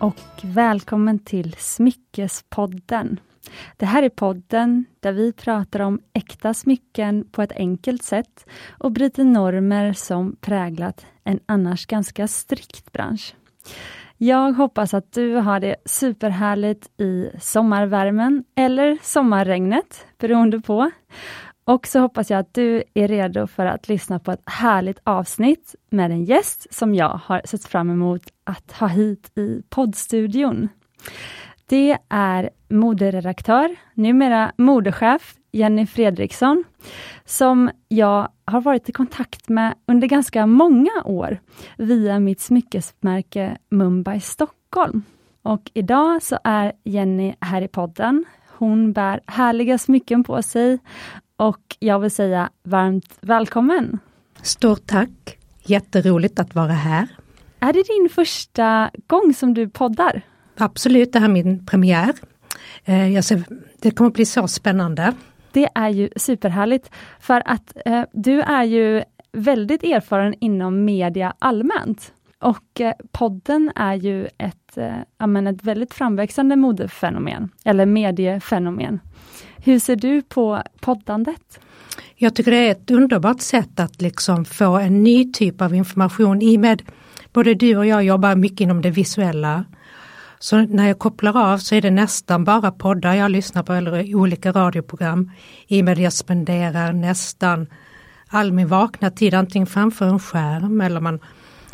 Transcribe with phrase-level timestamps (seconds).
[0.00, 3.20] och välkommen till Smyckespodden.
[3.76, 8.92] Det här är podden där vi pratar om äkta smycken på ett enkelt sätt och
[8.92, 13.34] bryter normer som präglat en annars ganska strikt bransch.
[14.16, 20.90] Jag hoppas att du har det superhärligt i sommarvärmen eller sommarregnet, beroende på.
[21.68, 25.74] Och så hoppas jag att du är redo för att lyssna på ett härligt avsnitt
[25.90, 30.68] med en gäst som jag har sett fram emot att ha hit i poddstudion.
[31.66, 36.64] Det är moderedaktör, numera modechef, Jenny Fredriksson,
[37.24, 41.38] som jag har varit i kontakt med under ganska många år
[41.76, 45.02] via mitt smyckesmärke Mumbai Stockholm.
[45.42, 48.24] Och idag så är Jenny här i podden.
[48.58, 50.78] Hon bär härliga smycken på sig
[51.38, 53.98] och jag vill säga varmt välkommen!
[54.42, 55.38] Stort tack!
[55.62, 57.08] Jätteroligt att vara här.
[57.60, 60.22] Är det din första gång som du poddar?
[60.56, 62.12] Absolut, det här är min premiär.
[62.84, 63.42] Eh, jag ser,
[63.78, 65.12] det kommer att bli så spännande.
[65.52, 69.02] Det är ju superhärligt, för att eh, du är ju
[69.32, 72.12] väldigt erfaren inom media allmänt.
[72.38, 79.00] Och eh, podden är ju ett, eh, ett väldigt framväxande modefenomen, eller mediefenomen.
[79.62, 81.60] Hur ser du på poddandet?
[82.16, 86.42] Jag tycker det är ett underbart sätt att liksom få en ny typ av information
[86.42, 86.82] i med
[87.32, 89.64] både du och jag jobbar mycket inom det visuella.
[90.38, 94.14] Så när jag kopplar av så är det nästan bara poddar jag lyssnar på eller
[94.14, 95.30] olika radioprogram.
[95.66, 97.66] I och med att jag spenderar nästan
[98.28, 101.20] all min vakna tid antingen framför en skärm eller man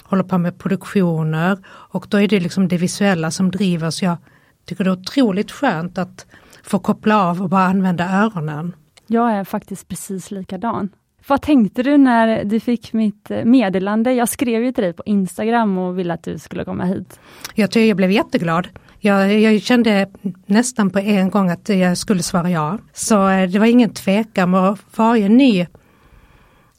[0.03, 4.17] håller på med produktioner och då är det liksom det visuella som driver så jag
[4.65, 6.27] tycker det är otroligt skönt att
[6.65, 8.75] få koppla av och bara använda öronen.
[9.07, 10.89] Jag är faktiskt precis likadan.
[11.27, 14.13] Vad tänkte du när du fick mitt eh, meddelande?
[14.13, 17.21] Jag skrev ju till dig på Instagram och ville att du skulle komma hit.
[17.55, 18.69] Jag tror jag blev jätteglad.
[18.99, 20.11] Jag, jag kände
[20.47, 22.79] nästan på en gång att jag skulle svara ja.
[22.93, 25.67] Så eh, det var ingen tvekan och varje ny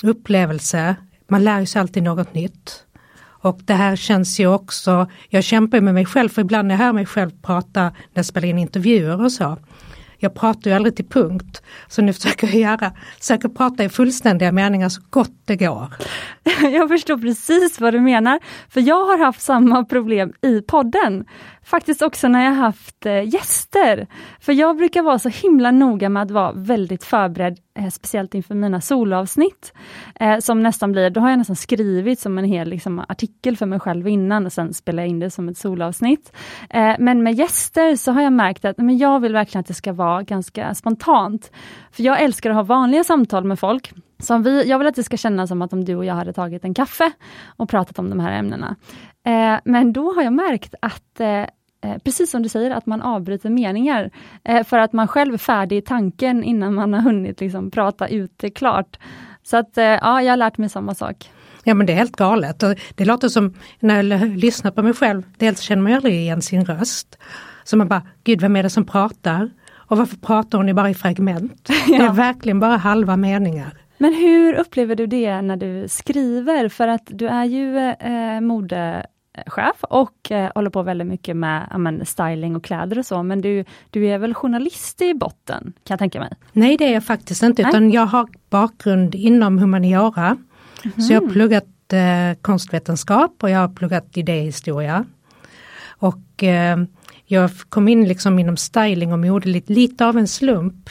[0.04, 0.96] upplevelse,
[1.28, 2.85] man lär sig alltid något nytt.
[3.46, 6.86] Och det här känns ju också, jag kämpar med mig själv för ibland när jag
[6.86, 9.58] hör mig själv prata när jag spelar in intervjuer och så.
[10.18, 11.64] Jag pratar ju aldrig till punkt.
[11.88, 15.94] Så nu försöker jag göra, försöker prata i fullständiga meningar så gott det går.
[16.72, 18.40] Jag förstår precis vad du menar.
[18.70, 21.26] För jag har haft samma problem i podden
[21.66, 24.08] faktiskt också när jag haft eh, gäster.
[24.40, 28.56] För jag brukar vara så himla noga med att vara väldigt förberedd, eh, speciellt inför
[28.56, 29.74] mina solavsnitt.
[30.20, 33.66] Eh, som nästan blir, då har jag nästan skrivit som en hel liksom, artikel för
[33.66, 36.32] mig själv innan och sen spelar jag in det som ett solavsnitt.
[37.00, 39.94] Men med gäster så har jag märkt att men jag vill verkligen att det ska
[39.94, 41.52] vara ganska spontant.
[41.92, 43.94] För jag älskar att ha vanliga samtal med folk.
[44.20, 46.34] Som vi, jag vill att det ska kännas som att om du och jag hade
[46.34, 47.12] tagit en kaffe
[47.58, 48.76] och pratat om de här ämnena.
[49.26, 51.44] Eh, men då har jag märkt att eh,
[52.04, 54.12] precis som du säger, att man avbryter meningar
[54.44, 58.08] eh, för att man själv är färdig i tanken innan man har hunnit liksom, prata
[58.08, 59.00] ut det klart.
[59.44, 61.32] Så att eh, ja, jag har lärt mig samma sak.
[61.64, 62.64] Ja men det är helt galet.
[62.96, 66.66] Det låter som när jag lyssnar på mig själv, dels känner man aldrig igen sin
[66.66, 67.18] röst.
[67.64, 69.50] Så man bara, gud vem är det som pratar?
[69.88, 71.70] Och varför pratar hon bara i fragment?
[71.88, 71.98] Ja.
[71.98, 73.78] Det är verkligen bara halva meningar.
[73.98, 76.70] Men hur upplever du det när du skriver?
[76.70, 78.42] För att du är ju eh,
[79.36, 83.42] modechef och eh, håller på väldigt mycket med amen, styling och kläder och så, men
[83.42, 86.34] du, du är väl journalist i botten, kan jag tänka mig?
[86.52, 87.70] Nej, det är jag faktiskt inte, Nej.
[87.70, 90.38] utan jag har bakgrund inom humaniora.
[90.84, 91.02] Mm.
[91.02, 95.06] Så jag har pluggat eh, konstvetenskap och jag har pluggat idéhistoria.
[95.88, 96.78] Och eh,
[97.26, 100.90] jag kom in liksom inom styling och mode lite, lite av en slump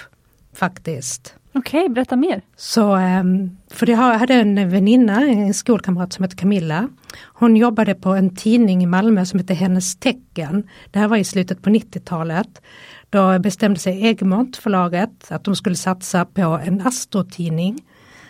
[0.54, 1.34] faktiskt.
[1.56, 2.42] Okej, okay, berätta mer.
[2.56, 6.88] Så, ehm, för jag hade en väninna, en skolkamrat som hette Camilla.
[7.22, 10.68] Hon jobbade på en tidning i Malmö som hette Hennes Tecken.
[10.90, 12.62] Det här var i slutet på 90-talet.
[13.10, 17.82] Då bestämde sig Egmont, förlaget, att de skulle satsa på en astrotidning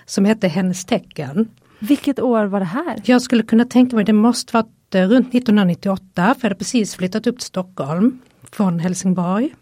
[0.06, 1.49] som hette Hennes Tecken.
[1.79, 3.03] Vilket år var det här?
[3.05, 6.94] Jag skulle kunna tänka mig, det måste varit eh, runt 1998, för jag hade precis
[6.94, 8.19] flyttat upp till Stockholm
[8.53, 9.55] från Helsingborg.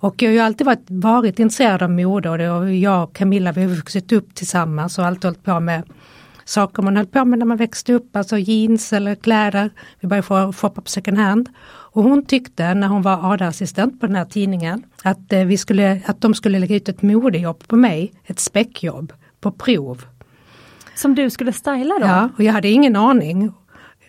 [0.00, 3.16] Och jag har ju alltid varit, varit intresserad av mode och, det, och jag och
[3.16, 5.82] Camilla vi har vuxit upp tillsammans och alltid hållit på med
[6.44, 9.70] saker man höll på med när man växte upp, alltså jeans eller kläder.
[10.00, 11.48] Vi började få shoppa på second hand.
[11.92, 16.00] Och hon tyckte när hon var AD-assistent på den här tidningen att, eh, vi skulle,
[16.06, 20.04] att de skulle lägga ut ett modejobb på mig, ett späckjobb på prov.
[20.94, 22.06] Som du skulle styla då?
[22.06, 23.52] Ja, och jag hade ingen aning.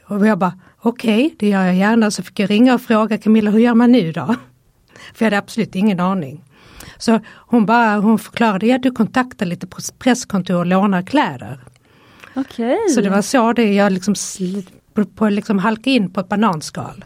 [0.07, 2.11] Och jag bara okej, okay, det gör jag gärna.
[2.11, 4.35] Så fick jag ringa och fråga Camilla, hur gör man nu då?
[5.13, 6.43] För jag hade absolut ingen aning.
[6.97, 9.67] Så hon bara, hon förklarade, ja du kontaktar lite
[9.99, 11.59] presskontor och lånar kläder.
[12.35, 12.77] Okay.
[12.95, 14.15] Så det var så det jag liksom
[15.15, 17.05] på, liksom halka in på ett bananskal.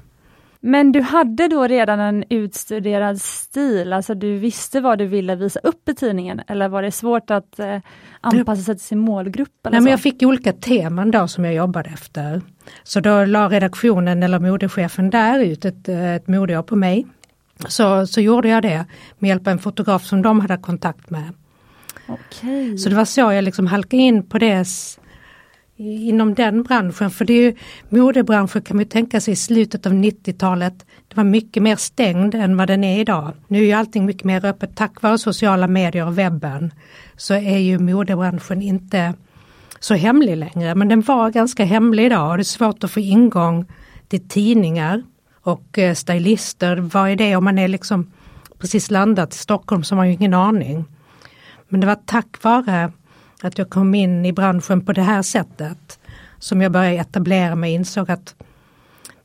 [0.60, 5.60] Men du hade då redan en utstuderad stil, alltså du visste vad du ville visa
[5.60, 7.78] upp i tidningen, eller var det svårt att eh,
[8.22, 9.66] anpassa sig till sin målgrupp?
[9.66, 9.84] Eller Nej, så?
[9.84, 12.42] men jag fick olika teman då som jag jobbade efter.
[12.84, 17.06] Så då la redaktionen eller modechefen där ut ett, ett modeår på mig.
[17.68, 18.86] Så, så gjorde jag det
[19.20, 21.34] med hjälp av en fotograf som de hade kontakt med.
[22.08, 22.78] Okej.
[22.78, 24.66] Så det var så jag liksom halkade in på det
[25.78, 27.12] inom den branschen.
[27.12, 27.56] För det är ju,
[27.90, 30.86] modebranschen kan man tänka sig i slutet av 90-talet.
[31.08, 33.34] Det var mycket mer stängd än vad den är idag.
[33.48, 36.74] Nu är ju allting mycket mer öppet tack vare sociala medier och webben.
[37.18, 39.14] Så är ju modebranschen inte
[39.80, 40.76] så hemlig längre.
[40.76, 43.66] Men den var ganska hemlig idag och det är svårt att få ingång
[44.08, 45.04] till tidningar
[45.46, 46.78] och eh, stylister.
[46.78, 48.12] Vad är det om man är liksom
[48.60, 50.86] precis landat i Stockholm så har man ju ingen aning.
[51.68, 52.92] Men det var tack vare
[53.42, 56.00] att jag kom in i branschen på det här sättet
[56.40, 58.36] som jag började etablera mig och insåg att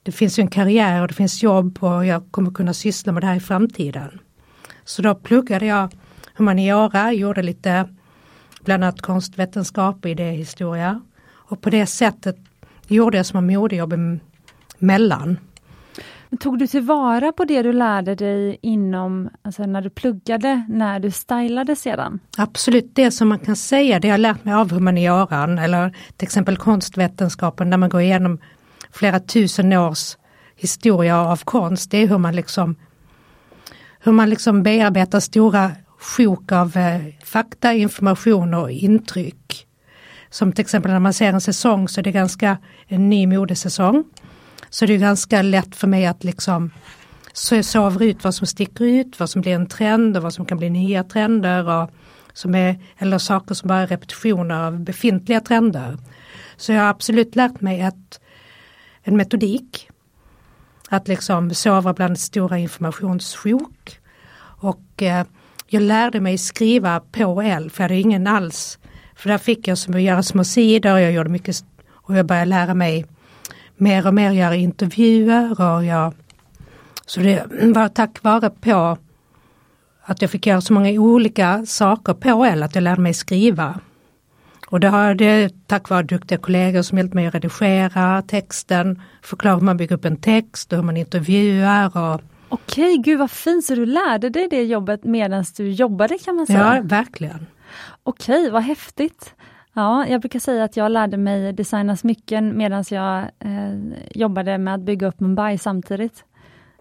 [0.02, 3.22] det finns ju en karriär och det finns jobb och jag kommer kunna syssla med
[3.22, 4.20] det här i framtiden.
[4.84, 5.94] Så då pluggade jag
[6.34, 7.88] humaniora, gjorde lite
[8.64, 11.00] bland annat konstvetenskap och idéhistoria.
[11.32, 12.36] Och på det sättet
[12.86, 13.94] gjorde jag små modejobb
[14.78, 15.38] emellan.
[16.30, 21.00] Men Tog du tillvara på det du lärde dig inom, alltså när du pluggade, när
[21.00, 22.20] du stylade sedan?
[22.38, 26.56] Absolut, det som man kan säga, det jag lärt mig av humanioran eller till exempel
[26.56, 28.38] konstvetenskapen där man går igenom
[28.92, 30.16] flera tusen års
[30.56, 32.76] historia av konst, det är hur man liksom
[34.02, 39.66] hur man liksom bearbetar stora sjok av eh, fakta, information och intryck.
[40.30, 44.04] Som till exempel när man ser en säsong så är det ganska en ny modesäsong.
[44.70, 46.70] Så det är ganska lätt för mig att liksom
[47.32, 50.44] så sovra ut vad som sticker ut, vad som blir en trend och vad som
[50.44, 51.68] kan bli nya trender.
[51.68, 51.90] Och
[52.32, 55.98] som är, eller saker som bara är repetitioner av befintliga trender.
[56.56, 58.20] Så jag har absolut lärt mig ett,
[59.02, 59.88] en metodik.
[60.88, 64.00] Att liksom sova bland stora informationssjok.
[64.40, 65.26] Och eh,
[65.66, 68.78] jag lärde mig skriva på L för jag hade ingen alls.
[69.14, 72.26] För där fick jag som att göra små sidor, och jag gjorde mycket och jag
[72.26, 73.06] började lära mig
[73.80, 76.14] mer och mer göra intervjuer och jag
[77.06, 78.98] så det var tack vare på
[80.02, 83.80] att jag fick göra så många olika saker på L att jag lärde mig skriva.
[84.66, 89.54] Och det har det tack vare duktiga kollegor som hjälpt mig att redigera texten, förklara
[89.54, 91.96] hur man bygger upp en text och hur man intervjuar.
[91.96, 96.36] Och, Okej, gud vad fint, så du lärde dig det jobbet medan du jobbade kan
[96.36, 96.76] man säga?
[96.76, 97.46] ja, verkligen.
[98.02, 99.34] Okej, vad häftigt.
[99.74, 104.74] Ja, jag brukar säga att jag lärde mig designa smycken medan jag eh, jobbade med
[104.74, 106.24] att bygga upp Mumbai samtidigt.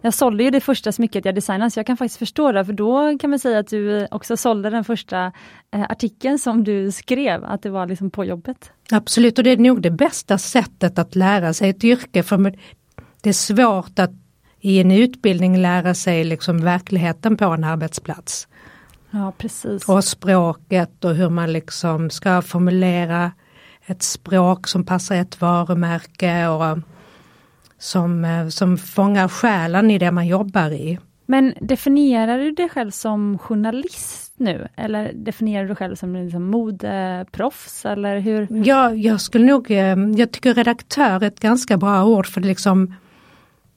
[0.01, 2.73] Jag sålde ju det första smycket jag designade, så jag kan faktiskt förstå det, för
[2.73, 5.31] då kan man säga att du också sålde den första
[5.71, 8.71] eh, artikeln som du skrev, att det var liksom på jobbet.
[8.91, 12.23] Absolut, och det är nog det bästa sättet att lära sig ett yrke.
[12.23, 12.55] För
[13.21, 14.11] det är svårt att
[14.59, 18.47] i en utbildning lära sig liksom verkligheten på en arbetsplats.
[19.11, 19.89] Ja, precis.
[19.89, 23.31] Och språket och hur man liksom ska formulera
[23.85, 26.77] ett språk som passar ett varumärke och
[27.77, 30.99] som, eh, som fångar själen i det man jobbar i.
[31.25, 34.67] Men definierar du dig själv som journalist nu?
[34.75, 37.85] Eller definierar du dig själv som liksom modeproffs?
[37.85, 38.47] Eller hur?
[38.65, 42.47] Ja, jag skulle nog, eh, jag tycker redaktör är ett ganska bra ord för det
[42.47, 42.95] liksom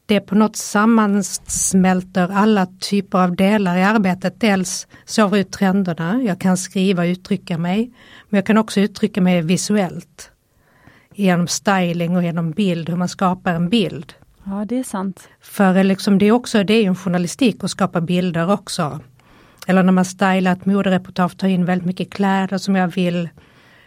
[0.07, 4.41] det på något sammansmälter alla typer av delar i arbetet.
[4.41, 7.91] Dels sover ut trenderna, jag kan skriva och uttrycka mig.
[8.29, 10.31] Men jag kan också uttrycka mig visuellt.
[11.15, 14.13] Genom styling och genom bild, hur man skapar en bild.
[14.45, 15.29] Ja, det är sant.
[15.41, 19.01] För liksom det är också, det är en journalistik att skapa bilder också.
[19.67, 23.29] Eller när man stylar ett modereportage, tar in väldigt mycket kläder som jag vill.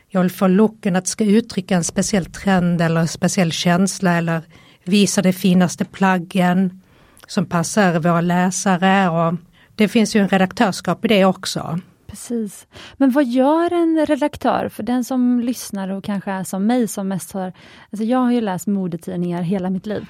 [0.08, 4.42] Jag vill få looken att ska uttrycka en speciell trend eller en speciell känsla eller
[4.86, 6.82] visa de finaste plaggen
[7.28, 9.10] som passar våra läsare.
[9.10, 9.34] Och
[9.76, 11.80] det finns ju en redaktörskap i det också.
[12.08, 12.68] Precis.
[12.98, 14.70] Men vad gör en redaktör?
[14.70, 17.54] För den som lyssnar och kanske är som mig som mest har...
[17.92, 20.06] Alltså jag har ju läst modetidningar hela mitt liv.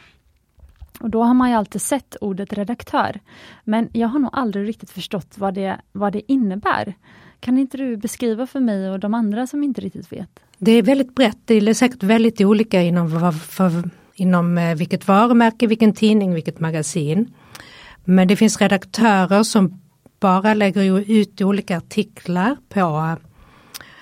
[1.00, 3.20] Och då har man ju alltid sett ordet redaktör.
[3.64, 6.94] Men jag har nog aldrig riktigt förstått vad det, vad det innebär.
[7.40, 10.40] Kan inte du beskriva för mig och de andra som inte riktigt vet?
[10.58, 15.08] Det är väldigt brett, det är säkert väldigt olika inom, vad- för, inom eh, vilket
[15.08, 17.34] varumärke, vilken tidning, vilket magasin.
[18.04, 19.82] Men det finns redaktörer som
[20.20, 23.16] bara lägger ut olika artiklar på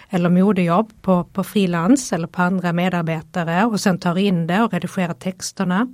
[0.09, 4.73] eller modejobb på, på frilans eller på andra medarbetare och sen tar in det och
[4.73, 5.87] redigerar texterna.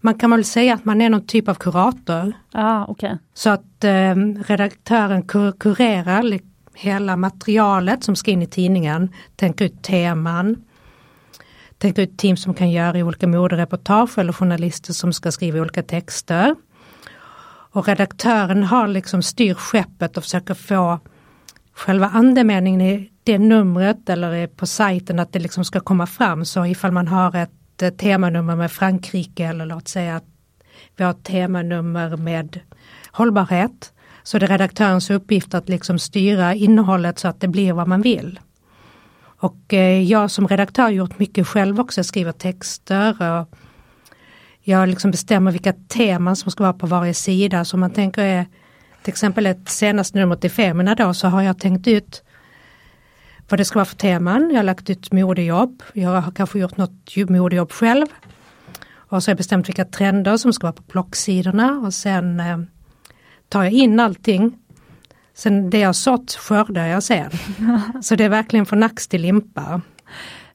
[0.00, 2.32] Man kan väl säga att man är någon typ av kurator.
[2.52, 3.18] Ah, okej.
[3.34, 4.14] Så att eh,
[4.46, 6.38] redaktören kur kurerar
[6.74, 10.56] hela materialet som ska in i tidningen, tänker ut teman,
[11.78, 16.54] tänkt ut team som kan göra olika modereportage eller journalister som ska skriva olika texter.
[17.70, 21.00] Och redaktören har liksom styr skeppet och försöker få
[21.72, 26.44] själva andemeningen i det numret eller på sajten att det liksom ska komma fram.
[26.44, 30.24] Så ifall man har ett eh, temanummer med Frankrike eller låt säga att
[30.96, 32.60] vi har ett temanummer med
[33.12, 33.92] hållbarhet.
[34.22, 38.02] Så det är redaktörens uppgift att liksom styra innehållet så att det blir vad man
[38.02, 38.40] vill.
[39.40, 43.48] Och eh, jag som redaktör har gjort mycket själv också, skriver texter och
[44.60, 47.64] jag liksom bestämmer vilka teman som ska vara på varje sida.
[47.64, 48.46] Så man tänker är
[49.02, 52.22] till exempel ett senaste nummer till Femina då så har jag tänkt ut
[53.48, 54.50] vad det ska vara för teman.
[54.50, 55.82] Jag har lagt ut modejobb.
[55.92, 58.06] Jag har kanske gjort något modejobb själv.
[58.94, 62.58] Och så har jag bestämt vilka trender som ska vara på plocksidorna och sen eh,
[63.48, 64.58] tar jag in allting.
[65.38, 67.30] Sen det jag sått skördar jag sen.
[68.02, 69.80] så det är verkligen från ax till limpa.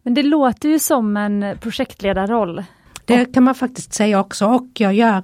[0.02, 2.64] Men det låter ju som en projektledarroll.
[3.06, 5.24] Det kan man faktiskt säga också och jag gör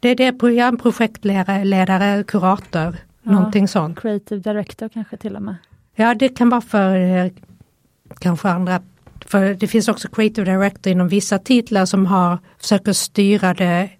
[0.00, 4.00] det är det program, projektledare, kurator, ja, någonting sånt.
[4.00, 5.54] Creative director kanske till och med.
[5.94, 7.32] Ja det kan vara för eh,
[8.18, 8.82] kanske andra
[9.26, 13.90] för det finns också creative director inom vissa titlar som har försöker styra det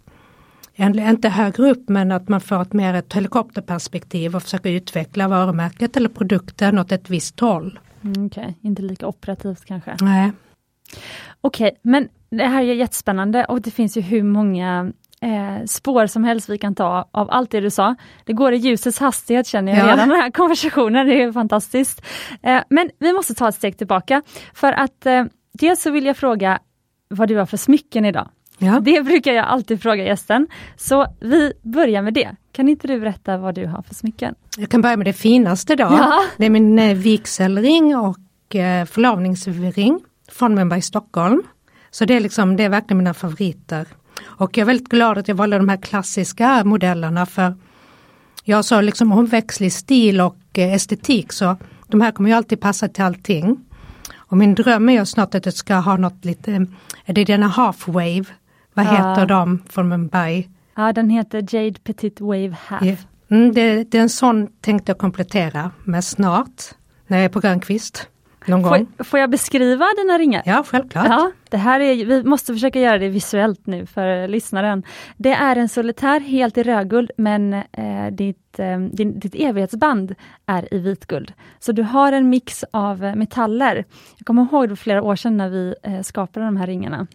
[0.79, 5.97] inte högre upp men att man får ett mer ett helikopterperspektiv och försöker utveckla varumärket
[5.97, 7.79] eller produkten åt ett visst håll.
[8.03, 8.55] Mm, Okej, okay.
[8.61, 9.97] inte lika operativt kanske?
[10.01, 10.33] Nej.
[11.41, 16.07] Okej, okay, men det här är jättespännande och det finns ju hur många eh, spår
[16.07, 17.95] som helst vi kan ta av allt det du sa.
[18.25, 19.93] Det går i ljusets hastighet känner jag ja.
[19.93, 22.03] redan den här konversationen, det är fantastiskt.
[22.43, 24.23] Eh, men vi måste ta ett steg tillbaka
[24.55, 26.59] för att eh, dels så vill jag fråga
[27.09, 28.29] vad du har för smycken idag.
[28.59, 28.81] Ja.
[28.81, 30.47] Det brukar jag alltid fråga gästen.
[30.77, 32.37] Så vi börjar med det.
[32.53, 34.35] Kan inte du berätta vad du har för smycken?
[34.57, 35.85] Jag kan börja med det finaste då.
[35.85, 36.25] Ja.
[36.37, 40.01] Det är min eh, vigselring och eh, förlovningsring
[40.33, 41.43] från Mumbai Stockholm.
[41.91, 43.87] Så det är, liksom, det är verkligen mina favoriter.
[44.25, 47.55] Och jag är väldigt glad att jag valde de här klassiska modellerna för
[48.45, 52.89] jag sa liksom omväxlig stil och eh, estetik så de här kommer ju alltid passa
[52.89, 53.65] till allting.
[54.17, 56.67] Och min dröm är snart att jag ska ha något lite,
[57.05, 58.27] är det denna half-wave?
[58.79, 58.91] Vad ja.
[58.91, 60.49] heter de från Mumbai?
[60.77, 62.83] Ja den heter Jade Petit Wave Half.
[62.83, 62.97] Ja.
[63.37, 66.63] Mm, det, det, är en sån tänkte jag komplettera med snart,
[67.07, 68.09] när jag är på Grönkvist.
[68.47, 68.87] Någon får, gång.
[68.99, 70.43] får jag beskriva dina ringar?
[70.47, 71.07] Ja, självklart.
[71.09, 74.83] Ja, det här är, vi måste försöka göra det visuellt nu för lyssnaren.
[75.17, 80.15] Det är en solitär helt i rödguld men eh, ditt, eh, din, ditt evighetsband
[80.47, 81.33] är i vitguld.
[81.59, 83.85] Så du har en mix av metaller.
[84.19, 87.07] Jag kommer ihåg det flera år sedan när vi eh, skapade de här ringarna.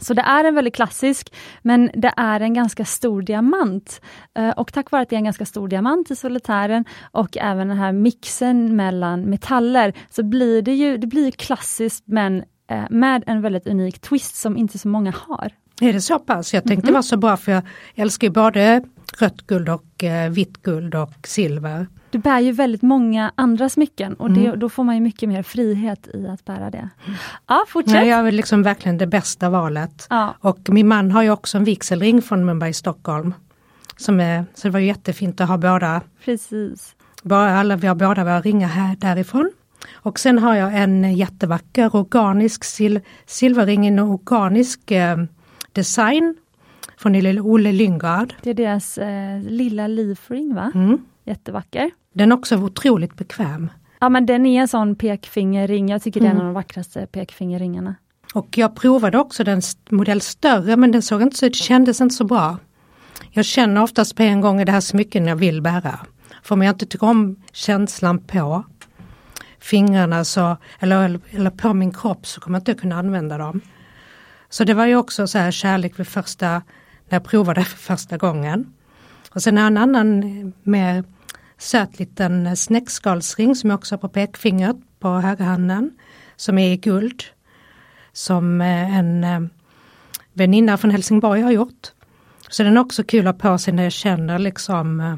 [0.00, 4.00] Så det är en väldigt klassisk, men det är en ganska stor diamant.
[4.34, 7.68] Eh, och tack vare att det är en ganska stor diamant i solitären och även
[7.68, 13.24] den här mixen mellan metaller, så blir det ju det blir klassiskt men eh, med
[13.26, 15.52] en väldigt unik twist som inte så många har.
[15.80, 16.54] Är det så pass?
[16.54, 17.62] Jag tänkte mm det var så bra för jag
[17.94, 18.82] älskar både
[19.18, 21.86] rött guld och eh, vitt guld och silver.
[22.16, 24.58] Du bär ju väldigt många andra smycken och det, mm.
[24.58, 26.88] då får man ju mycket mer frihet i att bära det.
[27.46, 27.94] Ja, fortsätt!
[27.94, 30.06] Nej, jag är liksom verkligen det bästa valet.
[30.10, 30.34] Ja.
[30.40, 33.34] Och min man har ju också en vigselring från Mumbai, Stockholm.
[33.96, 36.00] Som är, så det var jättefint att ha båda.
[36.24, 36.96] Precis.
[37.22, 39.50] Bara, alla, vi har båda våra ringar här därifrån.
[39.94, 42.96] Och sen har jag en jättevacker organisk sil
[43.26, 45.16] silverring, en organisk eh,
[45.72, 46.36] design
[46.96, 48.34] från Olle Lyngard.
[48.42, 50.72] Det är deras eh, lilla livring va?
[50.74, 50.98] Mm.
[51.26, 51.90] Jättevacker.
[52.12, 53.70] Den är också otroligt bekväm.
[54.00, 56.30] Ja men den är en sån pekfingerring, jag tycker mm.
[56.30, 57.94] det är en av de vackraste pekfingerringarna.
[58.34, 62.14] Och jag provade också den modell större men den såg inte så, det kändes inte
[62.14, 62.58] så bra.
[63.30, 65.98] Jag känner oftast på en gång i det här smycken jag vill bära.
[66.42, 68.64] För om jag inte tycker om känslan på
[69.58, 73.60] fingrarna så, eller, eller på min kropp så kommer jag inte kunna använda dem.
[74.48, 76.62] Så det var ju också så här kärlek vid första, när
[77.08, 78.72] jag provade för första gången.
[79.30, 81.04] Och sen en annan mer
[81.58, 85.90] söt liten snäckskalsring som jag också har på pekfingret på högerhanden.
[86.36, 87.22] Som är i guld.
[88.12, 89.40] Som eh, en eh,
[90.32, 91.92] väninna från Helsingborg har gjort.
[92.48, 95.16] Så den är också kul att ha på sig när jag känner liksom eh,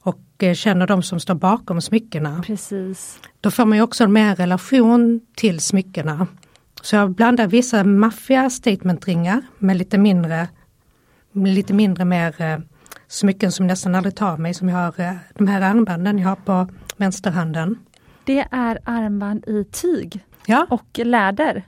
[0.00, 2.42] och känner de som står bakom smyckena.
[2.46, 3.18] Precis.
[3.40, 6.26] Då får man ju också en mer relation till smyckena.
[6.82, 10.48] Så jag blandar vissa maffiga statementringar med lite mindre,
[11.32, 12.62] lite mindre mer
[13.08, 16.36] smycken som nästan aldrig tar mig, som jag har eh, de här armbanden jag har
[16.36, 17.78] på vänsterhanden.
[18.24, 20.66] Det är armband i tyg ja.
[20.70, 21.62] och läder.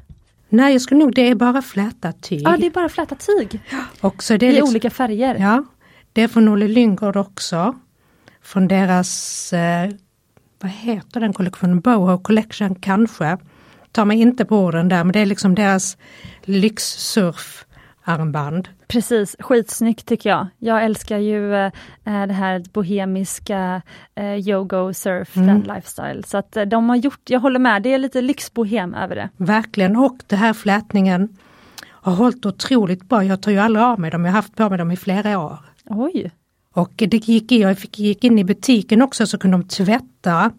[0.48, 2.42] Nej, jag skulle nog, det är bara flätat tyg.
[2.42, 3.60] Ja, det är bara flätat tyg.
[4.00, 5.34] Och så det är I liksom, olika färger.
[5.34, 5.64] Ja,
[6.12, 7.78] det är från Olle Lyngård också.
[8.42, 9.90] Från deras, eh,
[10.60, 13.38] vad heter den kollektionen, Boho Collection kanske.
[13.92, 15.96] ta mig inte på orden där, men det är liksom deras
[18.08, 18.68] lyxsurfarmband.
[18.88, 20.46] Precis, skitsnyggt tycker jag.
[20.58, 21.72] Jag älskar ju eh,
[22.04, 23.82] det här bohemiska
[24.14, 25.46] eh, yogo surf, mm.
[25.46, 26.22] den lifestyle.
[26.26, 29.28] Så att eh, de har gjort, jag håller med, det är lite lyxbohem över det.
[29.36, 31.36] Verkligen, och det här flätningen
[31.86, 33.24] har hållit otroligt bra.
[33.24, 35.38] Jag tar ju aldrig av mig dem, jag har haft på mig dem i flera
[35.38, 35.58] år.
[35.84, 36.30] Oj!
[36.74, 40.50] Och det gick, jag fick, gick in i butiken också så kunde de tvätta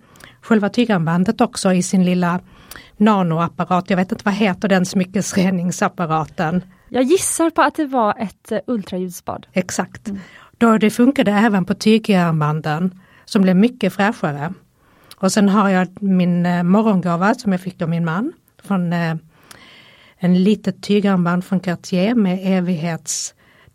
[0.41, 2.39] själva tygarmbandet också i sin lilla
[2.98, 3.89] nanoapparat.
[3.89, 6.62] Jag vet inte vad heter den smyckesreningsapparaten.
[6.89, 9.48] Jag gissar på att det var ett uh, ultraljudsbad.
[9.53, 10.08] Exakt.
[10.08, 10.19] Mm.
[10.58, 14.53] Då det funkade även på tygarmbanden som blev mycket fräschare.
[15.15, 18.34] Och sen har jag min eh, morgongåva som jag fick av min man.
[18.63, 19.15] Från eh,
[20.17, 23.34] en litet tygarmband från Cartier med evighets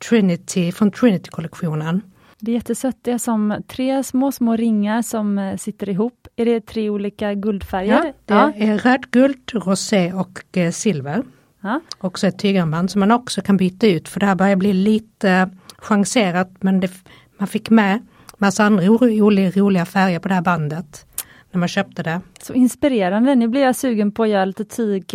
[0.08, 2.00] Trinity från Trinity-kollektionen.
[2.38, 6.28] Det är jättesött, det är som tre små, små ringar som eh, sitter ihop.
[6.36, 8.04] Är det tre olika guldfärger?
[8.04, 8.52] Ja, det ja.
[8.56, 11.22] är röd, guld, rosé och eh, silver.
[11.64, 11.80] Ja.
[11.98, 15.50] Också ett tygarmband som man också kan byta ut för det här börjar bli lite
[15.78, 16.90] chanserat men det,
[17.38, 18.06] man fick med
[18.38, 21.06] massa andra roliga färger på det här bandet
[21.52, 22.20] när man köpte det.
[22.42, 25.14] Så inspirerande, nu blir jag sugen på att göra lite tyg,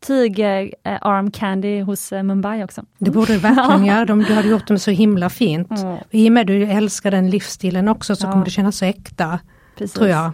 [0.00, 0.68] tyg eh,
[1.00, 2.84] arm candy hos eh, Mumbai också.
[2.98, 5.70] Det borde du verkligen göra, de, du hade gjort dem så himla fint.
[5.70, 5.96] Mm.
[6.10, 8.32] I och med att du älskar den livsstilen också så ja.
[8.32, 9.38] kommer det kännas så äkta.
[9.78, 9.94] Precis.
[9.94, 10.32] Tror jag.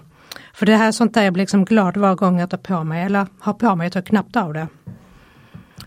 [0.55, 2.85] För det här är sånt där jag blir liksom glad var gång jag tar på
[2.85, 4.67] mig eller har på mig, jag tar knappt av det.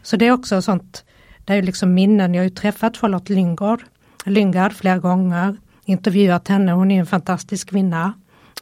[0.05, 1.05] Så det är också sånt,
[1.45, 3.83] det är liksom minnen, jag har ju träffat Charlotte Lyngård,
[4.25, 8.13] Lyngard flera gånger, intervjuat henne, hon är en fantastisk kvinna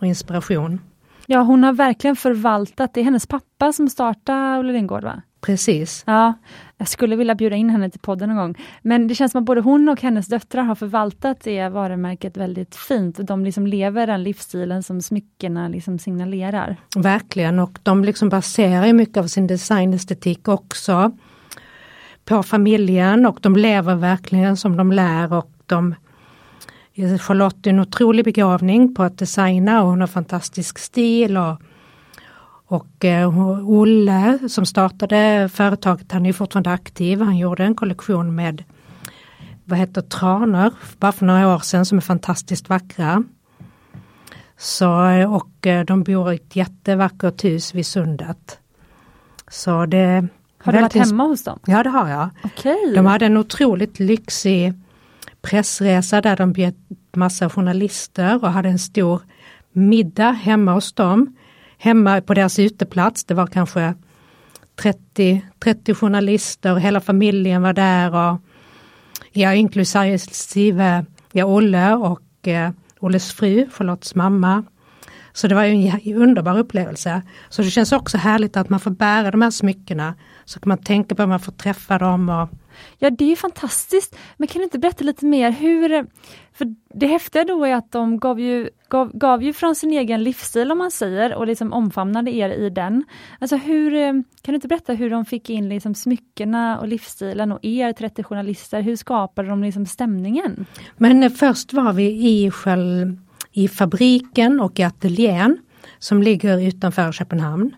[0.01, 0.81] och inspiration.
[1.25, 5.21] Ja, hon har verkligen förvaltat, det är hennes pappa som startade Olle Lindgård va?
[5.41, 6.03] Precis.
[6.07, 6.33] Ja,
[6.77, 8.55] jag skulle vilja bjuda in henne till podden någon gång.
[8.81, 12.75] Men det känns som att både hon och hennes döttrar har förvaltat det varumärket väldigt
[12.75, 13.19] fint.
[13.27, 16.77] De liksom lever den livsstilen som smyckena liksom signalerar.
[16.95, 21.11] Verkligen, och de liksom baserar mycket av sin designestetik också
[22.25, 25.95] på familjen och de lever verkligen som de lär och de
[26.93, 31.37] eh, Charlotte är en otrolig begravning på att designa och hon har fantastisk stil.
[31.37, 31.61] Och,
[32.65, 37.21] och eh, Olle som startade företaget, han är fortfarande aktiv.
[37.21, 38.63] Han gjorde en kollektion med
[39.65, 43.23] vad heter tranor bara för några år sedan som är fantastiskt vackra.
[44.57, 48.59] Så, eh, och eh, de bor i ett jättevackert hus vid sundet.
[49.47, 50.27] Så det
[50.63, 51.59] har du varit hemma hos dem?
[51.65, 52.29] Ja det har jag.
[52.43, 52.95] Okay.
[52.95, 54.73] De hade en otroligt lyxig
[55.41, 56.75] pressresa där de bjöd
[57.13, 59.21] massa journalister och hade en stor
[59.71, 61.35] middag hemma hos dem.
[61.77, 63.93] Hemma på deras uteplats, det var kanske
[64.75, 68.39] 30, 30 journalister, hela familjen var där och
[69.31, 74.63] ja, inklusive ja, Olle och eh, Olles fru, Charlottes mamma.
[75.33, 77.21] Så det var ju en underbar upplevelse.
[77.49, 80.15] Så det känns också härligt att man får bära de här smyckena.
[80.45, 82.49] Så kan man tänka på att man får träffa dem och
[82.99, 84.15] Ja, det är fantastiskt.
[84.37, 86.07] Men kan du inte berätta lite mer hur...
[86.53, 90.23] För det häftiga då är att de gav ju, gav, gav ju från sin egen
[90.23, 93.03] livsstil om man säger och liksom omfamnade er i den.
[93.39, 93.91] Alltså hur,
[94.41, 98.23] kan du inte berätta hur de fick in liksom smyckena och livsstilen och er 30
[98.23, 100.65] journalister, hur skapade de liksom stämningen?
[100.97, 103.17] Men först var vi i, själv,
[103.51, 105.57] i fabriken och i ateljén
[105.99, 107.75] som ligger utanför Köpenhamn.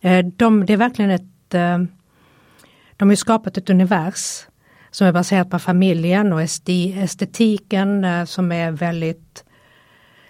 [0.00, 1.78] Eh, de, det är verkligen ett eh,
[2.96, 4.46] de har skapat ett univers
[4.90, 9.44] som är baserat på familjen och estetiken eh, som är väldigt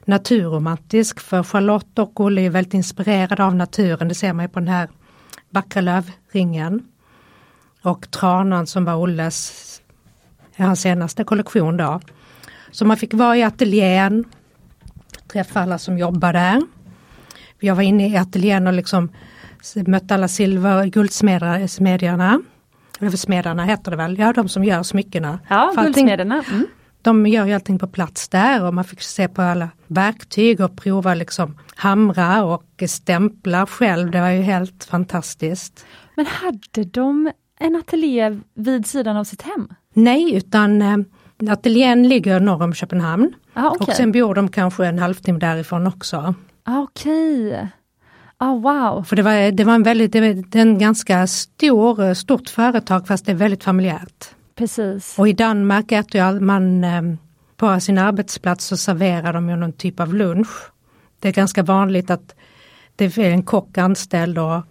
[0.05, 1.21] naturromantisk.
[1.21, 4.69] För Charlotte och Olle är väldigt inspirerade av naturen, det ser man ju på den
[4.69, 4.89] här
[5.51, 6.83] vackra lövringen.
[7.83, 9.83] Och tranan som var Olles,
[10.57, 12.01] hans senaste kollektion då.
[12.71, 14.25] Så man fick vara i ateljén,
[15.33, 16.63] träffa alla som jobbar där.
[17.61, 19.09] Jag var inne i ateljén och liksom
[19.87, 22.41] mötte alla silver och guldsmedjarna
[23.15, 25.39] Smederna heter det väl, ja de som gör smyckena.
[25.49, 26.45] Ja, guldsmederna.
[26.51, 26.67] Mm.
[27.03, 30.77] De gör ju allting på plats där och man fick se på alla verktyg och
[30.77, 34.11] prova liksom hamra och stämpla själv.
[34.11, 35.87] Det var ju helt fantastiskt.
[36.15, 39.69] Men hade de en ateljé vid sidan av sitt hem?
[39.95, 43.35] Nej, utan äh, ateljén ligger norr om Köpenhamn.
[43.53, 43.87] Ah, okay.
[43.87, 46.35] Och sen bor de kanske en halvtimme därifrån också.
[46.65, 47.47] Ah, Okej.
[47.47, 47.67] Okay.
[48.41, 49.03] Oh, wow.
[49.03, 53.27] För det var, det var en väldigt, det var en ganska stor, stort företag fast
[53.27, 54.29] det är väldigt familjärt.
[54.55, 55.19] Precis.
[55.19, 57.19] Och i Danmark äter man ehm,
[57.57, 60.73] på sin arbetsplats så serverar de ju någon typ av lunch.
[61.19, 62.35] Det är ganska vanligt att
[62.97, 64.63] det är en kock anställd och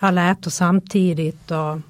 [0.00, 1.50] alla äter samtidigt.
[1.50, 1.70] Och...
[1.70, 1.80] Okej,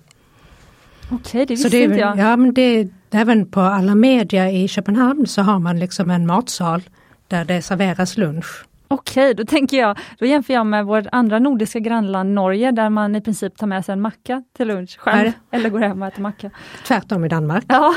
[1.10, 2.18] okay, det visste det, inte jag.
[2.18, 6.82] Ja, men det, även på alla media i Köpenhamn så har man liksom en matsal
[7.28, 8.64] där det serveras lunch.
[8.88, 13.16] Okej, då tänker jag, då jämför jag med vårt andra nordiska grannland Norge där man
[13.16, 15.32] i princip tar med sig en macka till lunch själv.
[15.50, 16.50] Eller går hem och äter macka.
[16.86, 17.64] Tvärtom i Danmark.
[17.68, 17.94] Ja.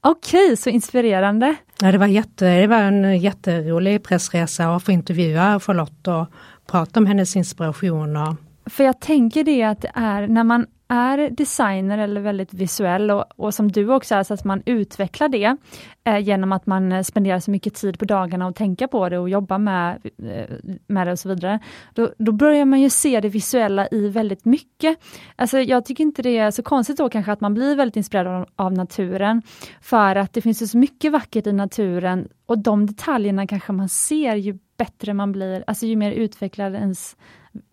[0.00, 1.54] Okej, så inspirerande.
[1.80, 6.26] Ja, det, var jätte, det var en jätterolig pressresa att få intervjua Charlotte och
[6.66, 8.36] prata om hennes inspirationer.
[8.66, 13.24] För jag tänker det att det är när man är designer eller väldigt visuell och,
[13.36, 15.56] och som du också är, så att man utvecklar det
[16.04, 19.18] eh, genom att man eh, spenderar så mycket tid på dagarna och tänka på det
[19.18, 21.60] och jobba med, eh, med det och så vidare.
[21.94, 24.98] Då, då börjar man ju se det visuella i väldigt mycket.
[25.36, 28.26] Alltså jag tycker inte det är så konstigt då kanske att man blir väldigt inspirerad
[28.26, 29.42] av, av naturen.
[29.80, 34.34] För att det finns så mycket vackert i naturen och de detaljerna kanske man ser
[34.34, 37.16] ju bättre man blir, alltså ju mer utvecklad ens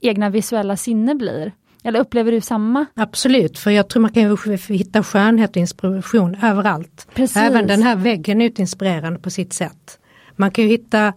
[0.01, 1.51] egna visuella sinne blir.
[1.83, 2.85] Eller upplever du samma?
[2.95, 7.07] Absolut, för jag tror man kan hitta skönhet och inspiration överallt.
[7.13, 7.37] Precis.
[7.37, 9.99] Även den här väggen är inspirerande på sitt sätt.
[10.35, 11.13] Man kan ju hitta,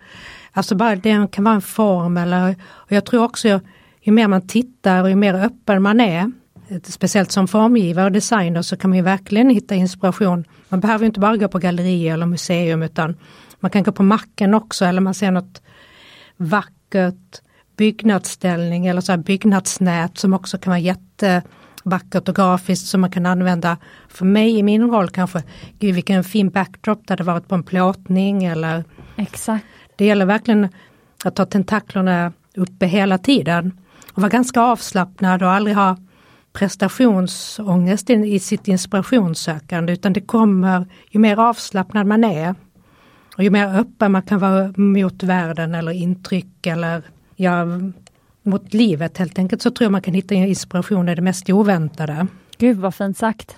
[0.52, 3.60] alltså bara det kan vara en form eller, och jag tror också
[4.00, 6.32] ju mer man tittar och ju mer öppen man är,
[6.84, 10.44] speciellt som formgivare och designer så kan man ju verkligen hitta inspiration.
[10.68, 13.16] Man behöver inte bara gå på gallerier eller museum utan
[13.60, 15.62] man kan gå på macken också eller man ser något
[16.36, 17.40] vackert
[17.76, 23.26] byggnadsställning eller så här byggnadsnät som också kan vara jättevackert och grafiskt som man kan
[23.26, 23.76] använda.
[24.08, 25.42] För mig i min roll kanske,
[25.78, 28.84] gud vilken fin backdrop det hade varit på en plåtning eller
[29.16, 29.64] Exakt.
[29.96, 30.68] Det gäller verkligen
[31.24, 33.78] att ha tentaklerna uppe hela tiden
[34.12, 35.96] och vara ganska avslappnad och aldrig ha
[36.52, 42.54] prestationsångest i sitt inspirationssökande utan det kommer ju mer avslappnad man är
[43.36, 47.02] och ju mer öppen man kan vara mot världen eller intryck eller
[47.36, 47.66] ja,
[48.42, 52.26] mot livet helt enkelt så tror jag man kan hitta inspiration i det mest oväntade.
[52.58, 53.56] Gud vad fint sagt.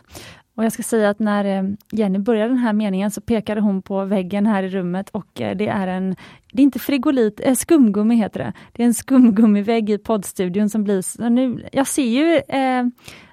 [0.58, 3.82] Och jag ska säga att när eh, Jenny började den här meningen så pekade hon
[3.82, 6.16] på väggen här i rummet och eh, det är en,
[6.52, 8.52] det är inte frigolit, äh, skumgummi heter det.
[8.72, 12.84] Det är en skumgummivägg i poddstudion som blir, nu, jag ser ju eh,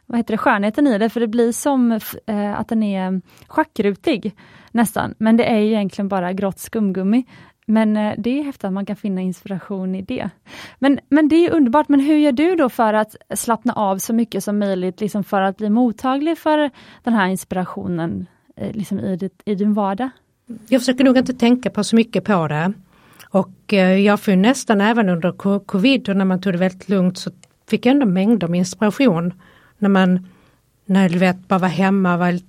[0.06, 1.92] vad heter det, skönheten i det, för det blir som
[2.26, 4.36] eh, att den är schackrutig
[4.72, 7.26] nästan, men det är ju egentligen bara grått skumgummi.
[7.65, 10.30] Men eh, det är häftigt att man kan finna inspiration i det.
[10.80, 14.13] Men, men det är underbart, men hur gör du då för att slappna av så
[14.13, 16.71] mycket som möjligt, liksom för att bli mottaglig för
[17.04, 20.10] den här inspirationen eh, liksom i, ditt, i din vardag?
[20.69, 22.73] Jag försöker nog inte tänka på så mycket på det.
[23.30, 27.17] Och eh, jag får nästan även under covid och när man tog det väldigt lugnt
[27.17, 27.32] så
[27.69, 29.34] fick jag ändå mängder med inspiration.
[29.78, 30.28] När man,
[30.86, 32.39] när du vet, bara var hemma, var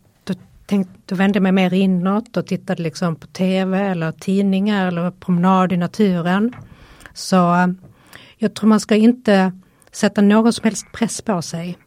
[0.66, 5.11] tänkte, då vände jag mig mer inåt och tittade liksom på tv eller tidningar eller
[5.11, 6.52] promenad i naturen.
[7.14, 7.66] Så eh,
[8.37, 9.52] jag tror man ska inte
[9.92, 11.79] sätta någon som helst press på sig.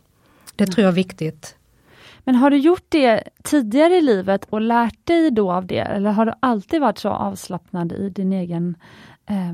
[0.56, 1.56] Det tror jag är viktigt.
[2.24, 5.80] Men har du gjort det tidigare i livet och lärt dig då av det?
[5.80, 8.76] Eller har du alltid varit så avslappnad i din egen
[9.26, 9.54] eh,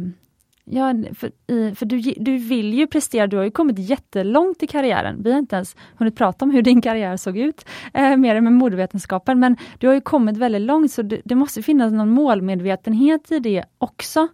[0.67, 1.31] Ja, för,
[1.75, 5.23] för du, du vill ju prestera, du har ju kommit jättelångt i karriären.
[5.23, 8.43] Vi har inte ens hunnit prata om hur din karriär såg ut, eh, mer än
[8.43, 12.09] med modevetenskapen, men du har ju kommit väldigt långt så det, det måste finnas någon
[12.09, 14.27] målmedvetenhet i det också.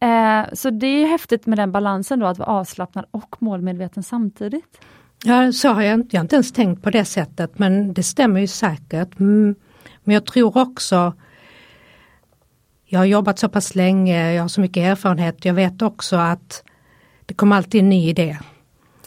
[0.00, 4.80] Eh, så det är häftigt med den balansen då, att vara avslappnad och målmedveten samtidigt.
[5.24, 8.40] Ja, så har jag jag har inte ens tänkt på det sättet, men det stämmer
[8.40, 9.20] ju säkert.
[9.20, 9.54] Mm,
[10.04, 11.12] men jag tror också
[12.92, 15.44] jag har jobbat så pass länge, jag har så mycket erfarenhet.
[15.44, 16.62] Jag vet också att
[17.26, 18.38] det kommer alltid en ny idé.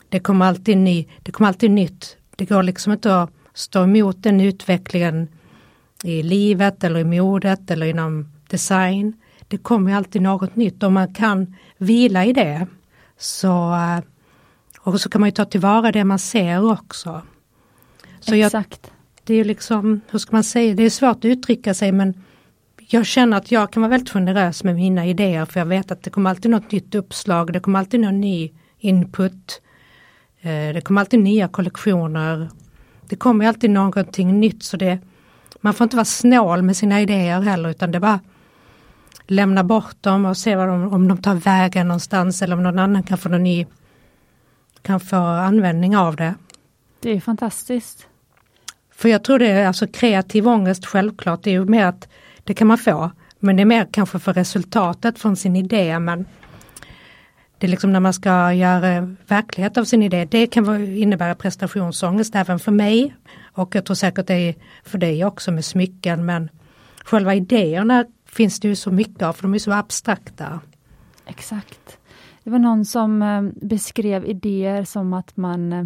[0.09, 2.17] Det kommer alltid, ny, det kommer alltid nytt.
[2.35, 5.27] Det går liksom inte att stå emot den utvecklingen
[6.03, 9.13] i livet eller i modet eller inom design.
[9.47, 12.67] Det kommer alltid något nytt och man kan vila i det.
[13.17, 13.99] Så, eh,
[14.79, 17.21] och så kan man ju ta tillvara det man ser också.
[18.19, 18.79] Så Exakt.
[18.83, 18.91] Jag,
[19.23, 22.13] det är liksom, hur ska man säga, det är svårt att uttrycka sig men
[22.87, 26.03] jag känner att jag kan vara väldigt generös med mina idéer för jag vet att
[26.03, 29.61] det kommer alltid något nytt uppslag, det kommer alltid någon ny input.
[30.41, 32.49] Eh, det kommer alltid nya kollektioner.
[33.09, 34.99] Det kommer alltid någonting nytt så det
[35.61, 38.19] man får inte vara snål med sina idéer heller utan det bara
[39.27, 42.79] lämna bort dem och se vad de, om de tar vägen någonstans eller om någon
[42.79, 43.65] annan kan få någon ny
[44.81, 46.33] kan få användning av det.
[46.99, 48.07] Det är fantastiskt.
[48.95, 52.07] För jag tror det är alltså kreativ ångest självklart, det är ju mer att
[52.45, 53.11] det kan man få.
[53.39, 55.99] Men det är mer kanske för resultatet från sin idé.
[55.99, 56.25] Men
[57.57, 60.25] det är liksom när man ska göra verklighet av sin idé.
[60.25, 63.15] Det kan innebära prestationsångest även för mig.
[63.53, 66.25] Och jag tror säkert det är för dig också med smycken.
[66.25, 66.49] Men
[67.03, 70.59] själva idéerna finns det ju så mycket av för de är så abstrakta.
[71.25, 71.97] Exakt.
[72.43, 75.85] Det var någon som eh, beskrev idéer som att man eh,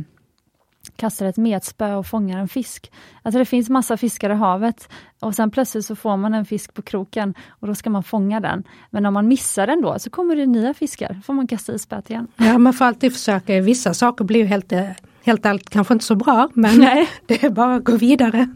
[0.99, 2.91] kastar ett metspö och fångar en fisk.
[3.21, 6.73] Alltså det finns massa fiskar i havet och sen plötsligt så får man en fisk
[6.73, 8.63] på kroken och då ska man fånga den.
[8.89, 11.79] Men om man missar den då så kommer det nya fiskar, får man kasta i
[11.79, 12.27] spöet igen.
[12.35, 14.73] Ja man får alltid försöka, vissa saker blir helt,
[15.23, 17.09] helt allt kanske inte så bra men Nej.
[17.25, 18.49] det är bara att gå vidare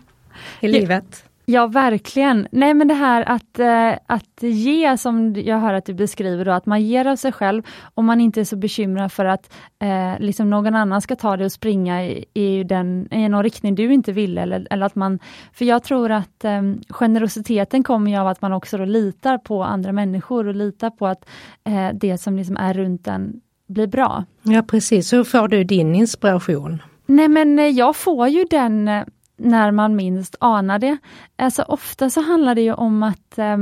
[0.60, 1.25] i livet.
[1.45, 2.47] Ja, verkligen.
[2.51, 6.51] Nej, men det här att, eh, att ge, som jag hör att du beskriver, då,
[6.51, 10.19] att man ger av sig själv och man inte är så bekymrad för att eh,
[10.19, 13.93] liksom någon annan ska ta det och springa i, i, den, i någon riktning du
[13.93, 14.38] inte vill.
[14.38, 15.19] Eller, eller att man,
[15.53, 19.91] för jag tror att eh, generositeten kommer ju av att man också litar på andra
[19.91, 21.25] människor och litar på att
[21.63, 24.25] eh, det som liksom är runt en blir bra.
[24.43, 26.82] Ja precis, hur får du din inspiration?
[27.06, 29.03] Nej men eh, jag får ju den eh,
[29.43, 30.97] när man minst anar det.
[31.36, 33.58] Alltså ofta så handlar det ju om att eh,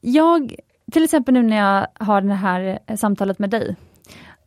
[0.00, 0.54] jag,
[0.92, 3.76] till exempel nu när jag har det här eh, samtalet med dig.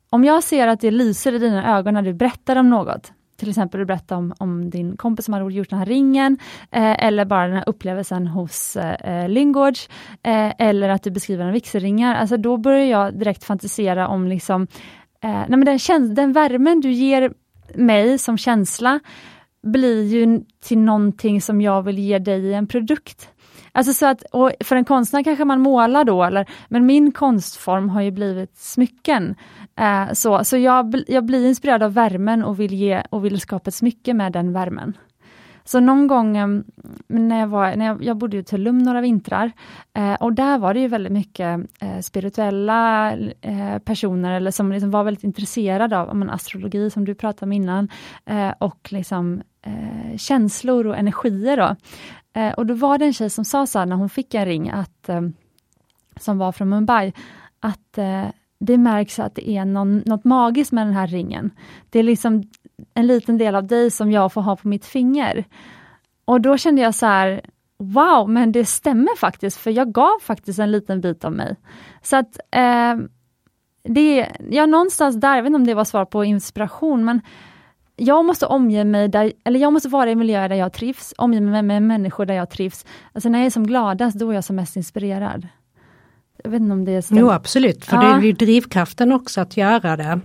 [0.10, 3.50] Om jag ser att det lyser i dina ögon när du berättar om något, till
[3.50, 6.38] exempel du berättar om, om din kompis som har gjort den här ringen,
[6.72, 9.90] eh, eller bara den här upplevelsen hos eh, eh, Lyngårds,
[10.24, 14.68] eh, eller att du beskriver en vigselringar, alltså då börjar jag direkt fantisera om liksom,
[15.22, 17.34] eh, nej men den, den värmen du ger
[17.76, 19.00] mig som känsla,
[19.64, 23.30] blir ju till någonting som jag vill ge dig i en produkt.
[23.72, 27.90] Alltså så att, och för en konstnär kanske man målar då, eller, men min konstform
[27.90, 29.36] har ju blivit smycken.
[29.80, 33.68] Eh, så så jag, jag blir inspirerad av värmen och vill, ge, och vill skapa
[33.68, 34.98] ett smycke med den värmen.
[35.70, 36.48] Så någon gång eh,
[37.08, 39.52] när jag, var, när jag, jag bodde i Tulum några vintrar
[39.94, 44.92] eh, och där var det ju väldigt mycket eh, spirituella eh, personer eller som liksom
[44.92, 47.90] var väldigt intresserade av men, astrologi som du pratade om innan
[48.26, 51.58] eh, och liksom eh, känslor och energier.
[51.58, 51.76] Då.
[52.42, 54.46] Eh, och då var det en tjej som sa så här, när hon fick en
[54.46, 55.22] ring att, eh,
[56.20, 57.14] som var från Mumbai
[57.60, 58.00] att
[58.60, 61.52] det märks att det är någon, något magiskt med den här ringen.
[61.90, 62.44] Det är liksom
[62.94, 65.46] en liten del av dig som jag får ha på mitt finger.
[66.26, 67.42] Och då kände jag så här,
[67.78, 71.56] wow, men det stämmer faktiskt, för jag gav faktiskt en liten bit av mig.
[72.02, 72.96] Så att eh,
[73.84, 77.22] det, ja någonstans där, jag vet inte om det var svar på inspiration, men
[77.96, 81.42] jag måste omge mig, där, eller jag måste vara i miljöer där jag trivs, omge
[81.42, 82.86] mig med människor där jag trivs.
[83.14, 85.48] Alltså när jag är som gladast, då är jag som mest inspirerad.
[86.44, 87.22] Jag vet inte om det stämmer.
[87.22, 88.02] Jo absolut, för ja.
[88.02, 90.20] det är ju drivkraften också att göra det.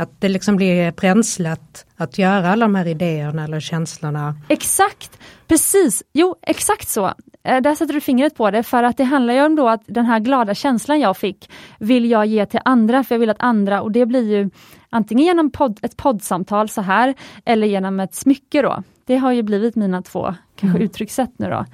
[0.00, 4.34] Att det liksom blir bränslet att göra alla de här idéerna eller känslorna.
[4.48, 7.06] Exakt, precis, jo exakt så.
[7.44, 9.82] Eh, där sätter du fingret på det för att det handlar ju om då att
[9.86, 13.42] den här glada känslan jag fick vill jag ge till andra för jag vill att
[13.42, 14.50] andra, och det blir ju
[14.90, 18.82] antingen genom podd, ett poddsamtal så här eller genom ett smycke då.
[19.10, 20.82] Det har ju blivit mina två kanske mm.
[20.82, 21.64] uttryckssätt nu då.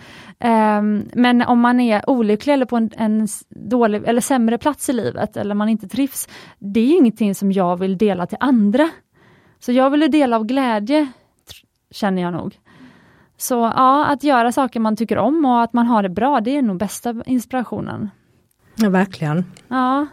[0.48, 4.92] Um, men om man är olycklig eller på en, en, dålig eller sämre plats i
[4.92, 8.90] livet eller man inte trivs, det är ingenting som jag vill dela till andra.
[9.58, 11.06] Så jag vill dela av glädje,
[11.90, 12.58] känner jag nog.
[13.36, 16.56] Så ja, att göra saker man tycker om och att man har det bra, det
[16.56, 18.10] är nog bästa inspirationen.
[18.76, 19.44] Ja, verkligen.
[19.68, 20.06] Ja.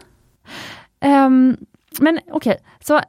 [1.04, 1.56] Um,
[2.00, 2.56] men okej, okay.
[2.80, 3.00] så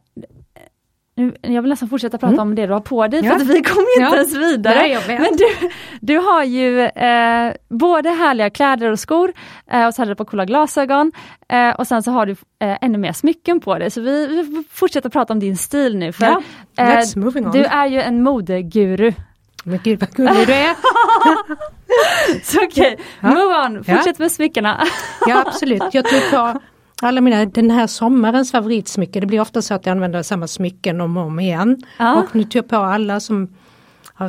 [1.18, 2.40] nu, jag vill nästan fortsätta prata mm.
[2.40, 3.40] om det du har på dig, ja.
[3.40, 4.16] för vi kommer inte ja.
[4.16, 5.02] ens vidare.
[5.08, 5.70] Men du,
[6.02, 9.34] du har ju eh, både härliga kläder och skor,
[9.72, 11.12] eh, och så hade du på coola glasögon,
[11.50, 13.92] eh, och sen så har du eh, ännu mer smycken på dig.
[13.92, 16.12] Så vi, vi fortsätter prata om din stil nu.
[16.12, 16.42] För, ja.
[17.16, 17.52] On.
[17.52, 19.14] Du är ju en modeguru.
[19.64, 20.76] Men gud vad gullig du är!
[22.44, 23.06] så okej, okay.
[23.20, 23.30] ja.
[23.30, 24.84] move on, fortsätt med smyckena.
[25.28, 26.22] ja absolut, jag tog
[27.06, 31.02] alla mina, den här sommarens favoritsmycke, det blir ofta så att jag använder samma smycken
[31.02, 31.84] om och om igen.
[32.00, 32.16] Ja.
[32.16, 33.56] Och nu tog jag på alla som,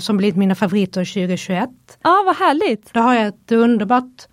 [0.01, 1.71] som blivit mina favoriter 2021.
[2.03, 2.93] Ja, vad härligt!
[2.93, 4.27] Då har jag ett underbart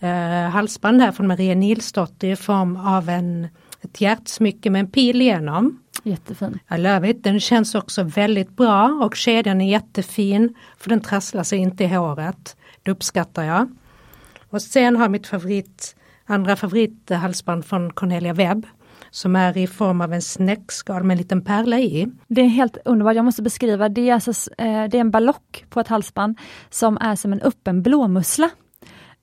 [0.00, 3.48] eh, halsband här från Maria Nilsdotter i form av en,
[3.82, 5.78] ett hjärtsmycke med en pil igenom.
[6.02, 6.58] Jättefin.
[6.74, 7.24] I love it.
[7.24, 11.86] Den känns också väldigt bra och kedjan är jättefin för den trasslar sig inte i
[11.86, 12.56] håret.
[12.82, 13.68] Det uppskattar jag.
[14.50, 18.66] Och sen har mitt favorit andra favorithalsband från Cornelia Webb
[19.10, 22.08] som är i form av en snäckskal med en liten pärla i.
[22.28, 25.64] Det är helt underbart, jag måste beskriva, det är, alltså, eh, det är en ballock
[25.68, 26.38] på ett halsband
[26.70, 28.50] som är som en öppen blåmussla.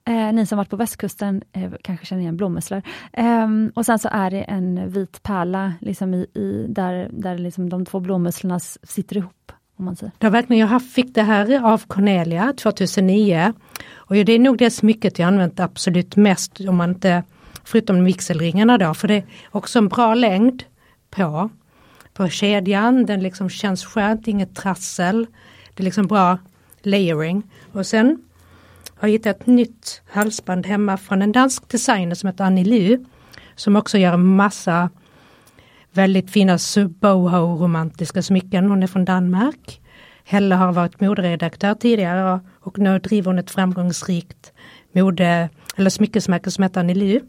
[0.05, 2.81] Eh, ni som varit på västkusten eh, kanske känner igen blåmusslor.
[3.13, 7.69] Eh, och sen så är det en vit pärla liksom i, i, där, där liksom
[7.69, 9.51] de två blåmusslorna sitter ihop.
[9.77, 10.11] Om man säger.
[10.17, 13.53] Det verkligen, jag fick det här av Cornelia 2009
[13.93, 17.23] och det är nog det smycket jag använt absolut mest om man inte,
[17.63, 20.63] förutom vigselringarna då, för det är också en bra längd
[21.09, 21.49] på,
[22.13, 25.27] på kedjan, den liksom känns skönt, inget trassel.
[25.73, 26.37] Det är liksom bra
[26.81, 27.43] layering.
[27.71, 28.23] Och sen
[28.95, 33.05] har jag hittat ett nytt halsband hemma från en dansk designer som heter Annie Lu.
[33.55, 34.89] Som också gör en massa
[35.93, 36.57] väldigt fina
[36.99, 38.69] boho-romantiska smycken.
[38.69, 39.81] Hon är från Danmark.
[40.23, 44.53] Helle har varit moderedaktör tidigare och, nu driver hon ett framgångsrikt
[44.91, 47.21] mode eller smyckesmärke som heter Anneli.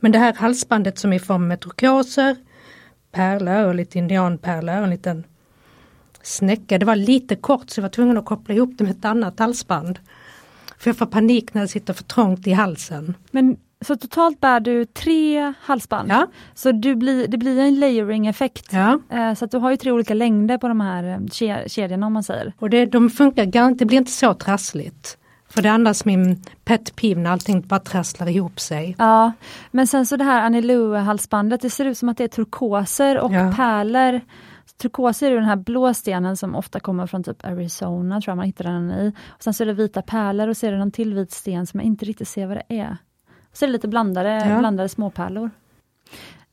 [0.00, 2.36] Men det här halsbandet som är i form med turkoser,
[3.12, 5.24] pärlor och lite indianpärlor och en liten
[6.22, 6.78] snäcka.
[6.78, 9.38] Det var lite kort så jag var tvungen att koppla ihop det med ett annat
[9.38, 9.98] halsband.
[10.78, 13.14] För jag får panik när det sitter för trångt i halsen.
[13.30, 16.10] Men så totalt bär du tre halsband?
[16.10, 16.26] Ja.
[16.54, 18.72] Så du blir, det blir en layering effekt?
[18.72, 18.98] Ja.
[19.10, 22.12] Eh, så att du har ju tre olika längder på de här eh, kedjorna om
[22.12, 22.52] man säger.
[22.58, 25.18] Och det, de funkar, det blir inte så trassligt.
[25.48, 28.96] För det är annars min pet peeve när allting bara trasslar ihop sig.
[28.98, 29.32] Ja,
[29.70, 33.32] men sen så det här Anilou-halsbandet, det ser ut som att det är turkoser och
[33.32, 33.52] ja.
[33.56, 34.20] pärlor.
[34.76, 38.46] Turkoser är den här blå stenen som ofta kommer från typ Arizona, tror jag man
[38.46, 39.12] hittar den i.
[39.28, 41.66] Och sen så är det vita pärlor och så är det någon till vit sten
[41.66, 42.96] som jag inte riktigt ser vad det är.
[43.56, 44.58] Så är det lite blandade, ja.
[44.58, 45.50] blandade småpärlor.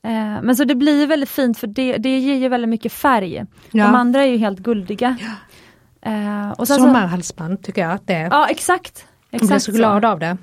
[0.03, 3.45] Eh, men så det blir väldigt fint för det, det ger ju väldigt mycket färg.
[3.71, 3.85] Ja.
[3.85, 5.17] De andra är ju helt guldiga.
[5.19, 6.11] Ja.
[6.11, 8.29] Eh, och Sommarhalsband tycker jag att det är.
[8.31, 9.05] Ja exakt.
[9.31, 10.37] exakt jag blir så glad av det.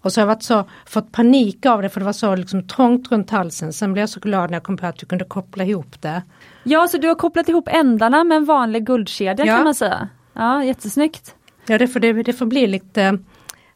[0.00, 2.68] Och så har jag varit så, fått panik av det för det var så liksom
[2.68, 3.72] trångt runt halsen.
[3.72, 6.22] Sen blev jag så glad när jag kom på att du kunde koppla ihop det.
[6.62, 9.56] Ja, så du har kopplat ihop ändarna med en vanlig guldkedja ja.
[9.56, 10.08] kan man säga.
[10.32, 11.34] Ja, jättesnyggt.
[11.66, 13.18] Ja, det får, det, det får bli lite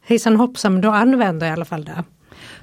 [0.03, 2.05] hejsan hoppsan, men då använder jag i alla fall det.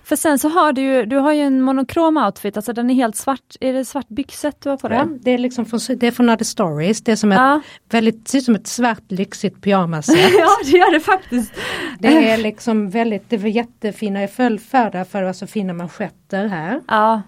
[0.04, 2.94] För sen så har du ju, du har ju en monokrom outfit, alltså den är
[2.94, 3.56] helt svart.
[3.60, 4.98] Är det svart byxet du har på dig?
[4.98, 7.02] Ja, det är liksom från, det är från Other Stories.
[7.04, 7.62] Det är som ett ja.
[7.90, 10.18] väldigt, ser ut som ett svart lyxigt pyjamasset.
[10.40, 11.54] ja det gör det faktiskt.
[12.00, 15.48] Det är liksom väldigt, det var jättefina, jag föll för det för det var så
[15.48, 16.82] fina manschetter här.
[16.88, 17.22] Ja,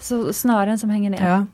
[0.00, 1.28] så snören som hänger ner.
[1.28, 1.46] Ja.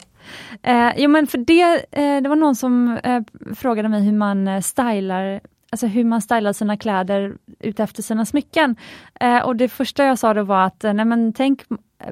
[0.62, 3.23] Eh, jo men för det, eh, det var någon som eh,
[3.57, 5.41] frågade mig hur man eh, stylar
[5.77, 8.77] alltså hur man stylar sina kläder utefter sina smycken.
[9.21, 11.62] Eh, och det första jag sa då var att, eh, nej men tänk,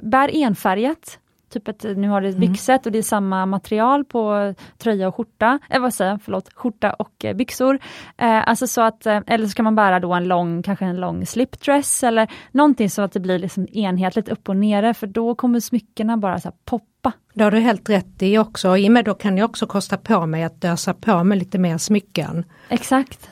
[0.03, 1.19] bär enfärgat.
[1.53, 2.41] Typ att nu har du mm.
[2.41, 6.53] byxet och det är samma material på tröja och skjorta, eh, vad säger jag, förlåt,
[6.55, 7.79] skjorta och eh, byxor.
[8.17, 11.01] Eh, alltså så att, eh, eller så kan man bära då en lång, kanske en
[11.01, 15.35] lång slipdress eller någonting så att det blir liksom enhetligt upp och nere för då
[15.35, 17.13] kommer smyckena bara så poppa.
[17.35, 19.97] Det har du helt rätt i också, i och med då kan jag också kosta
[19.97, 22.45] på mig att dösa på med lite mer smycken.
[22.69, 23.31] Exakt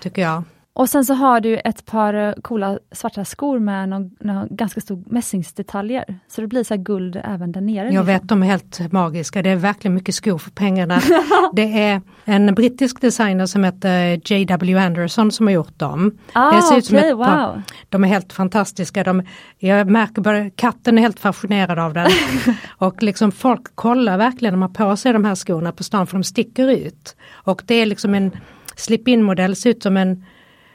[0.00, 0.42] tycker jag.
[0.76, 4.80] Och sen så har du ett par eh, coola svarta skor med någon, någon ganska
[4.80, 6.18] stor mässingsdetaljer.
[6.28, 7.84] Så det blir så guld även där nere.
[7.84, 8.06] Jag liksom.
[8.06, 9.42] vet, de är helt magiska.
[9.42, 11.00] Det är verkligen mycket skor för pengarna.
[11.52, 14.78] det är en brittisk designer som heter J.W.
[14.78, 16.18] Anderson som har gjort dem.
[16.32, 17.62] Ah, det ser ut som okay, ett par, wow.
[17.88, 19.04] De är helt fantastiska.
[19.04, 19.22] De,
[19.58, 22.10] jag märker bara, katten är helt fascinerad av den.
[22.68, 26.16] och liksom folk kollar verkligen när man på sig de här skorna på stan för
[26.16, 27.16] de sticker ut.
[27.32, 28.30] Och det är liksom en
[28.76, 30.24] slip-in modell, ser ut som en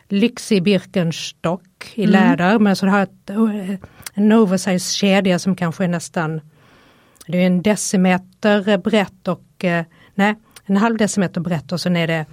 [0.09, 2.11] lyxig Birkenstock i mm.
[2.11, 3.29] läder men så har ett,
[4.13, 6.41] en oversized kedja som kanske är nästan
[7.27, 9.85] det är en decimeter brett och eh,
[10.15, 10.35] nej,
[10.65, 12.25] en halv decimeter brett och sen är det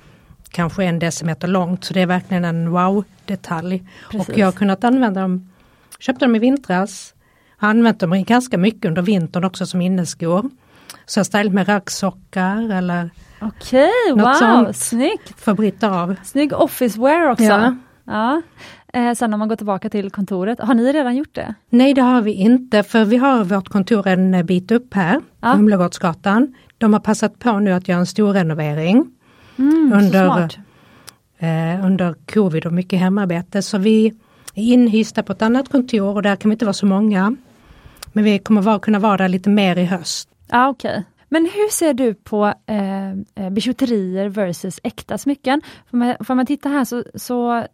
[0.50, 3.88] kanske en decimeter långt så det är verkligen en wow-detalj.
[4.02, 5.50] Och jag har kunnat använda dem,
[5.98, 7.14] köpte dem i vintras,
[7.57, 10.50] har använt dem ganska mycket under vintern också som inneskor.
[11.07, 15.40] Så jag stylat med raggsockar eller Okej, wow, sånt snyggt!
[15.40, 16.16] För Britta av.
[16.24, 17.44] Snygg office wear också.
[17.44, 17.77] Ja.
[18.05, 18.42] ja.
[18.92, 21.55] Eh, sen när man går tillbaka till kontoret, har ni redan gjort det?
[21.70, 25.53] Nej det har vi inte för vi har vårt kontor en bit upp här, ja.
[25.53, 26.55] Humlegårdsgatan.
[26.79, 29.11] De har passat på nu att göra en stor renovering.
[29.59, 30.51] Mm, under,
[31.38, 34.07] eh, under covid och mycket hemarbete så vi
[34.55, 37.37] är inhysta på ett annat kontor och där kan vi inte vara så många.
[38.12, 40.29] Men vi kommer vara, kunna vara där lite mer i höst.
[40.49, 40.91] Ja, okej.
[40.91, 41.03] Okay.
[41.29, 45.63] Men hur ser du på eh, eh, bijouterier versus äkta smycken?
[45.91, 47.67] Får man, får man titta här så, så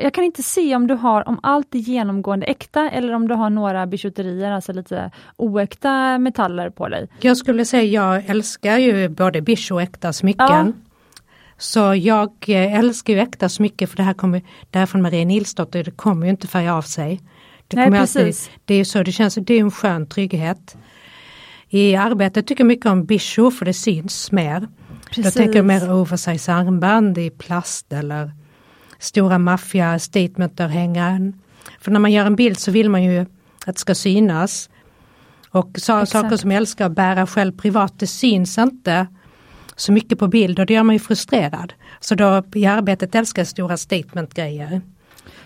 [0.00, 3.34] jag kan inte se om du har, om allt är genomgående äkta eller om du
[3.34, 7.08] har några bijouterier, alltså lite oäkta metaller på dig.
[7.20, 10.46] Jag skulle säga jag älskar ju både bish och äkta smycken.
[10.48, 10.72] Ja.
[11.58, 15.24] Så jag eh, älskar ju äkta smycken för det här kommer, det här från Marie
[15.24, 17.20] Nilsdotter, det kommer ju inte färga av sig.
[17.68, 18.18] Det, Nej, precis.
[18.18, 20.76] Alltid, det är så, det känns, det är en skön trygghet.
[21.74, 24.68] I arbetet tycker jag mycket om Bisho för det syns mer.
[25.06, 25.24] Precis.
[25.24, 28.32] Jag tänker mer oversize armband i plast eller
[28.98, 31.40] stora maffia statementörhängaren.
[31.80, 33.20] För när man gör en bild så vill man ju
[33.66, 34.70] att det ska synas.
[35.48, 39.06] Och så, saker som jag älskar att bära själv privat, det syns inte
[39.76, 41.72] så mycket på bild och det gör man ju frustrerad.
[42.00, 44.80] Så då i arbetet älskar jag stora statementgrejer.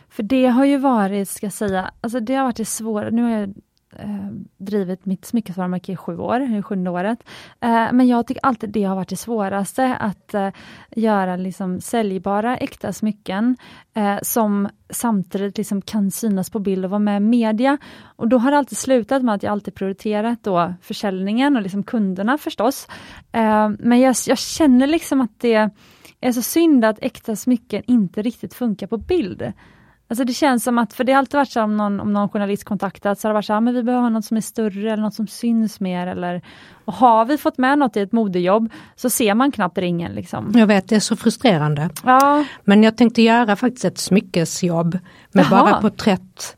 [0.09, 3.23] För det har ju varit, ska jag säga, alltså det har varit det svåra, nu
[3.23, 3.55] har jag
[3.99, 7.19] eh, drivit mitt smyckesvarumärke i sju år, i sjunde året.
[7.61, 10.49] Eh, men jag tycker alltid det har varit det svåraste, att eh,
[10.97, 13.57] göra liksom säljbara äkta smycken
[13.95, 17.79] eh, som samtidigt liksom kan synas på bild och vara med i media.
[18.05, 21.83] Och då har det alltid slutat med att jag alltid prioriterat då försäljningen och liksom
[21.83, 22.89] kunderna förstås.
[23.33, 25.71] Eh, men jag, jag känner liksom att det
[26.21, 29.53] är så synd att äkta smycken inte riktigt funkar på bild.
[30.09, 32.29] Alltså det känns som att, för det har alltid varit så om någon, om någon
[32.29, 34.41] journalist kontaktat, så har det varit så här, men vi behöver ha något som är
[34.41, 36.07] större eller något som syns mer.
[36.07, 36.43] Eller,
[36.85, 40.13] och har vi fått med något i ett modejobb så ser man knappt ringen.
[40.13, 40.53] Liksom.
[40.55, 41.91] Jag vet, det är så frustrerande.
[42.05, 42.45] Ja.
[42.65, 44.99] Men jag tänkte göra faktiskt ett smyckesjobb
[45.33, 45.63] med Jaha.
[45.65, 46.57] bara porträtt.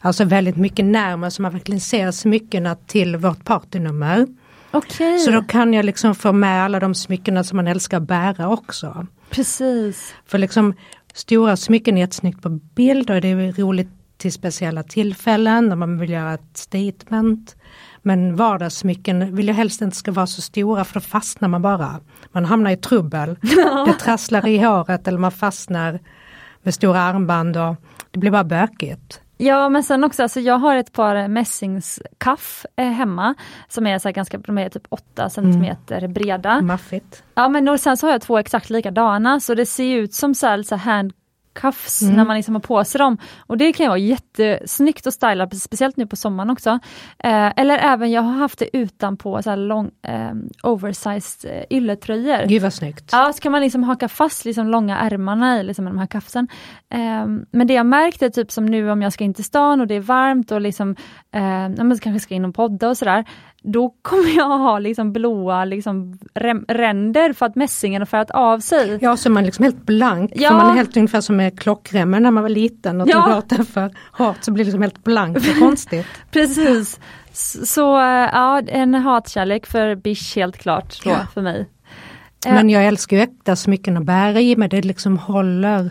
[0.00, 4.26] Alltså väldigt mycket närmare så man verkligen ser smyckena till vårt partynummer.
[4.70, 8.02] Okej, Så då kan jag liksom få med alla de smyckena som man älskar att
[8.02, 9.06] bära också.
[9.30, 10.14] precis.
[10.26, 10.74] För liksom
[11.18, 15.98] stora smycken är jättesnyggt på bild och det är roligt till speciella tillfällen när man
[15.98, 17.56] vill göra ett statement.
[18.02, 22.00] Men vardagssmycken vill jag helst inte ska vara så stora för då fastnar man bara.
[22.32, 23.36] Man hamnar i trubbel.
[23.86, 26.00] Det trasslar i håret eller man fastnar
[26.62, 27.76] med stora armband och
[28.10, 29.20] det blir bara bökigt.
[29.40, 33.34] Ja men sen också, alltså jag har ett par mässingskaff eh, hemma
[33.68, 36.60] som är så ganska, de är typ 8 centimeter breda.
[36.60, 37.22] Maffigt.
[37.34, 40.34] Ja men och sen så har jag två exakt likadana så det ser ut som
[40.34, 41.10] så här, så här
[41.54, 43.18] handcuffs när man liksom har på sig dem.
[43.46, 46.70] Och det kan ju vara jättesnyggt att styla, speciellt nu på sommaren också.
[47.18, 50.32] Eh, eller även, jag har haft det utanpå så här lång, eh,
[50.62, 52.46] oversized eh, ylletröjor.
[52.48, 53.08] Gud vad snyggt.
[53.12, 56.48] Ja, så kan man liksom haka fast liksom långa ärmarna i liksom de här kaffsen.
[56.90, 59.80] Ehm, men det jag märkt är typ som nu om jag ska in till stan
[59.80, 60.90] och det är varmt och liksom,
[61.34, 63.24] eh, men kanske ska in och podda och sådär.
[63.62, 66.18] Då kommer jag ha liksom blåa liksom
[66.68, 68.98] ränder för att mässingen har färgat av sig.
[69.02, 70.32] Ja, så är man liksom helt blank.
[70.34, 70.52] Ja.
[70.52, 73.26] Man är helt ungefär som med klockremmen när man var liten och Ja.
[73.26, 76.06] tog åt den för hårt så blir det liksom helt blankt och konstigt.
[76.30, 77.00] Precis.
[77.64, 81.18] Så eh, ja, en hatkärlek för Bish helt klart då, Ja.
[81.34, 81.68] för mig.
[82.46, 85.90] Eh, Men jag älskar ju äkta smycken att bära i men det liksom håller.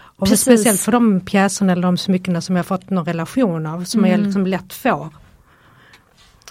[0.00, 0.40] Och Precis.
[0.40, 4.10] speciellt för de pjäserna eller de smyckena som jag fått någon relation av som Mm.
[4.10, 5.08] jag liksom lätt får.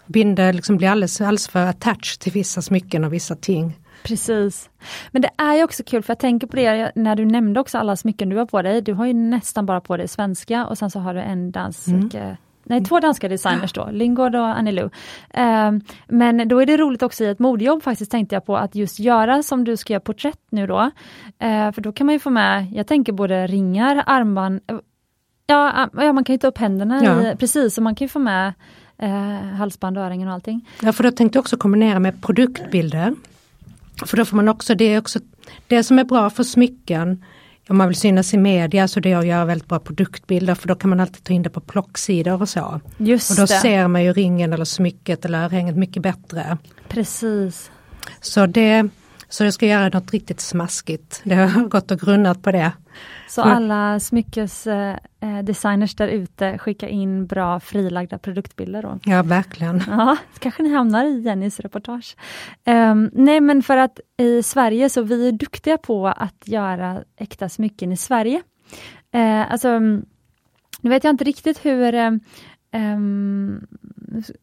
[0.07, 3.79] Binder liksom blir alldeles, alldeles för attached till vissa smycken och vissa ting.
[4.03, 4.69] Precis.
[5.11, 7.77] Men det är ju också kul för jag tänker på det när du nämnde också
[7.77, 8.81] alla smycken du har på dig.
[8.81, 11.87] Du har ju nästan bara på dig svenska och sen så har du en dansk
[12.69, 14.89] Nej, två danska designers då, Lingård och Annie Lou.
[15.33, 18.75] Ehm, men då är det roligt också i ett modejobb faktiskt tänkte jag på att
[18.75, 20.91] just göra som du ska göra porträtt nu då.
[21.39, 24.77] Eh, för då kan man ju få med, jag tänker både ringar, armband, eh,
[25.45, 27.31] ja, ja man kan ju ta upp händerna Ja.
[27.31, 28.53] i, precis, och man kan ju få med
[28.99, 29.09] eh,
[29.57, 30.69] halsband, örhängen och allting.
[30.81, 33.13] Ja, för då tänkte jag också kombinera med produktbilder.
[34.05, 35.19] För då får man också, det är också
[35.67, 37.23] det som är bra för smycken
[37.69, 40.67] om man vill synas i media så det är att göra väldigt bra produktbilder för
[40.67, 42.81] då kan man alltid ta in det på plocksidor och så.
[42.97, 46.57] Just Och då det, ser man ju ringen eller smycket eller örhänget mycket bättre.
[46.87, 47.71] precis.
[48.21, 48.89] Så det
[49.29, 51.21] så jag ska göra något riktigt smaskigt.
[51.23, 52.71] Det har gått och grunnat på det.
[53.27, 58.99] Så För- alla smyckesdesigners eh, designers där ute, skicka in bra frilagda produktbilder då.
[59.03, 59.83] Ja, verkligen.
[59.87, 62.15] Ja, kanske ni hamnar i Jennys reportage.
[62.65, 67.49] Ehm, nej men för att i Sverige så vi är duktiga på att göra äkta
[67.49, 68.41] smycken i Sverige.
[69.15, 70.05] Uh, alltså, mm,
[70.81, 72.19] nu vet jag inte riktigt hur
[72.73, 73.67] Um,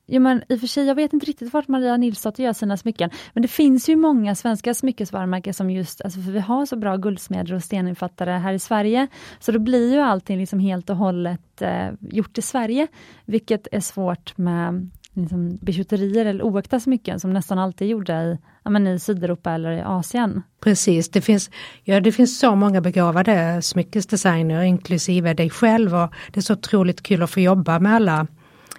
[0.06, 2.76] ja, men I och för sig, jag vet inte riktigt vart Maria Nilsdotter gör sina
[2.76, 6.76] smycken, men det finns ju många svenska smyckesvarumärken som just, alltså för vi har så
[6.76, 9.06] bra guldsmeder och steninfattare här i Sverige,
[9.38, 12.86] så då blir ju allting liksom helt och hållet eh, gjort i Sverige,
[13.24, 18.38] vilket är svårt med liksom, bijouterier eller oäkta smycken som nästan alltid är gjorda i,
[18.62, 20.42] ja, men i Sydeuropa eller i Asien.
[20.60, 21.50] Precis, det finns,
[21.84, 27.02] ja, det finns så många begåvade smyckesdesigner inklusive dig själv och det är så otroligt
[27.02, 28.26] kul att få jobba med alla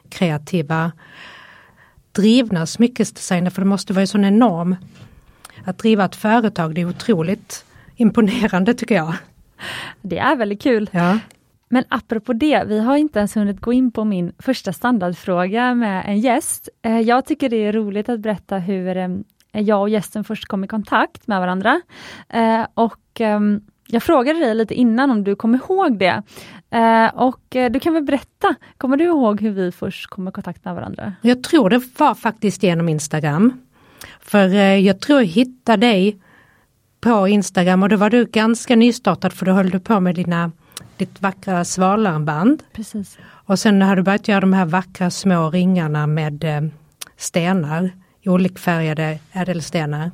[0.10, 0.92] kreativa
[2.12, 4.76] drivna smyckesdesigner för det måste vara en sån enorm
[5.66, 7.66] att driva ett företag, det är otroligt
[7.96, 9.14] imponerande tycker jag.
[10.02, 10.90] Det är väldigt kul.
[10.92, 11.20] Ja.
[11.76, 16.04] Men apropå det, vi har inte ens hunnit gå in på min första standardfråga med
[16.08, 16.70] en gäst.
[16.82, 20.64] Eh, jag tycker det är roligt att berätta hur ehm, jag och gästen först kom
[20.64, 21.82] i kontakt med varandra.
[22.30, 26.24] Eh, och ehm, jag frågade dig lite innan om du kommer ihåg det.
[26.70, 30.66] Eh, och du kan väl berätta, kommer du ihåg hur vi först kom i kontakt
[30.66, 31.14] med varandra?
[31.22, 33.54] Jag tror det var faktiskt genom Instagram.
[34.20, 36.20] För jag tror jag hittade dig
[37.02, 40.52] på Instagram och då var du ganska nystartad för då höll du på med dina,
[40.98, 42.64] ditt vackra svalarmband.
[42.74, 43.18] Precis.
[43.24, 46.62] Och sen har du börjat göra de här vackra små ringarna med eh,
[47.18, 47.92] stenar,
[48.26, 50.12] olikfärgade ädelstenar.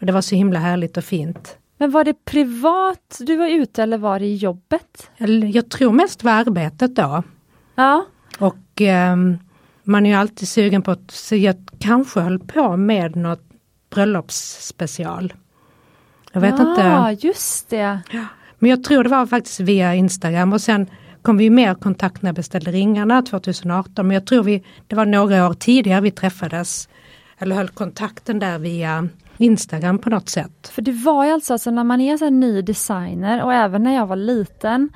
[0.00, 1.58] Och det var så himla härligt och fint.
[1.78, 5.10] Men var det privat du var ute eller var det i jobbet?
[5.52, 7.22] Jag tror mest var arbetet då.
[7.74, 8.06] Ja,
[8.38, 9.38] Och ehm,
[9.82, 13.42] man är ju alltid sugen på att, så jag kanske höll på med något
[13.90, 15.32] bröllopsspecial.
[16.32, 16.82] Jag vet ja, inte.
[16.82, 18.00] Ja, just det.
[18.58, 20.86] Men jag tror det var faktiskt via Instagram och sen
[21.22, 24.06] kom vi mer kontakt när jag beställde ringarna 2018.
[24.06, 26.88] Men jag tror vi, det var några år tidigare vi träffades.
[27.38, 30.68] Eller höll kontakten där via Instagram på något sätt.
[30.68, 33.94] För det var ju alltså, alltså när man är så ny designer och även när
[33.94, 34.88] jag var liten.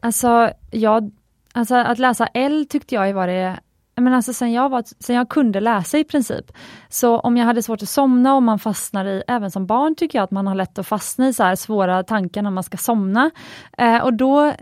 [0.00, 1.10] Alltså, jag,
[1.52, 3.60] alltså att läsa L tyckte jag var det
[4.00, 6.52] men alltså sen jag, var, sen jag kunde läsa i princip.
[6.88, 10.18] Så om jag hade svårt att somna och man fastnar i, även som barn tycker
[10.18, 13.30] jag att man har lätt att fastna i så svåra tankar när man ska somna.
[13.78, 14.52] Eh, och då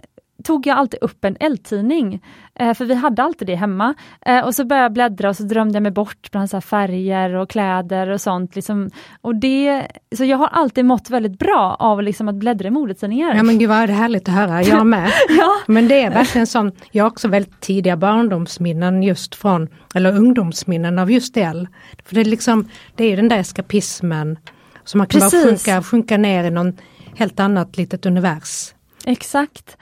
[0.45, 2.23] tog jag alltid upp en L-tidning,
[2.55, 3.95] eh, för vi hade alltid det hemma.
[4.27, 7.35] Eh, och så började jag bläddra och så drömde jag mig bort bland så färger
[7.35, 8.57] och kläder och sånt.
[8.57, 8.91] Liksom.
[9.21, 13.35] Och det, så jag har alltid mått väldigt bra av liksom att bläddra i modetidningar.
[13.35, 15.11] Ja men gud vad härligt att höra, jag med.
[15.29, 15.53] ja.
[15.67, 20.99] Men det är verkligen sån, jag har också väldigt tidiga barndomsminnen just från, eller ungdomsminnen
[20.99, 21.69] av just L.
[22.05, 24.39] För det är liksom, det är den där eskapismen.
[24.85, 25.43] Så man kan Precis.
[25.43, 26.73] bara sjunka, sjunka ner i någon
[27.17, 28.73] helt annat litet univers.
[29.05, 29.77] Exakt.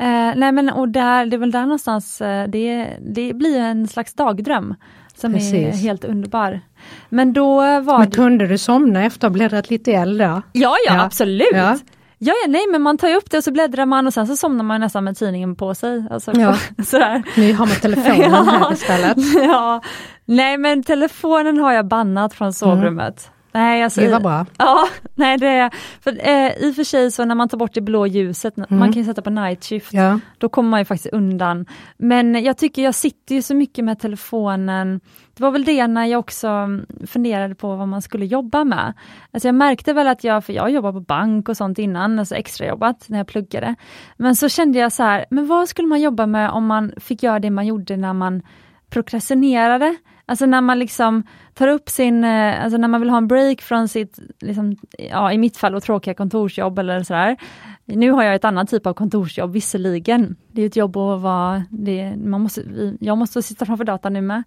[0.00, 3.88] Eh, nej men och där, det är väl där någonstans, eh, det, det blir en
[3.88, 4.74] slags dagdröm
[5.14, 5.52] som Precis.
[5.52, 6.60] är helt underbar.
[7.08, 10.76] Men då var Men kunde du somna efter att ha bläddrat lite eld Ja, ja,
[10.86, 11.48] ja, absolut!
[11.52, 11.78] Ja.
[12.22, 14.36] Ja, ja, nej men man tar upp det och så bläddrar man och sen så
[14.36, 16.04] somnar man nästan med tidningen på sig.
[16.10, 16.56] Alltså, ja.
[16.84, 17.22] sådär.
[17.36, 18.42] Nu har man telefonen ja.
[18.42, 19.16] här istället.
[19.34, 19.82] Ja.
[20.24, 23.30] Nej men telefonen har jag bannat från sovrummet.
[23.30, 23.39] Mm.
[23.52, 24.46] Nej, alltså, det var bra.
[24.58, 25.70] Ja, nej det
[26.00, 28.66] för, eh, i och för sig så när man tar bort det blå ljuset, mm.
[28.70, 30.20] man kan ju sätta på night shift, ja.
[30.38, 31.66] då kommer man ju faktiskt undan.
[31.96, 35.00] Men jag tycker jag sitter ju så mycket med telefonen,
[35.40, 36.48] det var väl det när jag också
[37.06, 38.92] funderade på vad man skulle jobba med.
[39.30, 42.34] Alltså jag märkte väl att jag, för jag jobbat på bank och sånt innan, alltså
[42.34, 43.74] extrajobbat när jag pluggade.
[44.16, 47.22] Men så kände jag så här, men vad skulle man jobba med om man fick
[47.22, 48.42] göra det man gjorde när man
[48.90, 49.96] prokrastinerade?
[50.30, 51.22] Alltså när man liksom
[51.54, 54.76] tar upp sin, eh, alltså när man vill ha en break från sitt, liksom,
[55.10, 57.36] ja i mitt fall, tråkiga kontorsjobb eller sådär.
[57.84, 60.36] Nu har jag ett annat typ av kontorsjobb visserligen.
[60.52, 62.62] Det är ett jobb att vara, det, man måste,
[63.00, 64.42] jag måste sitta framför datorn nu med.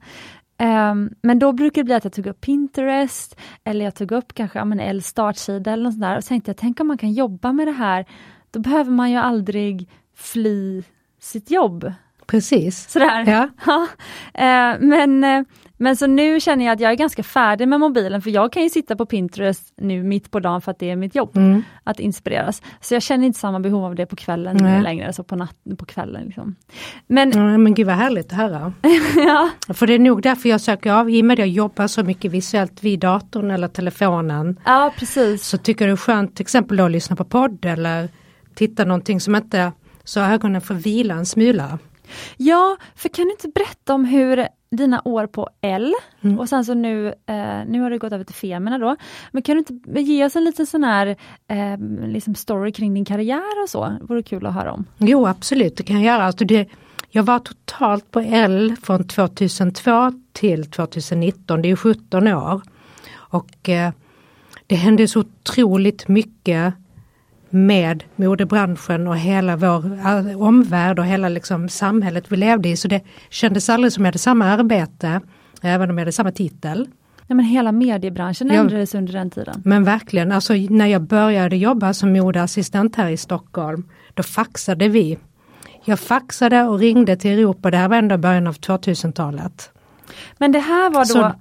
[0.62, 4.34] Um, men då brukar det bli att jag tog upp Pinterest, eller jag tog upp
[4.34, 7.14] kanske ja, en startsida eller något sånt där och tänkte jag, tänk om man kan
[7.14, 8.06] jobba med det här,
[8.52, 10.84] då behöver man ju aldrig fly
[11.20, 11.94] sitt jobb.
[12.26, 12.92] Precis.
[12.92, 13.24] Sådär.
[13.28, 13.50] Ja.
[14.34, 14.74] ja.
[14.74, 15.46] Uh, men uh,
[15.84, 18.64] men så nu känner jag att jag är ganska färdig med mobilen för jag kan
[18.64, 21.64] ju sitta på Pinterest nu mitt på dagen för att det är mitt jobb mm.
[21.84, 22.62] att inspireras.
[22.82, 24.82] Så jag känner inte samma behov av det på kvällen Nej.
[24.82, 26.26] längre, så på, natt, på kvällen.
[26.26, 26.56] Liksom.
[27.08, 28.74] Men, ja, men gud vad härligt att höra.
[29.16, 29.50] ja.
[29.74, 32.04] För det är nog därför jag söker av, i och med att jag jobbar så
[32.04, 34.60] mycket visuellt vid datorn eller telefonen.
[34.66, 35.48] Ja precis.
[35.48, 38.10] Så tycker det är skönt till exempel att lyssna på podd eller
[38.56, 39.72] titta någonting som inte
[40.04, 41.80] så ögonen får vila en smula.
[42.38, 44.48] Ja, för kan du inte berätta om hur
[44.78, 46.40] dina år på L mm.
[46.40, 48.96] och sen så nu, eh, nu har det gått över till Femina då.
[49.32, 51.08] Men kan du inte ge oss en liten sån här
[51.48, 53.86] eh, liksom story kring din karriär och så?
[53.86, 54.86] Det vore kul att höra om.
[54.98, 56.24] Jo absolut, det kan jag göra.
[56.24, 56.70] Alltså det,
[57.10, 62.62] jag var totalt på L från 2002 till 2019, det är 17 år.
[63.14, 63.92] Och eh,
[64.68, 66.74] det hände så otroligt mycket
[67.54, 69.84] med modebranschen och hela vår
[70.44, 72.78] omvärld och hela liksom samhället vi levde i.
[72.78, 75.22] Så det kändes aldrig som jag hade samma arbete,
[75.62, 76.88] även om jag hade samma titel.
[77.28, 79.62] Ja, men hela mediebranschen ändrades under den tiden.
[79.66, 85.18] Men verkligen, alltså när jag började jobba som modeassistent här i Stockholm, då faxade vi.
[85.86, 89.70] Jag faxade och ringde till Europa, det här var ändå början av 2000-talet.
[90.38, 91.32] Men det här var då Så,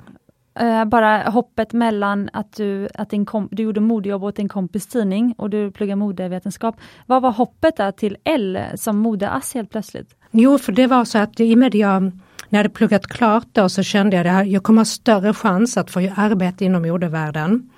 [0.60, 4.86] Uh, bara hoppet mellan att du, att din kom, du gjorde modejobb åt din kompis
[4.86, 6.76] tidning och du pluggade modevetenskap.
[7.06, 10.16] Vad var hoppet där till L som modeass helt plötsligt?
[10.30, 12.12] Jo, för det var så att i och med jag, när
[12.48, 15.90] jag hade pluggat klart då så kände jag att jag kommer ha större chans att
[15.90, 17.70] få arbete inom modevärlden.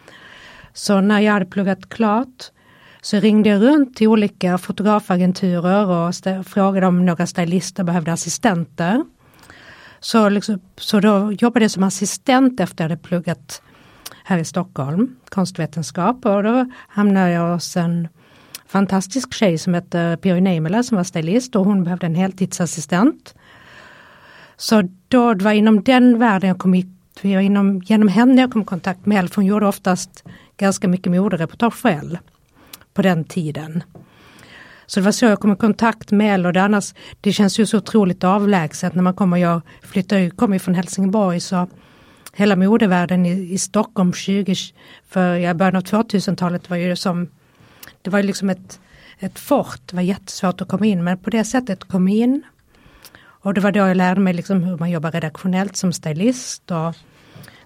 [0.73, 2.51] Så när jag hade pluggat klart
[3.03, 6.15] så ringde jag runt till olika fotografagenturer och
[6.47, 9.05] frågade om några stylister behövde assistenter.
[10.05, 13.63] Så, liksom, så då jobbade jag som assistent efter att jag hade pluggat
[14.25, 18.09] här i Stockholm, konstvetenskap och då hamnade jag hos en
[18.67, 23.35] fantastisk tjej som hette Pirjo Neimela som var stylist och hon behövde en heltidsassistent.
[24.57, 26.87] Så då det var inom den världen jag kom i,
[27.23, 30.25] inom, genom henne jag kom i kontakt med Elle, för hon gjorde oftast
[30.57, 32.19] ganska mycket modereportage själv
[32.95, 33.83] på den tiden.
[34.87, 37.59] Så det var så jag kom i kontakt med Elle och det, annars, det känns
[37.59, 41.69] ju så otroligt avlägset när man kommer, jag flyttar, kommer från Helsingborg så
[42.33, 44.55] hela modevärlden i, i Stockholm 20,
[45.09, 47.29] för i början av 2000-talet var ju som,
[48.03, 48.81] det var ju liksom ett,
[49.19, 52.43] ett fort, det var jättesvårt att komma in men på det sättet kom in.
[53.45, 56.95] Och det var då jag lärde mig liksom hur man jobbar redaktionellt som stylist och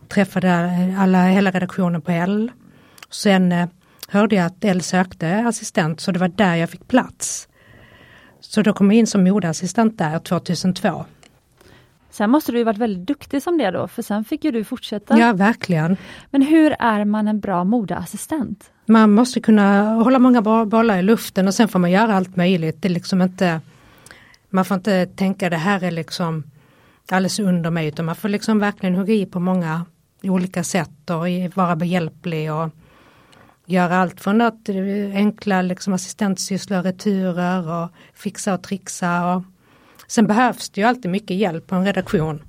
[0.08, 2.50] träffade alla, hela redaktionen på L.
[3.10, 3.68] Sen eh,
[4.08, 7.48] hörde jag att L sökte assistent så det var där jag fick plats.
[8.40, 11.04] Så då kom jag in som modeassistent där 2002.
[12.10, 14.64] Sen måste du ju varit väldigt duktig som det då, för sen fick ju du
[14.64, 15.18] fortsätta.
[15.18, 15.96] Ja, verkligen.
[16.30, 18.70] Men hur är man en bra modeassistent?
[18.86, 22.82] Man måste kunna hålla många bollar i luften och sen får man göra allt möjligt.
[22.82, 23.60] Det är liksom inte,
[24.50, 26.44] man får inte tänka det här är liksom
[27.10, 29.84] alldeles under mig utan man får liksom verkligen hugga i på många
[30.22, 32.70] olika sätt och vara behjälplig och
[33.68, 34.68] göra allt från att
[35.14, 39.34] enkla liksom assistentsysslor, returer och fixa och trixa.
[39.34, 39.42] Och
[40.06, 42.42] sen behövs det ju alltid mycket hjälp på en redaktion.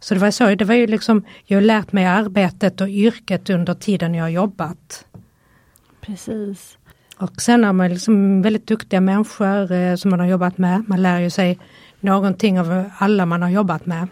[0.00, 3.50] Så det var så, det var ju liksom, jag har lärt mig arbetet och yrket
[3.50, 5.06] under tiden jag har jobbat.
[6.00, 6.78] Precis.
[7.16, 10.84] Och sen har man liksom väldigt duktiga människor eh, som man har jobbat med.
[10.88, 11.58] Man lär ju sig
[12.00, 14.08] någonting av alla man har jobbat med.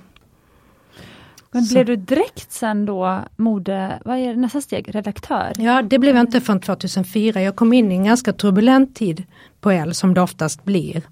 [1.55, 5.53] Men blev du direkt sen då mode, vad är nästa steg, redaktör?
[5.59, 7.43] Ja det blev jag inte förrän 2004.
[7.43, 9.25] Jag kom in i en ganska turbulent tid
[9.61, 11.03] på L som det oftast blir.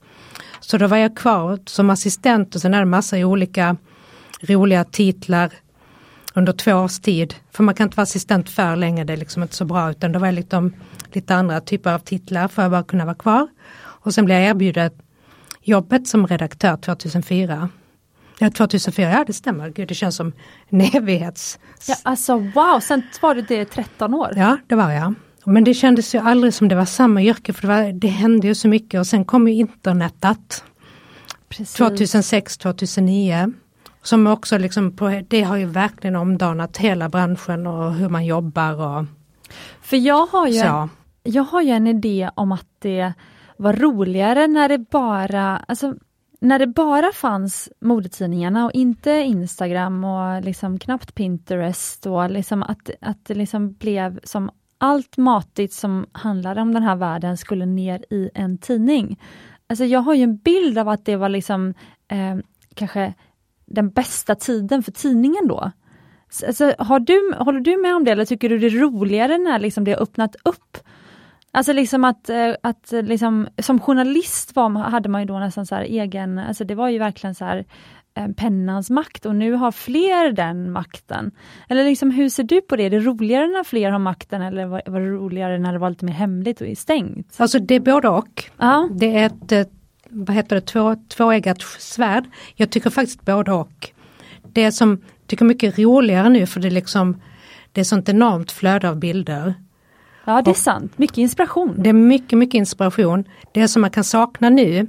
[0.60, 3.76] Så då var jag kvar som assistent och sen är det massa olika
[4.40, 5.52] roliga titlar
[6.34, 7.34] under två års tid.
[7.50, 10.12] För man kan inte vara assistent för länge, det är liksom inte så bra utan
[10.12, 10.72] det var liksom
[11.12, 13.48] lite andra typer av titlar för att bara kunna vara kvar.
[13.76, 14.90] Och sen blev jag erbjuden
[15.62, 17.68] jobbet som redaktör 2004.
[18.42, 19.70] Ja, 2004, ja det stämmer.
[19.70, 20.32] Gud, det känns som
[20.68, 21.58] en evighets...
[21.86, 24.32] Ja, alltså wow, sen var du det 13 år?
[24.36, 25.14] Ja, det var jag.
[25.44, 28.46] Men det kändes ju aldrig som det var samma yrke för det, var, det hände
[28.46, 30.64] ju så mycket och sen kom ju internetet.
[31.48, 31.74] Precis.
[31.74, 33.52] 2006, 2009.
[34.02, 38.80] Som också liksom, på, det har ju verkligen omdanat hela branschen och hur man jobbar
[38.80, 39.04] och
[39.82, 40.88] För jag har ju, så.
[41.22, 43.12] jag har ju en idé om att det
[43.56, 45.94] var roligare när det bara, alltså
[46.40, 52.90] när det bara fanns modetidningarna och inte Instagram och liksom knappt Pinterest och liksom att,
[53.00, 58.04] att det liksom blev som allt matigt som handlade om den här världen skulle ner
[58.10, 59.20] i en tidning.
[59.66, 61.74] Alltså jag har ju en bild av att det var liksom
[62.08, 62.36] eh,
[62.74, 63.14] kanske
[63.66, 65.70] den bästa tiden för tidningen då.
[66.46, 69.58] Alltså, har du, håller du med om det eller tycker du det är roligare när
[69.58, 70.78] liksom det har öppnat upp
[71.52, 75.76] Alltså liksom att, eh, att liksom, som journalist var, hade man ju då nästan så
[75.76, 77.64] egen, alltså det var ju verkligen så här
[78.14, 81.30] eh, pennans makt och nu har fler den makten.
[81.68, 82.82] Eller liksom hur ser du på det?
[82.82, 85.90] Är det roligare när fler har makten eller var, var det roligare när det var
[85.90, 87.36] lite mer hemligt och stängt?
[87.36, 88.44] Alltså det är både och.
[88.56, 88.88] Ja.
[88.92, 89.70] Det är ett,
[90.10, 92.24] vad heter det, två, tvåeggat svärd.
[92.54, 93.90] Jag tycker faktiskt både och.
[94.52, 97.20] Det som tycker mycket roligare nu för det är liksom
[97.72, 99.54] det är sånt enormt flöde av bilder.
[100.24, 101.74] Ja det är sant, mycket inspiration.
[101.78, 103.24] Det är mycket, mycket inspiration.
[103.52, 104.86] Det som man kan sakna nu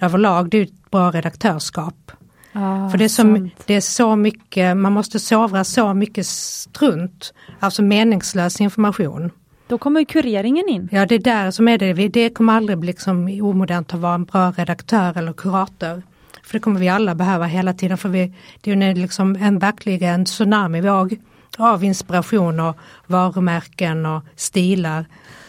[0.00, 2.12] överlag det är ett bra redaktörskap.
[2.52, 7.34] Ah, För det är, så, det är så mycket, man måste sovra så mycket strunt,
[7.60, 9.30] alltså meningslös information.
[9.66, 10.88] Då kommer kureringen in.
[10.92, 14.14] Ja det är där som är det, det kommer aldrig bli liksom omodernt att vara
[14.14, 16.02] en bra redaktör eller kurator.
[16.42, 20.24] För det kommer vi alla behöva hela tiden för vi, det är liksom en verkligen
[20.24, 21.18] tsunamivåg
[21.58, 22.76] av inspiration och
[23.06, 25.06] varumärken och stilar.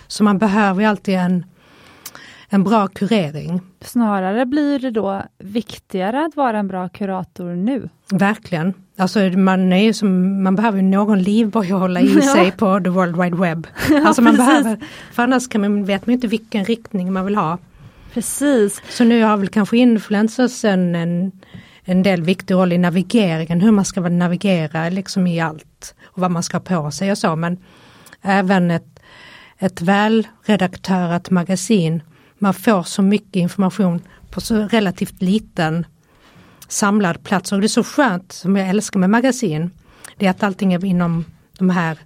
[0.08, 1.46] Så man behöver alltid en,
[2.50, 3.62] en bra kurering.
[3.82, 7.90] Snarare blir det då viktigare att vara en bra kurator nu?
[8.12, 8.74] Verkligen.
[8.98, 12.90] Alltså man, är ju som, man behöver någon livboj att hålla i sig på the
[12.90, 13.68] world wide web.
[14.06, 14.78] Alltså man behöver,
[15.12, 17.58] för annars kan man, vet man inte vilken riktning man vill ha.
[18.14, 18.82] Precis.
[18.90, 21.32] Så nu har väl kanske influencers en, en
[21.86, 26.32] en del viktig roll i navigeringen, hur man ska navigera liksom i allt och vad
[26.32, 27.58] man ska ha på sig och så men
[28.22, 29.00] även ett,
[29.58, 32.04] ett välredaktörat magasin,
[32.38, 35.86] man får så mycket information på så relativt liten
[36.68, 39.72] samlad plats och det är så skönt som jag älskar med magasin,
[40.18, 41.26] det är att allting är inom
[41.58, 41.98] de här,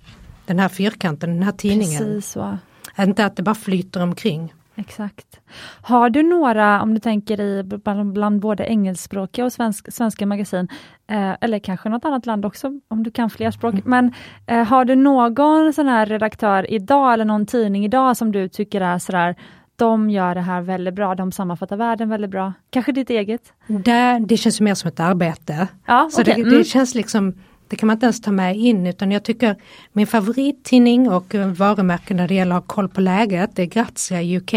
[0.46, 2.04] den här fyrkanten, den här tidningen.
[2.04, 2.58] Precis så.
[3.00, 4.54] Inte att det bara flyter omkring.
[4.80, 5.40] Exakt.
[5.82, 10.68] Har du några, om du tänker i bland, bland både engelskspråkiga och svensk, svenska magasin,
[11.08, 13.84] eh, eller kanske något annat land också, om du kan fler språk, mm.
[13.86, 14.14] men
[14.48, 18.82] eh, har du någon sån här redaktör idag, eller någon tidning idag som du tycker
[18.82, 19.36] är sådär,
[19.76, 22.54] de gör det här väldigt bra, de sammanfattar världen väldigt bra.
[22.70, 23.54] Kanske ditt eget?
[23.68, 25.68] Det, det känns mer som ett arbete.
[25.86, 26.34] Ja, så okay.
[26.34, 26.64] det, det mm.
[26.64, 27.34] känns liksom
[27.68, 29.56] det kan man inte ens ta med in utan jag tycker
[29.94, 34.38] min favorittidning och varumärke när det gäller att ha koll på läget det är Grazia
[34.38, 34.54] UK.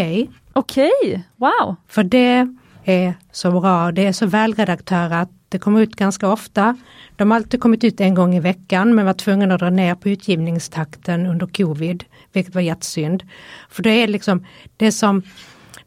[0.53, 1.19] Okej, okay.
[1.35, 1.75] wow!
[1.87, 2.47] För det
[2.83, 6.77] är så bra, det är så välredaktörat, det kommer ut ganska ofta.
[7.15, 9.95] De har alltid kommit ut en gång i veckan men var tvungna att dra ner
[9.95, 12.03] på utgivningstakten under covid,
[12.33, 13.23] vilket var jättesynd.
[13.69, 14.45] För det är liksom,
[14.77, 15.23] det är som,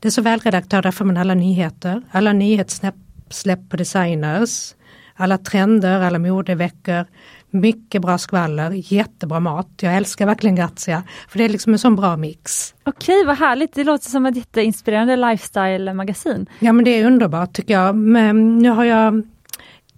[0.01, 2.95] det är så välredaktörat, där får man alla nyheter, alla nyhetssnäpp
[3.31, 4.75] släpp på designers,
[5.17, 7.07] alla trender, alla modeveckor,
[7.51, 9.69] mycket bra skvaller, jättebra mat.
[9.81, 12.75] Jag älskar verkligen Grazia, för det är liksom en sån bra mix.
[12.85, 13.75] Okej, vad härligt.
[13.75, 16.47] Det låter som ett jätteinspirerande lifestyle-magasin.
[16.59, 17.97] Ja men det är underbart tycker jag.
[17.97, 19.23] Men nu har jag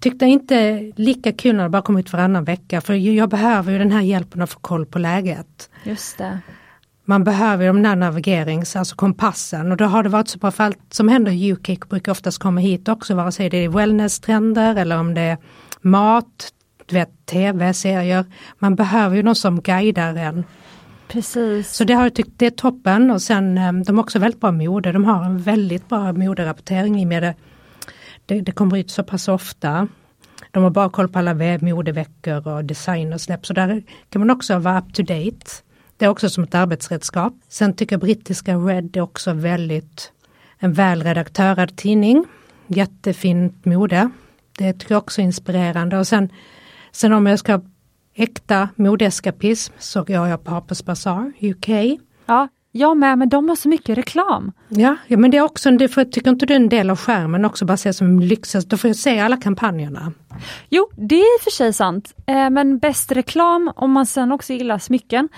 [0.00, 3.78] tyckte inte lika kul när det bara kom ut varannan vecka för jag behöver ju
[3.78, 5.70] den här hjälpen att få koll på läget.
[5.82, 6.38] Just det.
[7.08, 10.50] Man behöver ju de där navigerings, alltså kompassen och då har det varit så bra
[10.50, 13.68] för allt som händer i UK brukar oftast komma hit också vare sig det är
[13.68, 15.38] wellness-trender eller om det är
[15.80, 16.52] mat,
[16.86, 18.24] du vet tv-serier.
[18.58, 20.44] Man behöver ju någon som guidar en.
[21.08, 21.72] Precis.
[21.72, 24.40] Så det har jag tyckt det är toppen och sen eh, de har också väldigt
[24.40, 24.92] bra mode.
[24.92, 27.34] De har en väldigt bra moderapportering i med det.
[28.26, 29.88] Det, det kommer ut så pass ofta.
[30.50, 34.78] De har bara koll på alla modeveckor och designersläpp så där kan man också vara
[34.78, 35.46] up to date.
[35.96, 37.32] Det är också som ett arbetsredskap.
[37.48, 40.12] Sen tycker brittiska Red är också väldigt
[40.58, 42.24] en välredaktörad tidning.
[42.66, 44.10] Jättefint mode.
[44.58, 46.32] Det tycker jag också är inspirerande och sen,
[46.92, 47.60] sen om jag ska
[48.14, 51.98] äkta modeskapism så går jag på Harper's Bazaar UK.
[52.26, 54.52] Ja, jag med, men de har så mycket reklam.
[54.68, 56.96] Ja, ja men det är också, en, för, tycker inte du är en del av
[56.96, 60.12] skärmen också bara se som lyxigt, då får jag se alla kampanjerna.
[60.68, 64.32] Jo, det är i och för sig sant, eh, men bäst reklam om man sen
[64.32, 65.28] också gillar smycken.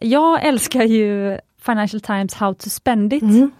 [0.00, 3.22] Jag älskar ju Financial Times How to spend it.
[3.22, 3.50] Mm.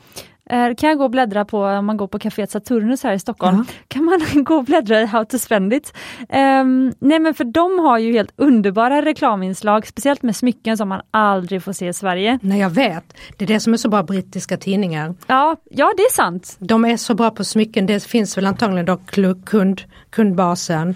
[0.50, 3.18] Eh, kan jag gå och bläddra på, om man går på Café Saturnus här i
[3.18, 3.74] Stockholm, ja.
[3.88, 5.92] kan man gå och bläddra i How to spend it.
[6.18, 11.00] Um, nej men för de har ju helt underbara reklaminslag, speciellt med smycken som man
[11.10, 12.38] aldrig får se i Sverige.
[12.42, 15.14] Nej jag vet, det är det som är så bra brittiska tidningar.
[15.26, 16.56] Ja, ja det är sant.
[16.58, 18.96] De är så bra på smycken, det finns väl antagligen då
[19.44, 20.94] kund, kundbasen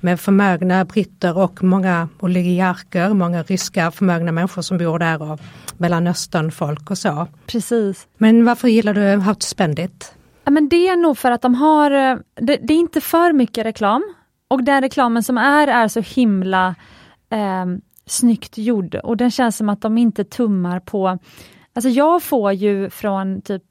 [0.00, 5.40] med förmögna britter och många oligarker, många ryska förmögna människor som bor där och
[5.76, 7.26] Mellanöstern folk och så.
[7.46, 8.08] Precis.
[8.16, 10.14] Men varför gillar du How to spend it?
[10.44, 13.32] Ja, men det är nog för att de har, eh, det, det är inte för
[13.32, 14.14] mycket reklam
[14.48, 16.74] och den reklamen som är, är så himla
[17.30, 17.66] eh,
[18.06, 21.18] snyggt gjord och den känns som att de inte tummar på
[21.72, 23.62] Alltså jag får ju från typ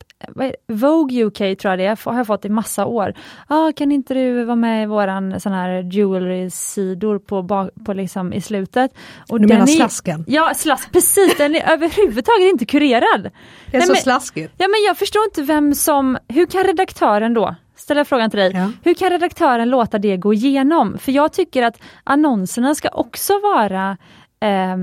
[0.67, 3.13] Vogue UK tror jag det är, har jag fått i massa år.
[3.47, 8.41] Ah, kan inte du vara med i våran sån här jewelry-sidor på, på liksom i
[8.41, 8.91] slutet?
[9.29, 10.25] Och du menar är, slasken?
[10.27, 13.23] Ja, slask, precis, den är överhuvudtaget inte kurerad.
[13.71, 14.53] Det är Nej, så men, slaskigt.
[14.57, 18.51] Ja men jag förstår inte vem som, hur kan redaktören då ställa frågan till dig.
[18.53, 18.71] Ja.
[18.83, 20.97] Hur kan redaktören låta det gå igenom?
[20.97, 23.97] För jag tycker att annonserna ska också vara
[24.39, 24.77] eh,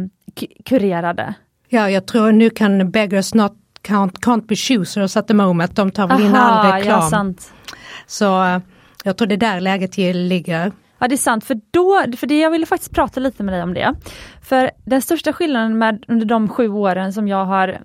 [0.65, 1.35] kurerade.
[1.69, 3.53] Ja, jag tror nu kan beggars not
[3.87, 5.77] can't, can't be choosers at the moment.
[5.77, 7.01] De tar väl in all reklam.
[7.01, 7.53] Ja, sant.
[8.07, 8.59] Så eh,
[9.05, 10.73] jag tror det är där läget ligger.
[10.99, 13.63] Ja det är sant, för, då, för det, jag ville faktiskt prata lite med dig
[13.63, 13.95] om det.
[14.43, 17.79] För den största skillnaden med under de sju åren som jag har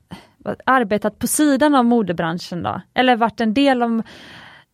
[0.65, 4.01] arbetat på sidan av modebranschen då, eller varit en del av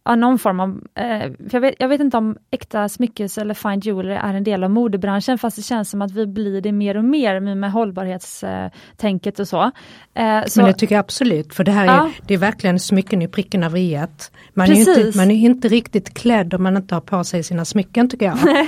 [0.07, 3.79] ja, någon form av, eh, jag, vet, jag, vet, inte om äkta smyckes eller fine
[3.79, 6.97] jewelry är en del av modebranschen fast det känns som att vi blir det mer
[6.97, 9.71] och mer med hållbarhetstänket och så.
[10.13, 10.61] Eh, så.
[10.61, 12.05] Men det tycker jag absolut, för det här ja.
[12.05, 14.31] är, det är verkligen smycken i pricken av iet.
[14.53, 17.65] Man är, inte, man är inte riktigt klädd om man inte har på sig sina
[17.65, 18.37] smycken tycker jag.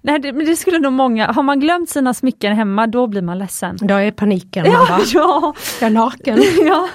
[0.00, 3.22] Nej, det, men det skulle nog många, har man glömt sina smycken hemma då blir
[3.22, 3.76] man ledsen.
[3.80, 4.64] Då är paniken.
[4.66, 5.54] Ja, bara, ja.
[5.80, 6.42] Jag är naken.
[6.66, 6.88] ja.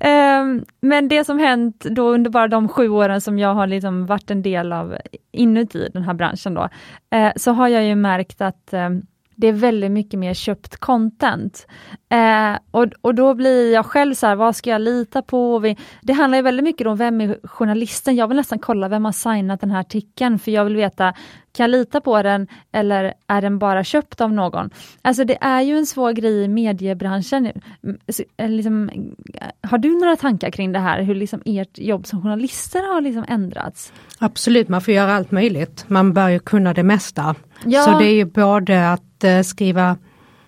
[0.00, 4.06] Um, men det som hänt då under bara de sju åren som jag har liksom
[4.06, 4.96] varit en del av
[5.32, 6.68] inuti den här branschen då,
[7.14, 9.06] uh, så har jag ju märkt att um,
[9.38, 11.66] det är väldigt mycket mer köpt content.
[12.08, 15.58] Eh, och, och då blir jag själv så här, vad ska jag lita på?
[15.58, 18.16] Vi, det handlar ju väldigt mycket om vem är journalisten?
[18.16, 21.12] Jag vill nästan kolla vem har signat den här artikeln, för jag vill veta,
[21.52, 24.70] kan jag lita på den eller är den bara köpt av någon?
[25.02, 27.46] Alltså det är ju en svår grej i mediebranschen.
[27.82, 27.98] Mm,
[28.36, 28.88] eh, liksom,
[29.34, 33.00] eh, har du några tankar kring det här, hur liksom ert jobb som journalister har
[33.00, 33.92] liksom ändrats?
[34.18, 35.84] Absolut, man får göra allt möjligt.
[35.88, 37.34] Man bör ju kunna det mesta.
[37.64, 37.82] Ja.
[37.82, 39.96] Så det är ju både att eh, skriva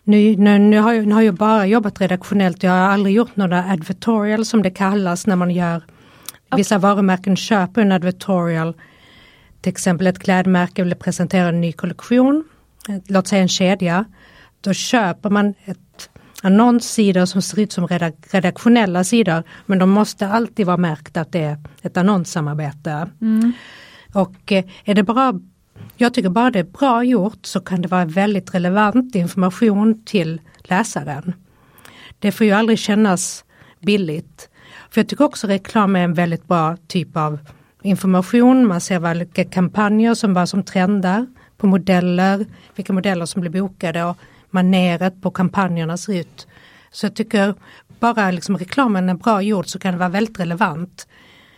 [0.05, 3.37] nu, nu, nu, har jag, nu har jag bara jobbat redaktionellt, jag har aldrig gjort
[3.37, 5.83] några advertorial som det kallas när man gör
[6.57, 8.75] Vissa varumärken köper en advertorial,
[9.61, 12.45] till exempel ett klädmärke vill presentera en ny kollektion,
[13.07, 14.05] låt säga en kedja.
[14.61, 16.11] Då köper man ett
[16.43, 17.89] annonssidor som ser ut som
[18.31, 23.09] redaktionella sidor men de måste alltid vara märkt att det är ett annonssamarbete.
[23.21, 23.53] Mm.
[24.13, 25.41] Och eh, är det bara
[26.05, 30.41] jag tycker bara det är bra gjort så kan det vara väldigt relevant information till
[30.59, 31.35] läsaren.
[32.19, 33.45] Det får ju aldrig kännas
[33.81, 34.49] billigt.
[34.91, 37.39] För jag tycker också reklam är en väldigt bra typ av
[37.83, 38.67] information.
[38.67, 41.27] Man ser vilka kampanjer som var som trendar
[41.57, 44.17] på modeller, vilka modeller som blir bokade och
[44.51, 46.47] maneret på kampanjerna ser ut.
[46.91, 47.55] Så jag tycker
[48.01, 51.09] bara liksom reklamen är bra gjord så kan det vara väldigt relevant.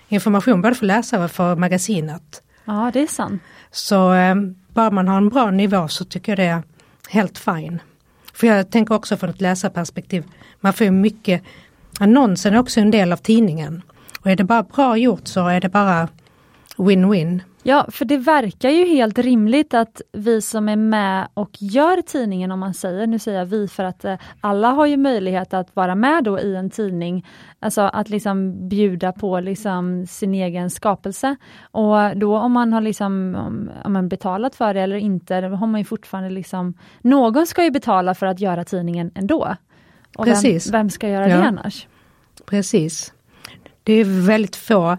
[0.09, 2.43] information både för läsare och för magasinet.
[2.64, 3.43] Ja, det är sant.
[3.72, 4.34] Så eh,
[4.68, 6.62] bara man har en bra nivå så tycker jag det är
[7.08, 7.78] helt fine.
[8.34, 10.24] För jag tänker också från ett läsarperspektiv,
[10.60, 11.42] man får ju mycket,
[12.00, 13.82] annonsen är också en del av tidningen.
[14.20, 16.08] Och är det bara bra gjort så är det bara
[16.76, 17.40] win-win.
[17.64, 22.50] Ja, för det verkar ju helt rimligt att vi som är med och gör tidningen,
[22.50, 25.76] om man säger, nu säger jag vi för att eh, alla har ju möjlighet att
[25.76, 27.26] vara med då i en tidning,
[27.60, 31.36] alltså att liksom bjuda på liksom sin egen skapelse.
[31.70, 35.48] Och då om man har liksom, om, om man betalat för det eller inte, då
[35.56, 39.56] har man ju fortfarande liksom, någon ska ju betala för att göra tidningen ändå.
[40.16, 40.66] Och Precis.
[40.66, 41.36] Vem, vem ska göra Ja.
[41.36, 41.86] det annars?
[42.46, 43.12] Precis.
[43.82, 44.96] Det är väldigt få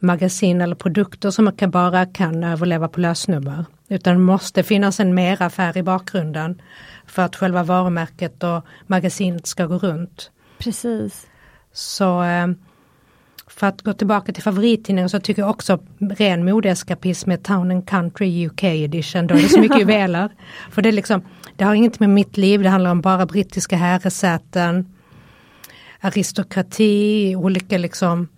[0.00, 3.64] magasin eller produkter som man bara kan överleva på lösnummer.
[3.88, 6.62] Utan det måste finnas en meraffär i bakgrunden
[7.06, 10.30] för att själva varumärket och magasinet ska gå runt.
[10.58, 11.26] Precis.
[11.72, 12.46] Så eh,
[13.46, 17.88] för att gå tillbaka till favorittidningen så tycker jag också ren modeeskapism med Town and
[17.88, 19.26] Country UK edition.
[19.26, 20.30] Då är det så mycket juveler.
[20.70, 21.22] För det är liksom,
[21.56, 24.94] det har inget med mitt liv, det handlar om bara brittiska herresäten,
[26.00, 28.28] aristokrati, olika liksom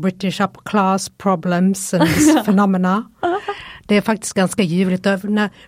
[0.00, 2.08] British upper class problems and
[2.44, 3.10] phenomena.
[3.86, 5.18] Det är faktiskt ganska ljuvligt och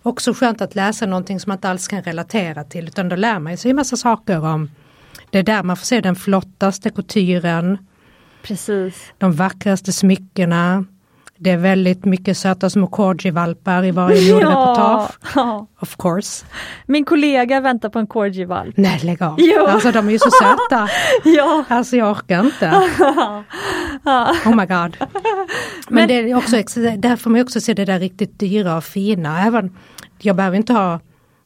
[0.03, 3.39] också skönt att läsa någonting som man inte alls kan relatera till utan då lär
[3.39, 4.71] man sig en massa saker om
[5.31, 7.79] det är där man får se den flottaste couturen,
[8.43, 9.13] Precis.
[9.19, 10.85] de vackraste smyckena.
[11.43, 15.11] Det är väldigt mycket söta små corgi-valpar i varje modereportage.
[15.35, 15.67] ja.
[15.81, 16.47] Of course.
[16.87, 18.75] Min kollega väntar på en corgi-valp.
[18.77, 19.35] Nej lägg av.
[19.39, 19.67] Jo.
[19.67, 20.89] Alltså de är ju så söta.
[21.25, 21.65] Ja.
[21.69, 22.71] Alltså jag orkar inte.
[24.47, 24.97] Oh my god.
[25.01, 25.09] Men,
[25.89, 26.57] Men- det är också,
[26.99, 29.47] där får man också se det där riktigt dyra och fina.
[29.47, 29.77] Även,
[30.19, 31.01] jag behöver inte ha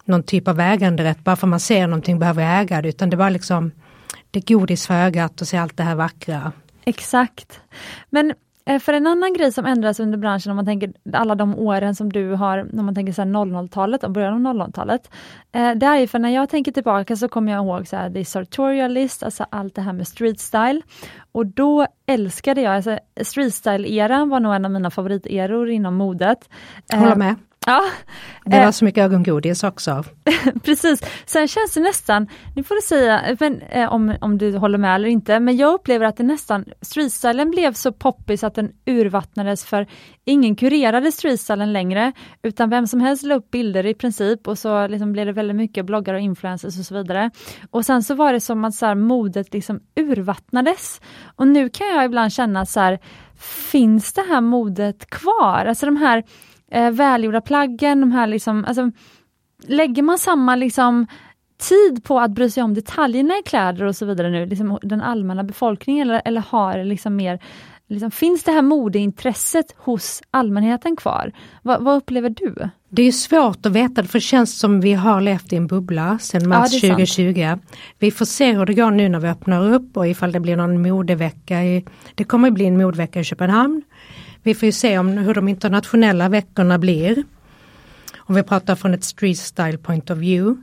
[0.05, 2.89] någon typ av äganderätt bara för man ser någonting behöver jag äga det.
[2.89, 3.71] Utan det var liksom
[4.31, 6.53] det är godis för ögat och se allt det här vackra.
[6.85, 7.61] Exakt.
[8.11, 8.35] Men
[8.81, 12.13] för en annan grej som ändras under branschen, om man tänker alla de åren som
[12.13, 15.11] du har, när man tänker så här 00-talet, och början av 00-talet.
[15.53, 18.11] Eh, det är ju för när jag tänker tillbaka så kommer jag ihåg så här,
[18.11, 20.81] the sartorialist, alltså allt det här med street style.
[21.33, 26.49] Och då älskade jag, alltså street style-eran var nog en av mina favoriteror inom modet.
[26.93, 27.35] Eh, Håller med.
[27.67, 27.83] Ja,
[28.45, 30.05] Det eh, var så mycket ögongodis också.
[30.65, 31.01] Precis.
[31.27, 34.95] Sen känns det nästan, nu får du säga men, eh, om, om du håller med
[34.95, 39.65] eller inte, men jag upplever att det nästan, streetstylen blev så poppis att den urvattnades
[39.65, 39.87] för
[40.25, 42.13] ingen kurerade streetstylen längre,
[42.43, 45.57] utan vem som helst la upp bilder i princip och så liksom blev det väldigt
[45.57, 47.31] mycket bloggar och influencers och så vidare.
[47.71, 51.01] Och sen så var det som att så här, modet liksom urvattnades.
[51.37, 52.99] Och nu kan jag ibland känna så här,
[53.71, 55.67] finns det här modet kvar?
[55.67, 56.25] Alltså de här
[56.75, 58.91] eh, välgjorda plaggen, de här liksom, alltså,
[59.67, 61.07] lägger man samma liksom
[61.59, 65.01] tid på att bry sig om detaljerna i kläder och så vidare nu, liksom den
[65.01, 67.41] allmänna befolkningen, eller, eller har liksom mer
[67.89, 71.33] Liksom, finns det här modeintresset hos allmänheten kvar?
[71.63, 72.55] Va, vad upplever du?
[72.89, 76.19] Det är svårt att veta för det känns som vi har levt i en bubbla
[76.19, 77.09] sedan mars det är sant.
[77.09, 77.59] 2020.
[77.99, 80.57] Vi får se hur det går nu när vi öppnar upp och ifall det blir
[80.57, 81.65] någon modevecka.
[81.65, 83.83] I, det kommer bli en modevecka i Köpenhamn.
[84.47, 87.25] Vi får ju se om hur de internationella veckorna blir.
[88.17, 90.63] Om vi pratar från ett street style point of view.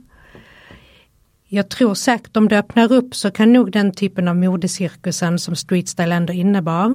[1.48, 5.56] Jag tror säkert om det öppnar upp så kan nog den typen av modecirkusen som
[5.56, 6.94] street style ändå innebar.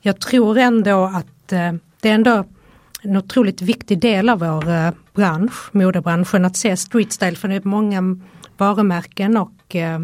[0.00, 2.44] Jag tror ändå att eh, det är ändå
[3.02, 7.54] en otroligt viktig del av vår eh, bransch, modebranschen, att se street style för det
[7.54, 8.20] är många
[8.56, 10.00] varumärken och eh,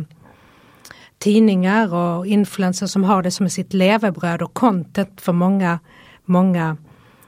[1.19, 5.79] tidningar och influencers som har det som sitt levebröd och content för många,
[6.25, 6.77] många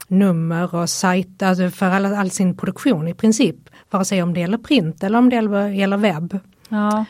[0.08, 3.56] nummer och sajter, alltså för all, all sin produktion i princip.
[3.90, 5.36] Vare sig om det gäller print eller om det
[5.74, 6.38] gäller, webb.
[6.68, 7.04] Ja,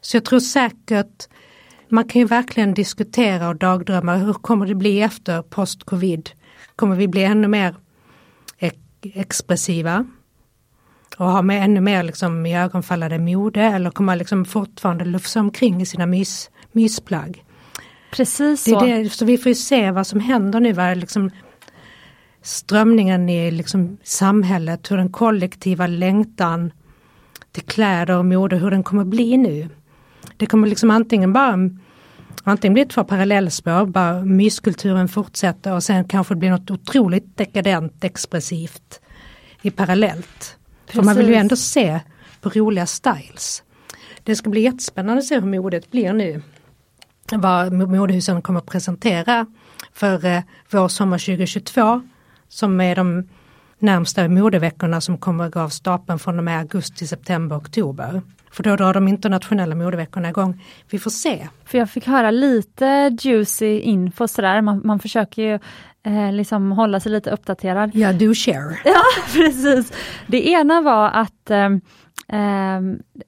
[0.00, 1.28] Så jag tror säkert,
[1.88, 6.30] man kan ju verkligen diskutera och dagdrömma, hur kommer det bli efter post-covid?
[6.76, 7.74] Kommer vi bli ännu mer
[8.58, 10.06] ex- expressiva?
[11.20, 15.86] Och ha med ännu mer liksom ögonfallande mode eller kommer liksom fortfarande lufsa omkring i
[15.86, 17.44] sina mys, mysplagg?
[18.10, 18.84] precis Det så.
[18.84, 21.30] är det, så vi får ju se vad som händer nu, vad liksom
[22.42, 26.72] strömningen i liksom samhället, hur den kollektiva längtan
[27.52, 29.68] till kläder och mode, hur den kommer bli nu.
[30.36, 31.70] Det kommer liksom antingen bara
[32.44, 37.36] Antingen blir det två parallellspår, bara myskulturen fortsätter och sen kanske det blir något otroligt
[37.36, 39.00] dekadent expressivt
[39.62, 40.56] i parallellt.
[40.92, 42.00] För man vill ju ändå se
[42.40, 43.62] på roliga styles.
[44.22, 46.42] Det ska bli jättespännande att se hur modet blir nu.
[47.32, 49.46] Vad modehusen kommer att presentera
[49.94, 52.02] för eh, vår sommar 2022
[52.48, 53.28] som är de
[53.78, 58.22] närmsta modeveckorna som kommer att gå av stapeln från och med augusti, september, oktober.
[58.50, 60.64] För då drar de internationella modeveckorna igång.
[60.90, 61.48] Vi får se.
[61.64, 65.58] För jag fick höra lite juicy info sådär, man, man försöker ju
[66.06, 67.90] eh, liksom hålla sig lite uppdaterad.
[67.94, 68.76] Ja, do share.
[68.84, 69.92] Ja, precis.
[70.26, 71.68] Det ena var att eh,
[72.40, 72.80] eh,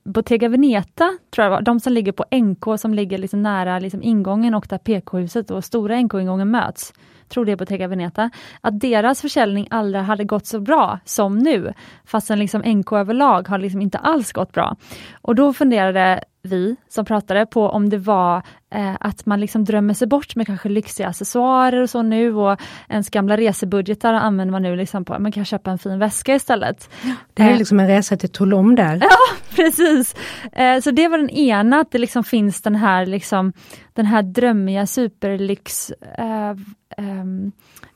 [0.05, 4.03] Bottega Veneta, tror jag var, de som ligger på NK som ligger liksom nära liksom
[4.03, 6.93] ingången och där PK-huset och stora NK-ingången möts,
[7.29, 11.73] tror det är Bottega Veneta, att deras försäljning aldrig hade gått så bra som nu,
[12.05, 14.77] fastän liksom NK överlag har liksom inte alls gått bra.
[15.23, 18.43] Och då funderade vi som pratade på om det var
[18.75, 22.61] eh, att man liksom drömmer sig bort med kanske lyxiga accessoarer och så nu och
[22.89, 26.91] ens gamla resebudgetar använder man nu liksom på, man kan köpa en fin väska istället.
[27.35, 28.99] Det är liksom en resa till Tulum där.
[29.03, 30.15] Ja, precis.
[30.53, 33.53] Eh, så det var den ena, att det liksom finns den här, liksom,
[33.93, 36.55] den här drömmiga superlyx eh,
[36.99, 37.53] um,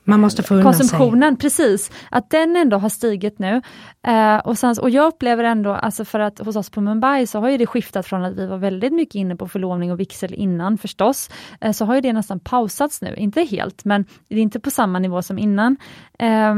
[0.08, 1.40] man måste få konsumtionen, sig.
[1.40, 1.90] precis.
[2.10, 3.62] Att den ändå har stigit nu.
[4.06, 7.40] Eh, och, sen, och jag upplever ändå, alltså för att hos oss på Mumbai så
[7.40, 10.34] har ju det skiftat från att vi var väldigt mycket inne på förlovning och vigsel
[10.34, 11.30] innan förstås,
[11.60, 14.70] eh, så har ju det nästan pausats nu, inte helt, men det är inte på
[14.70, 15.76] samma nivå som innan.
[16.18, 16.54] Eh,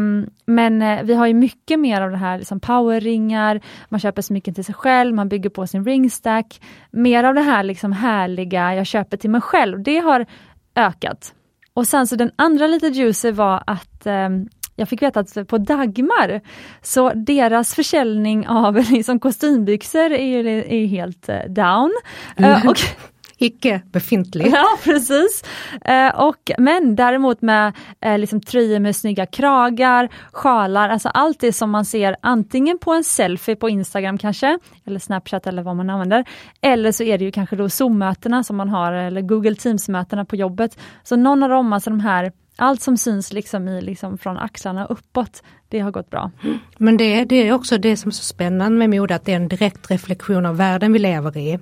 [0.47, 4.65] men vi har ju mycket mer av det här liksom powerringar, man köper smycken till
[4.65, 6.61] sig själv, man bygger på sin ringstack.
[6.91, 10.27] Mer av det här liksom härliga, jag köper till mig själv, det har
[10.75, 11.35] ökat.
[11.79, 14.29] Och sen så den andra lite juicy var att eh,
[14.77, 16.41] jag fick veta att på Dagmar,
[16.83, 21.93] så deras försäljning av liksom kostymbyxor är, är helt eh, down.
[22.37, 22.51] Mm.
[22.51, 22.77] Uh, och
[23.39, 24.47] icke befintlig.
[24.55, 25.45] Ja precis.
[25.85, 31.53] Eh, och, men däremot med eh, liksom tröjor med snygga kragar, sjalar, alltså allt det
[31.53, 35.91] som man ser antingen på en selfie på Instagram kanske, eller Snapchat eller vad man
[35.91, 36.25] använder,
[36.61, 40.37] eller så är det ju kanske då Zoom-mötena som man har, eller Google Teams-mötena på
[40.37, 40.79] jobbet.
[41.03, 44.87] Så någon av dem, alltså de här allt som syns liksom i, liksom från axlarna
[44.87, 46.31] uppåt, det har gått bra.
[46.79, 49.37] Men det, det är också det som är så spännande med mode, att det är
[49.37, 51.59] en direkt reflektion av världen vi lever i.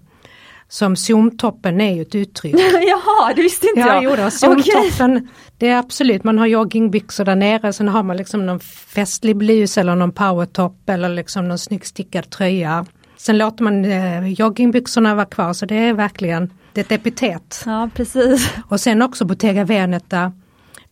[0.69, 2.55] Som zoomtoppen är ju ett uttryck.
[2.89, 4.19] Jaha, det visste inte ja, jag.
[4.19, 5.29] Jo zoomtoppen, okay.
[5.59, 9.79] det är absolut, man har joggingbyxor där nere, sen har man liksom någon festlig blus
[9.79, 12.87] eller någon powertop eller liksom någon snygg stickad tröja.
[13.17, 17.63] Sen låter man eh, joggingbyxorna vara kvar så det är verkligen det är ett epitet.
[17.67, 18.53] Ja precis.
[18.69, 20.33] Och sen också Bottega Veneta,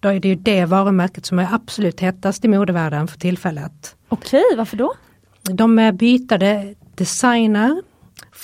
[0.01, 3.97] då är det ju det varumärket som är absolut hetast i modevärlden för tillfället.
[4.09, 4.95] Okej, varför då?
[5.43, 7.83] De bytade designer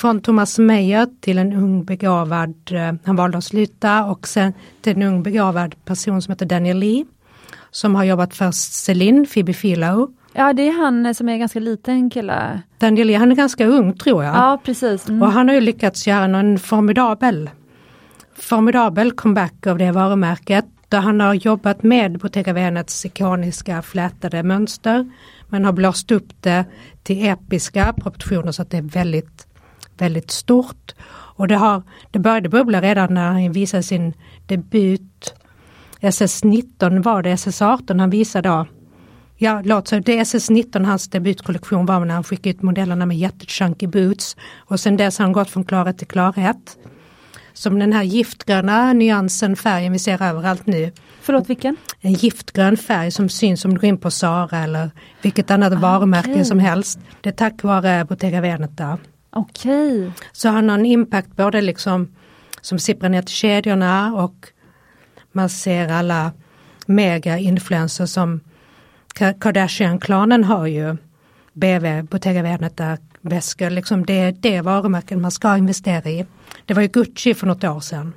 [0.01, 4.96] från Thomas Meyer till en ung begåvad, eh, han valde att sluta och sen till
[4.96, 7.05] en ung begåvad person som heter Daniel Lee.
[7.70, 10.09] Som har jobbat för Celine, Phoebe Philo.
[10.32, 12.62] Ja det är han som är ganska liten kille.
[12.78, 14.34] Daniel Lee, han är ganska ung tror jag.
[14.34, 15.09] Ja precis.
[15.09, 15.22] Mm.
[15.22, 17.51] Och han har ju lyckats göra en formidabel,
[18.34, 20.64] formidabel comeback av det varumärket.
[20.88, 25.11] Där han har jobbat med Bottega Venets ikoniska flätade mönster.
[25.48, 26.64] Men har blåst upp det
[27.03, 29.46] till episka proportioner så att det är väldigt
[30.01, 30.94] väldigt stort.
[31.40, 34.14] Och det, har, det började bubbla redan när han visade sin
[34.46, 35.34] debut.
[36.01, 38.66] SS19 var det, SS18 han visade då.
[39.36, 43.18] Ja, låt så det är SS19 hans debutkollektion var när han skickade ut modellerna med
[43.18, 44.36] jättechunky boots.
[44.57, 46.76] Och sen dess har han gått från klarhet till klarhet.
[47.53, 50.92] Som den här giftgröna nyansen, färgen vi ser överallt nu.
[51.20, 51.76] Förlåt vilken?
[52.01, 54.90] En giftgrön färg som syns om du går in på Sara eller
[55.22, 56.44] vilket annat ah, varumärke okay.
[56.44, 56.98] som helst.
[57.20, 58.98] Det är tack vare Bottega Veneta.
[59.31, 60.12] Okej.
[60.33, 62.09] Så har en impact både liksom
[62.61, 64.47] som sipprar ner till kedjorna och
[65.33, 66.33] man ser alla
[66.87, 68.41] mega-influencers som
[69.14, 70.97] Kardashian-klanen har ju
[71.53, 76.26] BV, Bottega Veneta, väskor, liksom det är det varumärken man ska investera i.
[76.66, 78.12] Det var ju Gucci för något år sedan.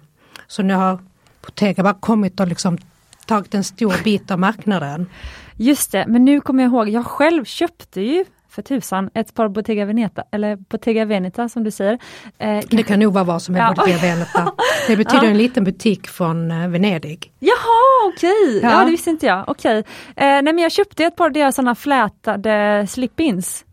[0.48, 1.00] Så nu har
[1.42, 2.78] Bottega bara kommit och liksom
[3.26, 5.10] tagit en stor bit av marknaden.
[5.56, 9.48] Just det, men nu kommer jag ihåg, jag själv köpte ju för tusan, ett par
[9.48, 12.00] Bottega Veneta, eller Bottega Veneta som du säger.
[12.38, 13.74] Eh, det kan nog vara vad som är ja.
[13.76, 14.52] Bottega Veneta.
[14.88, 15.30] Det betyder ja.
[15.30, 17.32] en liten butik från eh, Venedig.
[17.40, 18.60] Jaha, okej, okay.
[18.62, 18.80] ja.
[18.80, 18.86] ja.
[18.86, 19.44] det visste inte jag.
[19.48, 19.80] Okej.
[19.80, 20.28] Okay.
[20.28, 23.66] Eh, nej men jag köpte ett par deras sådana flätade slip-ins.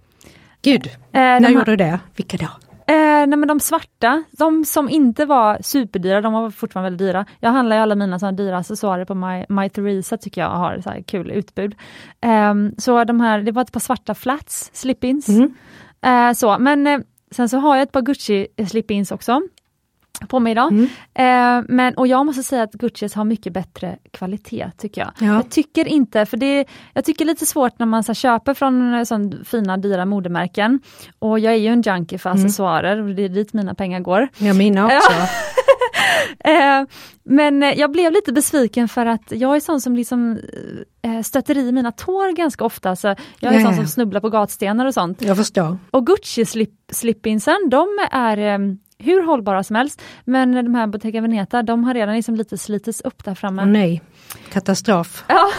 [0.63, 1.99] Gud, eh, när gjorde du det?
[2.17, 2.49] Vilka då?
[2.91, 7.27] Eh, nej men de svarta, de som inte var superdyra, de var fortfarande väldigt dyra.
[7.41, 10.81] Jag handlar ju alla mina sådana dyra accessoarer på My, My Theresa tycker jag har
[10.81, 11.75] så kul utbud.
[12.21, 15.29] Eh, så de här, det var ett par svarta flats, slip-ins.
[15.29, 15.55] Mm.
[16.03, 19.41] Eh, så, men eh, sen så har jag ett par Gucci slip-ins också
[20.29, 20.73] på mig idag.
[20.73, 20.85] Mm.
[21.15, 25.11] Eh, men, och jag måste säga att Guccis har mycket bättre kvalitet tycker jag.
[25.19, 25.35] Ja.
[25.35, 29.05] Jag tycker inte, för det jag tycker lite svårt när man så köper från eh,
[29.05, 30.81] sån fina dyra modemärken.
[31.19, 32.45] Och jag är ju en junkie för mm.
[32.45, 34.29] accessoarer och det är dit mina pengar går.
[34.39, 35.13] Ja mina också.
[36.45, 36.87] Eh,
[37.25, 40.39] men eh, jag blev lite besviken för att jag är sån som liksom
[41.03, 42.97] eh, stöter i mina tår ganska ofta.
[42.97, 43.07] Så
[43.41, 45.23] jag är Ja, sån som snubblar på gatstenar och sånt.
[45.23, 45.79] Jag förstår.
[45.91, 47.25] Och Gucci slip,
[47.71, 48.37] de är
[49.01, 50.03] hur hållbara som helst.
[50.25, 53.63] Men de här Bottega Veneta, de har redan liksom lite slitits upp där framme.
[53.63, 54.03] Åh nej,
[54.53, 55.25] katastrof.
[55.29, 55.51] Ja,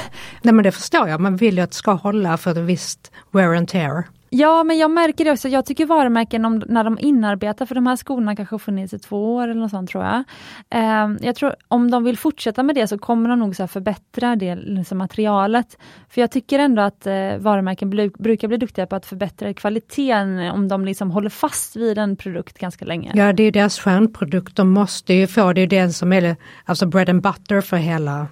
[0.42, 3.12] Nej men det förstår jag, man vill ju att det ska hålla för ett visst
[3.32, 4.04] wear and tear.
[4.34, 5.48] Ja, men jag märker det också.
[5.48, 9.00] Jag tycker varumärken, om, när de inarbetar, för de här skorna kanske har funnits i
[9.00, 10.24] två år eller något sånt tror jag.
[10.70, 13.68] Eh, jag tror om de vill fortsätta med det så kommer de nog så här
[13.68, 15.78] förbättra det liksom materialet.
[16.10, 20.52] För jag tycker ändå att eh, varumärken blu- brukar bli duktiga på att förbättra kvaliteten
[20.52, 23.12] om de liksom håller fast vid en produkt ganska länge.
[23.16, 26.14] Ja det är ju deras stjärnprodukt, de måste ju få, det är ju den som
[26.14, 28.28] är alltså bread and butter för hela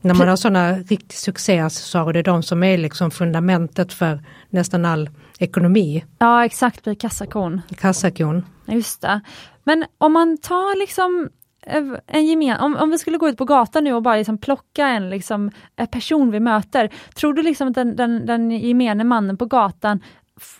[0.00, 4.20] när man har sådana riktigt succéaccessoarer, det är de som är liksom fundamentet för
[4.50, 7.60] nästan all ekonomi, Ja, exakt, blir kassakon.
[7.78, 8.44] kassakon.
[8.66, 9.20] Just det.
[9.64, 11.28] Men om man tar liksom
[11.66, 14.38] eh, en gemen, om, om vi skulle gå ut på gatan nu och bara liksom
[14.38, 19.04] plocka en, liksom, en person vi möter, tror du liksom att den, den, den gemene
[19.04, 20.00] mannen på gatan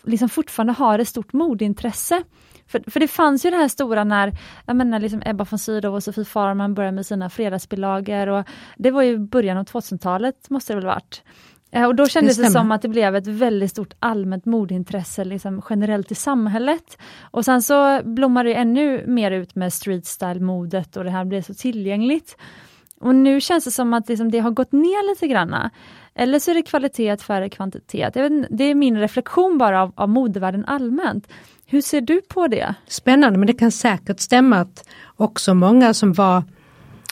[0.04, 2.22] liksom fortfarande har ett stort modintresse?
[2.68, 4.32] För, för det fanns ju det här stora när,
[4.66, 8.44] jag menar liksom Ebba von Sydow och Sofie Farman började med sina fredagsbilagor och
[8.76, 11.22] det var ju början av 2000-talet måste det väl varit.
[11.70, 12.60] Eh, Och då kändes det, stämmer.
[12.60, 16.98] som att det blev ett väldigt stort allmänt modintresse liksom generellt i samhället.
[17.30, 21.42] Och sen så blommade det ännu mer ut med street style-modet och det här blev
[21.42, 22.36] så tillgängligt.
[23.00, 25.70] Och nu känns det som att liksom det har gått ner lite granna.
[26.18, 28.16] Eller så är det kvalitet före kvantitet.
[28.16, 31.28] Inte, det är min reflektion bara av, av modevärlden allmänt.
[31.66, 32.74] Hur ser du på det?
[32.86, 34.84] Spännande men det kan säkert stämma att
[35.16, 36.42] också många som var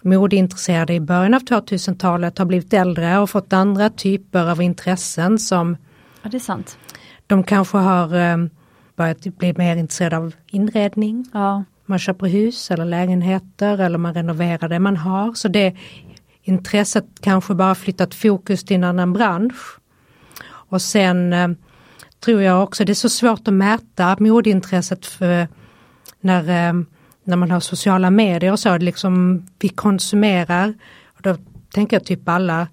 [0.02, 5.76] modeintresserade i början av 2000-talet har blivit äldre och fått andra typer av intressen som
[6.22, 6.78] Ja, det är sant.
[7.26, 8.36] de kanske har eh,
[8.96, 11.26] börjat bli mer intresserade av inredning.
[11.32, 15.34] Ja, Man köper hus eller lägenheter eller man renoverar det man har.
[15.34, 15.76] Så det
[16.48, 19.78] intresset kanske bara flyttat fokus till en annan bransch.
[20.46, 21.48] Och sen eh,
[22.24, 25.48] tror jag också det är så svårt att mäta modeintresset för
[26.20, 26.82] när, eh,
[27.24, 28.78] när man har sociala medier och så.
[28.78, 30.74] Liksom vi konsumerar.
[31.06, 31.36] Och då
[31.72, 32.68] tänker jag typ alla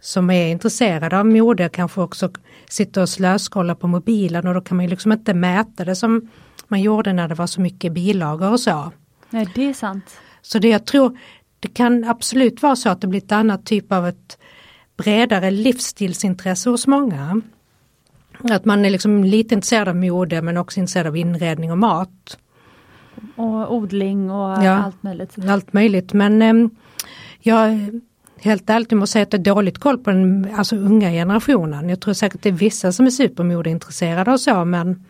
[0.00, 2.30] som är intresserade av mode kanske också
[2.68, 6.28] sitter och slöskollar på mobilen och då kan man ju liksom inte mäta det som
[6.68, 8.92] man gjorde när det var så mycket bilagor och så.
[9.30, 10.16] nej, det är sant.
[10.42, 11.18] Så det jag tror,
[11.66, 14.38] det kan absolut vara så att det blir ett annat typ av ett
[14.96, 17.40] bredare livsstilsintresse hos många.
[18.50, 22.38] Att man är liksom lite intresserad av mode men också intresserad av inredning och mat.
[23.36, 24.70] Och odling och Ja.
[24.70, 25.36] allt möjligt.
[25.48, 26.68] Allt möjligt men eh,
[27.40, 27.90] jag
[28.40, 31.88] helt ärligt måste säga att jag har dåligt koll på den alltså, unga generationen.
[31.88, 35.04] Jag tror säkert det är vissa som är supermodeintresserade och så men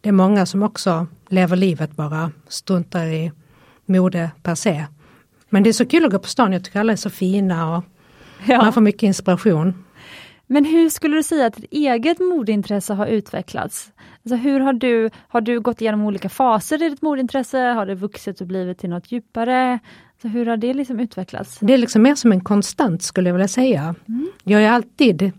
[0.00, 3.32] det är många som också lever livet bara, struntar i
[3.86, 4.86] mode per se.
[5.52, 7.76] Men det är så kul att gå på stan, jag tycker alla är så fina
[7.76, 7.84] och
[8.46, 8.62] Ja.
[8.62, 9.84] man får mycket inspiration.
[10.46, 13.92] Men hur skulle du säga att ditt eget modeintresse har utvecklats?
[14.24, 17.58] Alltså hur har du, har du gått igenom olika faser i ditt modeintresse?
[17.58, 19.78] Har det vuxit och blivit till något djupare?
[20.22, 21.58] Så hur har det liksom utvecklats?
[21.60, 23.94] Det är liksom mer som en konstant skulle jag vilja säga.
[24.44, 25.32] Jag är alltid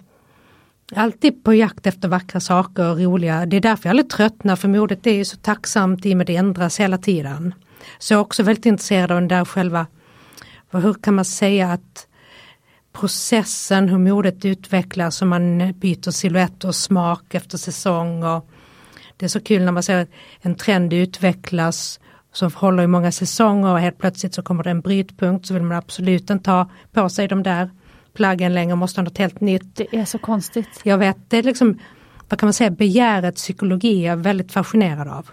[0.96, 3.46] Alltid på jakt efter vackra saker och roliga.
[3.46, 6.28] Det är därför jag aldrig tröttnar för modet är ju så tacksamt i och med
[6.28, 7.54] det ändras hela tiden.
[8.00, 9.88] Så jag är också väldigt intresserad av den där själva,
[10.74, 12.08] vad- hur kan man säga att
[12.94, 18.24] processen hur modet utvecklas och man byter silhuett och smak efter säsong.
[18.24, 18.50] Och
[19.18, 20.10] det är så kul när man ser att
[20.42, 22.00] en trend utvecklas
[22.34, 25.64] som håller i många säsonger och helt plötsligt så kommer det en brytpunkt så vill
[25.64, 27.70] man absolut inte ha på sig de där
[28.14, 29.76] plaggen längre, måste ha något helt nytt.
[29.76, 30.82] Det är så konstigt.
[30.84, 31.80] Jag vet, det är liksom,
[32.30, 35.30] vad kan man säga, begärets psykologi är jag väldigt fascinerad av.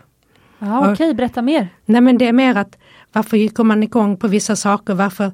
[0.59, 1.69] Ja, Okej, berätta mer.
[1.85, 2.79] Nej men det är mer att
[3.13, 5.33] varför gick man igång på vissa saker, varför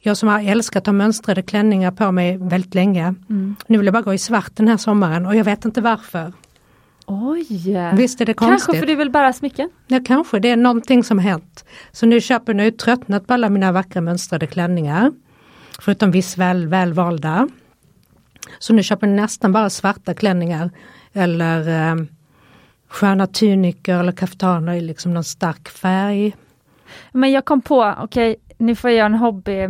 [0.00, 3.14] jag som har älskat att ha mönstrade klänningar på mig väldigt länge.
[3.66, 6.32] Nu vill jag bara gå i svart den här sommaren och jag vet inte varför.
[7.06, 7.46] Oj!
[7.94, 8.66] Visst är det konstigt?
[8.66, 9.70] Kanske för du vill bära smycken?
[9.86, 11.64] Ja kanske, det är någonting som hänt.
[11.92, 15.12] Så nu köper jag, nu har tröttnat på alla mina vackra mönstrade klänningar.
[15.78, 17.48] Förutom viss väl, välvalda.
[18.58, 20.70] Så nu köper jag nästan bara svarta klänningar.
[21.12, 22.04] Eller eh,
[22.88, 26.36] sköna tunikor eller kaftaner i liksom någon stark färg.
[27.12, 29.68] Men jag kom på, okej, nu får jag göra en hobby,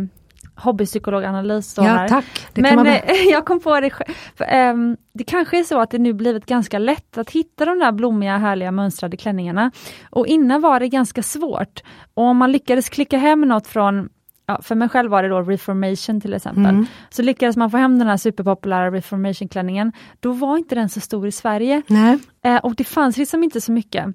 [0.55, 1.77] hobbypsykologanalys.
[1.77, 2.07] Ja här.
[2.07, 3.01] tack, det Men eh,
[3.31, 3.91] jag kom på det
[4.39, 7.91] ehm, Det kanske är så att det nu blivit ganska lätt att hitta de där
[7.91, 9.71] blommiga härliga mönstrade klänningarna.
[10.09, 11.83] Och innan var det ganska svårt.
[12.13, 14.09] Och om man lyckades klicka hem något från
[14.49, 16.65] Ja, för mig själv var det då Reformation till exempel.
[16.65, 16.85] Mm.
[17.09, 21.27] Så lyckades man få hem den här superpopulära Reformation-klänningen, då var inte den så stor
[21.27, 21.81] i Sverige.
[22.43, 24.05] Eh, och det fanns liksom inte så mycket.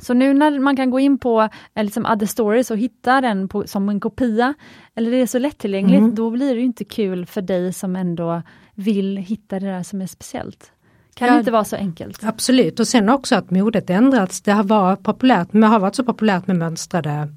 [0.00, 3.48] Så nu när man kan gå in på eh, liksom Other Stories och hitta den
[3.48, 4.54] på, som en kopia,
[4.94, 6.14] eller det är så lättillgängligt, mm.
[6.14, 8.42] då blir det inte kul för dig som ändå
[8.74, 10.72] vill hitta det där som är speciellt.
[11.14, 12.24] Kan ja, det inte vara så enkelt?
[12.24, 14.40] Absolut, och sen också att modet ändrats.
[14.40, 17.28] Det har varit populärt, men har varit så populärt med mönstrade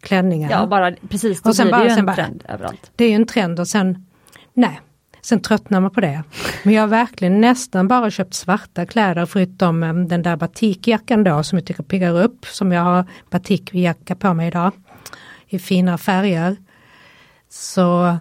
[0.00, 0.50] klänningar.
[0.50, 2.90] Ja, bara precis, och sen blir det ju en bara, trend överallt.
[2.96, 4.06] Det är ju en trend och sen,
[4.54, 4.80] nej,
[5.28, 6.22] sen tröttnar man på det.
[6.62, 11.42] Men jag har verkligen nästan bara köpt svarta kläder förutom ehm, den där batikjackan då
[11.42, 14.72] som jag tycker piggar upp, som jag har batikjacka på mig idag.
[15.48, 16.56] I fina färger.
[17.50, 18.16] Så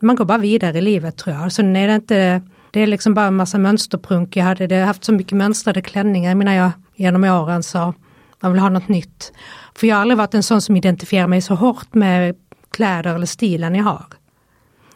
[0.00, 1.52] man går bara vidare i livet tror jag.
[1.52, 4.36] Så är det inte det är liksom bara en massa mönsterprunk.
[4.36, 7.94] Jag hade det, haft så mycket mönstrade klänningar menar jag genom åren så
[8.40, 9.32] man vill ha något nytt.
[9.74, 12.36] För jag har aldrig varit en sån som identifierar mig så hårt med
[12.70, 14.04] kläder eller stilen jag har.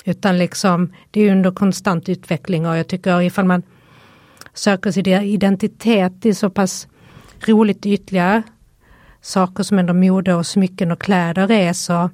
[0.04, 3.62] Utan liksom det är under konstant utveckling och jag tycker ifall man
[4.54, 6.88] söker sin identitet i så pass
[7.46, 8.42] roligt ytliga
[9.20, 12.10] saker som ändå mode och smycken och kläder är så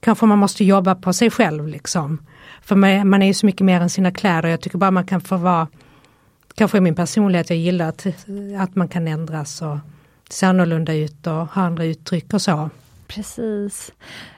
[0.00, 2.18] kanske man måste jobba på sig själv liksom.
[2.62, 4.48] För man, man är ju så mycket mer än sina kläder.
[4.48, 5.68] Jag tycker bara man kan få vara,
[6.54, 8.06] kanske min personlighet, jag gillar att,
[8.58, 9.78] att man kan ändras och
[10.30, 12.70] se annorlunda ut och ha andra uttryck och så.
[13.06, 13.92] Precis.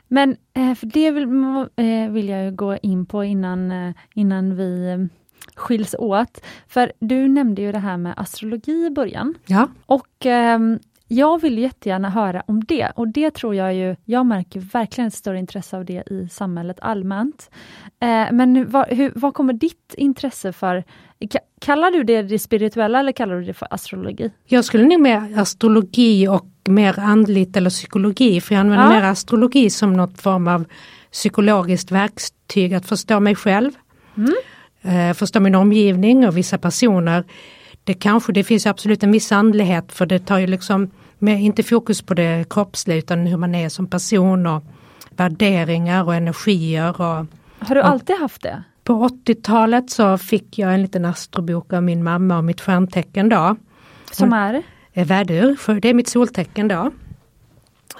[0.09, 1.25] Men eh, för det vill,
[1.77, 5.09] eh, vill jag gå in på innan, eh, innan vi
[5.55, 6.41] skiljs åt.
[6.69, 9.35] För du nämnde ju det här med astrologi i början.
[9.47, 9.69] Ja.
[9.87, 10.79] Och ehm,
[11.09, 15.15] jag vill jättegärna höra om det och det tror jag ju, jag märker verkligen ett
[15.15, 17.51] större intresse av det i samhället allmänt.
[18.01, 20.85] Eh, men vad, hur, vad kommer ditt intresse för,
[21.61, 24.31] kallar du det det spirituella eller kallar du det för astrologi?
[24.47, 29.01] Jag skulle nog mer astrologi och mer andligt eller psykologi, för jag använder ja.
[29.01, 30.65] mer astrologi som något form av
[31.13, 33.73] psykologiskt verktyg att förstå mig själv.
[34.17, 34.35] Mm.
[34.83, 37.25] Eh, förstå min omgivning och vissa personer
[37.89, 41.62] det kanske, det finns absolut en viss andlighet för det tar ju liksom med, inte
[41.62, 44.62] fokus på det kroppsliga utan hur man är som person och
[45.10, 47.01] värderingar och energier.
[47.01, 47.27] Och,
[47.59, 48.62] Har du alltid haft det?
[48.85, 53.56] På 80-talet så fick jag en liten astrobok av min mamma och mitt stjärntecken då.
[54.12, 54.62] Som är?
[54.93, 56.90] Är värdur, för det är mitt soltecken då.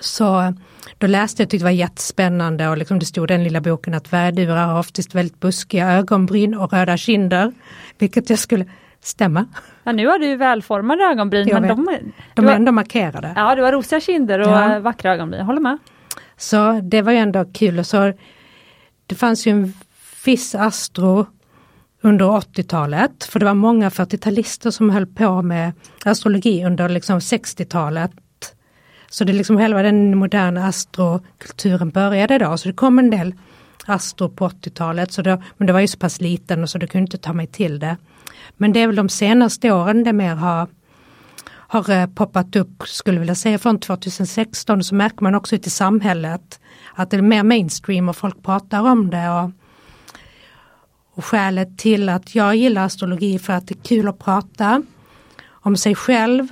[0.01, 0.55] Så
[0.99, 3.61] då läste jag och tyckte det var jättespännande och liksom det stod i den lilla
[3.61, 7.53] boken att värdurar har oftast väldigt buskiga ögonbryn och röda kinder.
[7.99, 8.67] Vilket jag skulle
[9.01, 9.47] stämma.
[9.85, 11.49] Ja, nu har du välformade ögonbryn.
[11.53, 13.33] men de, de är ändå markerade.
[13.37, 14.81] Ja, du har rosiga kinder och ja.
[14.81, 15.79] vackra ögonbryn, jag håller med.
[16.37, 17.79] Så det var ju ändå kul.
[17.79, 18.13] Och så,
[19.07, 19.73] det fanns ju en
[20.25, 21.27] viss astro
[22.01, 25.73] under 80-talet, för det var många 40-talister som höll på med
[26.05, 28.13] astrologi under liksom 60-talet.
[29.11, 33.35] Så det liksom hela den moderna astrokulturen började då, så det kom en del
[33.87, 36.87] astro på 80-talet, så då, men det var ju så pass liten och så det
[36.87, 37.97] kunde inte ta mig till det.
[38.61, 40.69] Men det är väl de senaste åren det mer har,
[41.49, 45.71] har eh, poppat upp, skulle vilja säga från 2016, så märker man också ute i
[45.71, 46.61] samhället
[46.95, 49.31] att det är mer mainstream och folk pratar om det.
[49.31, 49.51] Och,
[51.15, 54.83] och skälet till att jag gillar astrologi för att det är kul att prata
[55.49, 56.49] om sig själv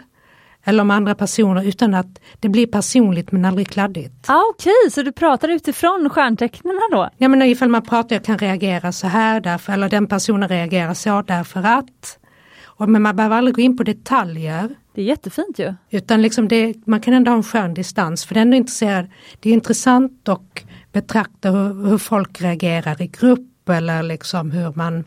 [0.69, 4.15] eller om andra personer utan att det blir personligt men aldrig kladdigt.
[4.27, 4.91] Ah, Okej, okay.
[4.91, 7.11] så du pratar utifrån stjärntecknen då?
[7.17, 10.95] Ja men ifall man pratar, jag kan reagera så här därför, eller den personen reagerar
[10.95, 12.19] så därför att.
[12.65, 14.69] Och, men man behöver aldrig gå in på detaljer.
[14.95, 15.75] Det är jättefint ju.
[15.91, 19.11] Utan liksom det, man kan ändå ha en skön distans för det är intresserad.
[19.41, 25.05] Det är intressant att betrakta hur, hur folk reagerar i grupp eller liksom hur man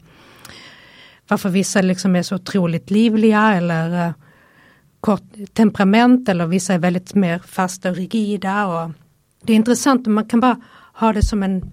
[1.28, 4.14] varför vissa liksom är så otroligt livliga eller eh,
[5.00, 5.24] kort
[5.54, 8.68] temperament eller vissa är väldigt mer fasta och rigida.
[8.68, 8.92] Och
[9.42, 10.62] det är intressant, man kan bara
[10.94, 11.72] ha det som en,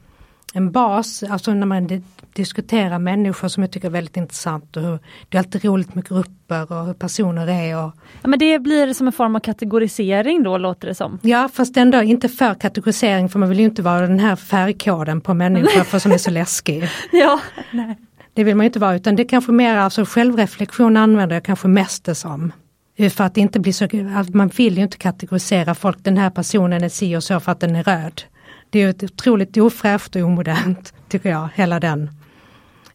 [0.53, 2.03] en bas, alltså när man
[2.36, 4.77] diskuterar människor som jag tycker är väldigt intressant.
[4.77, 4.98] Och hur,
[5.28, 7.85] det är alltid roligt med grupper och hur personer är.
[7.85, 7.93] Och,
[8.23, 11.19] ja, men det blir som en form av kategorisering då låter det som.
[11.23, 15.20] Ja fast ändå inte för kategorisering för man vill ju inte vara den här färgkoden
[15.20, 16.89] på människor för som är så läskig.
[17.12, 17.40] ja,
[17.70, 17.98] nej.
[18.35, 21.69] Det vill man inte vara utan det är kanske mer alltså självreflektion använder jag kanske
[21.69, 22.53] mest det som.
[22.97, 23.89] För att inte bli så,
[24.32, 27.60] man vill ju inte kategorisera folk, den här personen är si och så för att
[27.60, 28.23] den är röd.
[28.70, 32.10] Det är ju otroligt ofräscht och omodernt, tycker jag, hela den,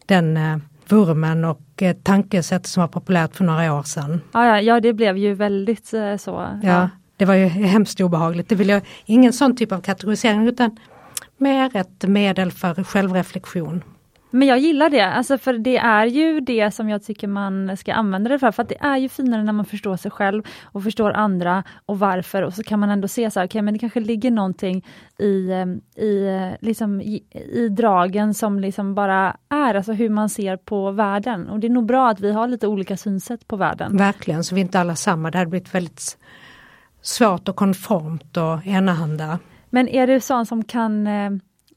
[0.06, 0.58] den eh,
[0.88, 4.20] vurmen och eh, tankesätt som var populärt för några år sedan.
[4.32, 6.30] Ja, ja, ja det blev ju väldigt eh, så.
[6.30, 6.58] Ja.
[6.62, 6.90] ja.
[7.16, 8.48] det var ju hemskt obehagligt.
[8.48, 10.76] Det vill jag, ingen sån typ av kategorisering utan
[11.38, 13.82] mer ett medel för självreflektion.
[14.32, 17.92] Men jag gillar det, alltså för det är ju det som jag tycker man ska
[17.92, 20.82] använda det för, för att det är ju finare när man förstår sig själv och
[20.82, 23.78] förstår andra och varför och så kan man ändå se så här, okay, men det
[23.78, 24.86] kanske ligger någonting
[25.18, 27.22] i, eh, i, eh, liksom, i,
[27.52, 31.48] i dragen som liksom bara är, alltså hur man ser på världen.
[31.48, 33.96] Och det är nog bra att vi har lite olika synsätt på världen.
[33.96, 36.18] Verkligen, så vi är inte alla samma, det hade blivit väldigt
[37.02, 39.38] svårt och konformt och enahanda.
[39.70, 41.30] Men är du sån som kan eh,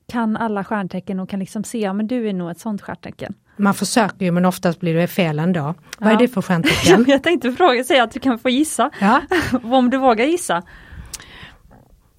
[0.07, 3.33] kan alla stjärntecken och kan liksom se, ja men du är nog ett sånt stjärntecken.
[3.57, 5.73] Man försöker ju men oftast blir det fel ändå.
[5.97, 7.05] Vad är det för stjärntecken?
[7.07, 8.89] jag tänkte fråga, säga att du kan få gissa.
[8.99, 9.21] Ja.
[9.63, 10.63] Om du vågar gissa.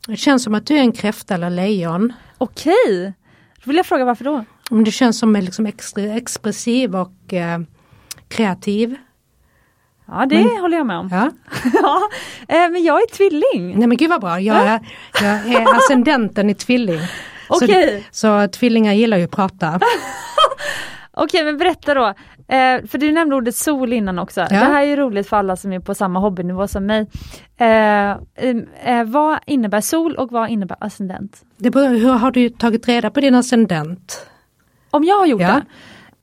[0.06, 2.12] Det känns som att du är en kräfta eller lejon.
[2.38, 3.12] Okej,
[3.56, 4.44] då vill jag fråga varför då?
[4.70, 7.58] Om det känns som liksom expressiv och eh,
[8.28, 8.96] kreativ.
[10.06, 11.08] Ja det men, håller jag med om.
[11.12, 11.30] Ja.
[11.82, 12.08] ja,
[12.48, 13.78] eh, men jag är tvilling.
[13.78, 14.80] Nej men gud vad bra, jag är,
[15.22, 17.00] jag är ascendenten i tvilling.
[17.48, 18.06] Okej.
[18.10, 19.80] Så, så tvillingar gillar ju att prata.
[21.18, 22.06] Okej men berätta då,
[22.48, 24.40] eh, för du nämnde ordet sol innan också.
[24.40, 24.46] Ja.
[24.48, 27.06] Det här är ju roligt för alla som är på samma hobbynivå som mig.
[27.56, 31.44] Eh, eh, vad innebär sol och vad innebär ascendent?
[31.56, 34.26] Det beror, hur har du tagit reda på din ascendent?
[34.90, 35.48] Om jag har gjort ja.
[35.48, 35.62] det?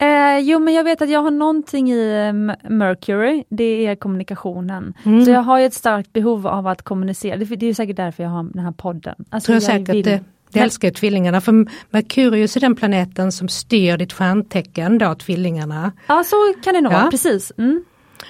[0.06, 2.34] Eh, jo men jag vet att jag har någonting i
[2.70, 4.94] Mercury, det är kommunikationen.
[5.04, 5.26] Mm.
[5.26, 8.44] Så jag har ett starkt behov av att kommunicera, det, är säkert därför jag har
[8.44, 9.16] den här podden.
[9.30, 10.04] Alltså, Tror jag, jag säkert vill...
[10.04, 10.24] det
[10.54, 15.92] det älskar ju tvillingarna för Merkurius är den planeten som styr ditt stjärntecken då, tvillingarna.
[16.08, 16.98] Ja så kan det nog ja.
[16.98, 17.52] vara, precis.
[17.58, 17.84] Mm.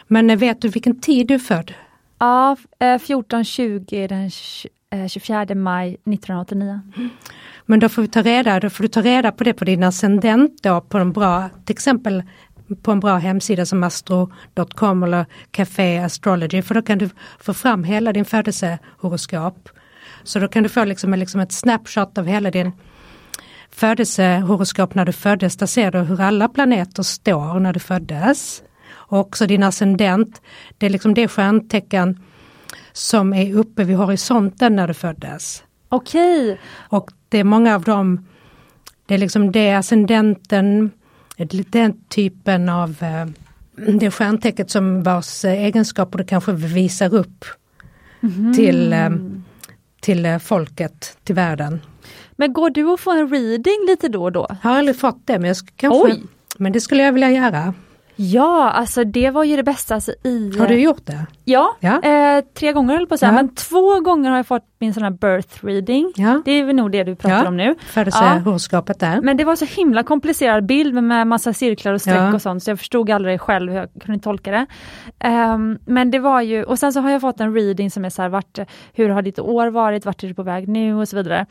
[0.08, 1.74] Men eh, vet du vilken tid du är född?
[2.20, 4.30] Ja, 14.20 eh, den
[5.10, 6.80] 24 eh, maj 1989.
[7.66, 9.84] Men då får vi ta reda, då får du ta reda på det på din
[9.84, 12.24] ascendent då på en bra, till exempel
[12.82, 17.10] på en bra hemsida som astro.com eller Café Astrology för då kan du
[17.40, 19.70] få fram hela din födelsehoroskop.
[20.24, 22.72] Så då kan du få liksom, liksom ett snapshot av hela din
[23.70, 25.58] födelsehoroskop när du föddes.
[25.58, 28.64] Där ser du hur alla planeter står när du föddes.
[28.91, 30.41] Och också din ascendent,
[30.78, 32.20] det är liksom det stjärntecken
[32.94, 35.64] som är uppe vid horisonten när du föddes.
[35.90, 36.60] Okej.
[36.76, 38.28] Och det är många av dem,
[39.06, 40.91] det är liksom det ascendenten,
[41.70, 43.26] den typen av eh,
[44.00, 47.45] det stjärntecket som vars egenskaper du kanske visar upp
[48.24, 48.54] mm.
[48.54, 49.10] till eh,
[50.04, 51.82] till eh, folket, till världen.
[52.32, 54.48] Men går du att få en reading lite då och då?
[54.50, 56.24] Jag har aldrig fått det men, jag kanske, Oj.
[56.58, 57.74] men det skulle jag vilja göra.
[58.15, 60.57] Ja, alltså det var ju det bästa alltså, i...
[60.60, 61.26] Har du gjort det?
[61.44, 62.02] Ja, ja.
[62.02, 63.35] Eh, tre gånger höll på att säga, ja.
[63.35, 66.14] men två gånger har jag fått min sån här birth reading.
[66.15, 66.41] Ja.
[66.45, 67.76] Det är väl nog det du pratar om nu.
[67.80, 69.22] Födelsehoroskopet där.
[69.22, 72.72] Men det var så himla komplicerad bild med massa cirklar och streck och sånt så
[72.72, 74.65] jag förstod aldrig själv hur jag kunde tolka det.
[75.30, 78.10] Um, men det var ju, och sen så har jag fått en reading som är
[78.10, 78.60] så här, vart,
[78.94, 81.45] hur har ditt år varit, vart är du på väg nu och så vidare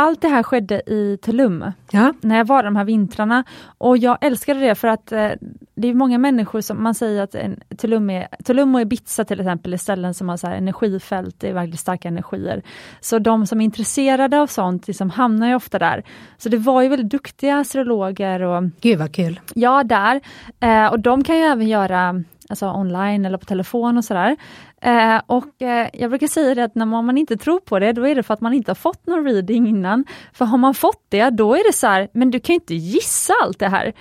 [0.00, 2.12] allt det här skedde i Tulum, ja.
[2.20, 3.44] när jag var de här vintrarna.
[3.78, 5.30] Och jag älskade det för att eh,
[5.74, 9.40] det är många människor som man säger att en, Tulum, är, Tulum och Ibiza till
[9.40, 12.62] exempel är ställen som har så här energifält, det är väldigt starka energier.
[13.00, 16.04] Så de som är intresserade av sånt liksom hamnar ju ofta där.
[16.38, 18.42] Så det var ju väldigt duktiga astrologer.
[18.42, 19.40] Och, Gud vad kul!
[19.54, 20.20] Ja, där.
[20.60, 24.36] Eh, och de kan ju även göra alltså online eller på telefon och sådär.
[24.80, 28.08] Eh, och eh, jag brukar säga det att när man inte tror på det, då
[28.08, 30.04] är det för att man inte har fått någon reading innan.
[30.32, 33.32] För har man fått det, då är det så här, men du kan inte gissa
[33.42, 33.92] allt det här.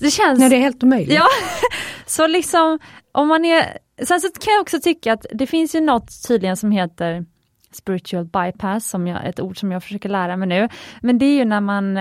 [0.00, 0.38] Det känns...
[0.38, 1.14] Nej, det är helt omöjligt.
[1.14, 1.26] Ja,
[2.06, 2.78] så liksom
[3.12, 3.78] om man är...
[4.02, 7.24] Sen så kan jag också tycka att det finns ju något tydligen som heter
[7.72, 10.68] spiritual bypass, som jag, ett ord som jag försöker lära mig nu.
[11.00, 11.98] Men det är ju när man,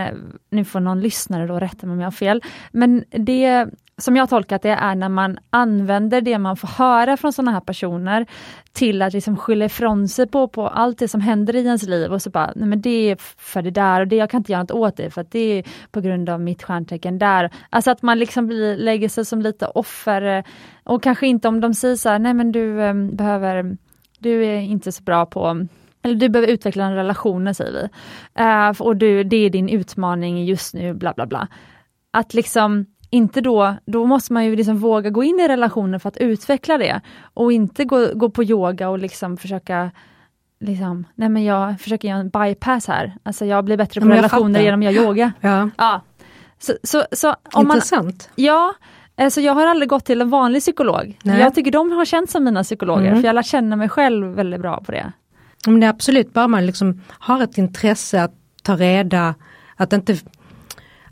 [0.50, 3.68] nu får någon lyssnare då rätta mig om jag har fel, men det
[4.02, 7.60] som jag tolkat det är när man använder det man får höra från sådana här
[7.60, 8.26] personer
[8.72, 12.14] till att liksom skylla ifrån sig på, på allt det som händer i ens liv
[12.14, 14.52] och så bara, nej men det är för det där och det, jag kan inte
[14.52, 17.52] göra något åt det för att det är på grund av mitt stjärntecken där.
[17.70, 20.44] Alltså att man liksom blir, lägger sig som lite offer eh,
[20.84, 23.78] och kanske inte om de säger så här, nej men du um, behöver,
[24.20, 25.68] du är inte så bra på
[26.04, 27.90] eller du behöver utveckla en relation, säger vi.
[28.44, 31.48] Uh, och du, det är din utmaning just nu, bla bla bla.
[32.12, 36.10] Att liksom inte då, då måste man ju liksom våga gå in i relationen för
[36.10, 37.02] att utveckla det
[37.34, 39.92] och inte gå, gå på yoga och liksom försöka
[40.60, 43.16] liksom, nej men jag försöker göra en bypass här.
[43.24, 45.34] Alltså jag blir bättre på relationer genom att göra yoga.
[45.42, 45.70] Ja.
[45.78, 46.02] ja.
[46.60, 48.30] Så, så, så, om Intressant.
[48.36, 48.74] Man, ja,
[49.16, 51.20] alltså jag har aldrig gått till en vanlig psykolog.
[51.24, 51.40] Nej.
[51.40, 53.22] Jag tycker de har känt som mina psykologer, mm.
[53.22, 55.12] för jag lär känna mig själv väldigt bra på det.
[55.66, 59.36] Men det är absolut bara man liksom har ett intresse att ta reda,
[59.76, 60.18] att inte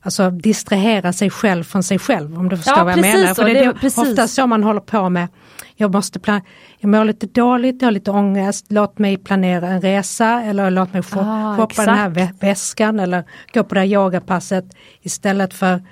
[0.05, 3.33] alltså distrahera sig själv från sig själv om du förstår Ja, vad jag precis menar.
[3.33, 3.97] För det, det- är precis.
[3.97, 5.27] ofta så man håller på med.
[5.75, 6.41] Jag måste plan-
[6.79, 10.93] jag mår lite dåligt, jag har lite ångest, låt mig planera en resa eller låt
[10.93, 12.33] mig få, Ah, shoppa den här exakt.
[12.33, 13.23] vä- väskan eller
[13.53, 14.65] gå på det här yogapasset
[15.01, 15.83] istället för,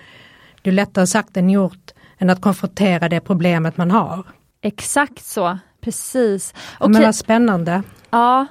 [0.61, 4.23] det är lättare sagt än gjort, än att konfrontera det problemet man har.
[4.61, 6.53] Exakt så, precis.
[6.79, 6.89] Okay.
[6.93, 7.83] Men vad spännande.
[8.09, 8.45] ja.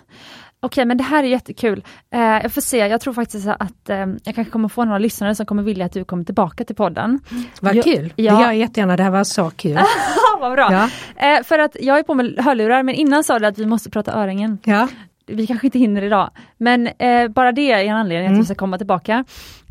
[0.65, 1.85] Okej, men det här är jättekul.
[2.11, 5.35] Eh, jag får se, jag tror faktiskt att eh, jag kanske kommer få några lyssnare
[5.35, 7.21] som kommer vilja att du kommer tillbaka till podden.
[7.61, 8.33] Vad Jag- kul, ja.
[8.35, 9.79] det gör jag jättegärna, det här var så kul.
[10.41, 10.69] Vad bra!
[10.73, 10.89] Ja.
[11.37, 13.91] Eh, för att jag är på med hörlurar, men innan sa du att vi måste
[13.91, 14.59] prata öringen.
[14.65, 14.89] Ja.
[15.27, 18.41] Vi kanske inte hinner idag, men eh, bara det är en anledning att Mm.
[18.41, 19.25] vi ska komma tillbaka.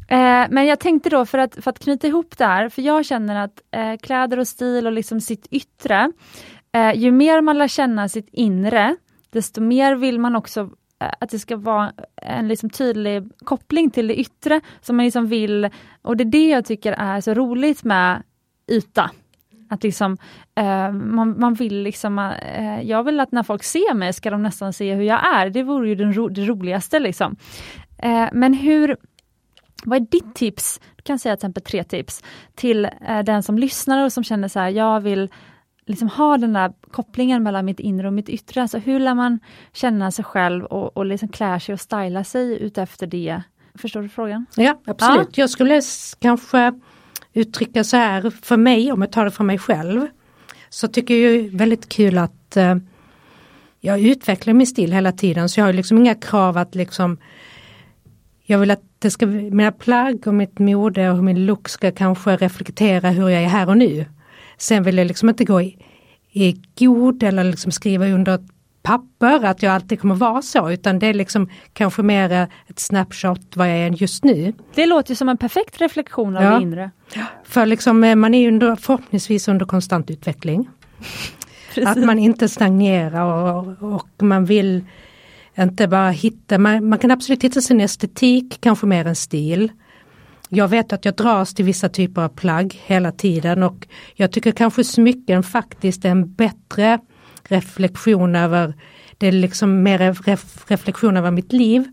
[0.08, 3.06] Eh, men jag tänkte då för att, för att knyta ihop det här, för jag
[3.06, 6.12] känner att eh, kläder och stil och liksom sitt yttre,
[6.96, 8.96] ju mer man lär känna sitt inre,
[9.34, 10.70] desto mer vill man också
[11.20, 15.70] att det ska vara en liksom tydlig koppling till det yttre, som man liksom vill,
[16.02, 18.24] och det är det jag tycker är så roligt med
[18.72, 19.12] yta.
[19.70, 20.18] Att liksom,
[20.56, 24.44] eh, man, man vill liksom, eh, jag vill att när folk ser mig ska de
[24.44, 27.36] nästan se hur jag är, det vore ju den ro, det roligaste liksom.
[27.98, 28.98] Eh, men hur,
[29.86, 32.24] vad är ditt tips, du kan säga till exempel tre tips,
[32.56, 35.30] till eh, den som lyssnar och som känner så här, jag vill
[35.92, 38.62] liksom ha den där kopplingen mellan mitt inre och mitt yttre.
[38.62, 39.40] Alltså hur lär man
[39.74, 43.42] känna sig själv och, och liksom klä sig och styla sig utefter det?
[43.76, 44.46] Förstår du frågan?
[44.56, 45.38] Ja, absolut.
[45.38, 45.82] Jag skulle
[46.20, 46.74] kanske
[47.34, 50.08] uttrycka så här, för mig, om jag tar det för mig själv,
[50.70, 52.76] så tycker jag ju väldigt kul att eh,
[53.80, 57.18] jag utvecklar min stil hela tiden, så jag har liksom inga krav att liksom
[58.44, 62.36] jag vill att det ska, mina plagg och mitt mode och min look ska kanske
[62.36, 64.06] reflektera hur jag är här och nu.
[64.62, 65.78] Sen vill jag liksom inte gå i,
[66.32, 68.42] i god eller liksom skriva under ett
[68.84, 73.56] papper att jag alltid kommer vara så, utan det är liksom kanske mer ett snapshot
[73.56, 74.54] vad jag är just nu.
[74.76, 76.50] Det låter som en perfekt reflektion av Ja.
[76.56, 76.92] det inre.
[77.44, 80.70] För liksom, eh, man är under, förhoppningsvis under konstant utveckling.
[81.86, 84.86] Att man inte stagnerar och, och man vill
[85.58, 89.72] inte bara hitta, man, man kan absolut hitta sin estetik, kanske mer än stil.
[90.54, 94.52] Jag vet att jag dras till vissa typer av plagg hela tiden och jag tycker
[94.52, 97.00] kanske smycken faktiskt är en bättre
[97.44, 98.74] reflektion över,
[99.18, 101.84] det är liksom mer ref, reflektion över mitt liv.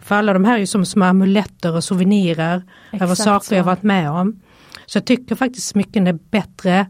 [0.00, 2.62] För alla de här är ju som små amuletter och souvenirer
[2.92, 3.66] över Exakt saker jag så.
[3.66, 4.40] varit med om.
[4.86, 6.86] Så jag tycker faktiskt smycken är bättre.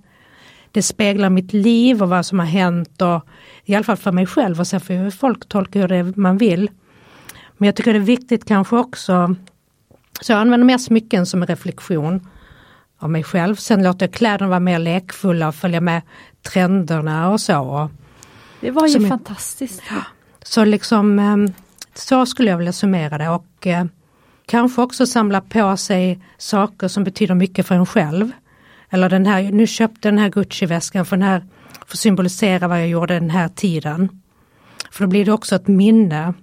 [0.72, 3.26] Det speglar mitt liv och vad som har hänt och
[3.64, 6.38] i alla fall för mig själv och sen får ju folk tolka hur det man
[6.38, 6.70] vill.
[7.58, 9.34] Men jag tycker det är viktigt kanske också,
[10.20, 12.28] så jag använder mer smycken som en reflektion
[12.98, 13.56] av mig själv.
[13.56, 16.02] Sen låter jag kläderna vara mer lekfulla och följa med
[16.42, 17.90] trenderna och så.
[18.60, 19.82] Det var ju Som fantastiskt.
[20.42, 21.36] Så liksom eh,
[21.94, 23.84] så skulle jag vilja summera det och eh,
[24.46, 28.30] kanske också samla på sig saker som betyder mycket för en själv.
[28.90, 31.40] Eller den här, nu köpte den här Gucci-väskan för den här,
[31.86, 34.20] för att symbolisera vad jag gjorde den här tiden.
[34.90, 36.34] För då blir det också ett minne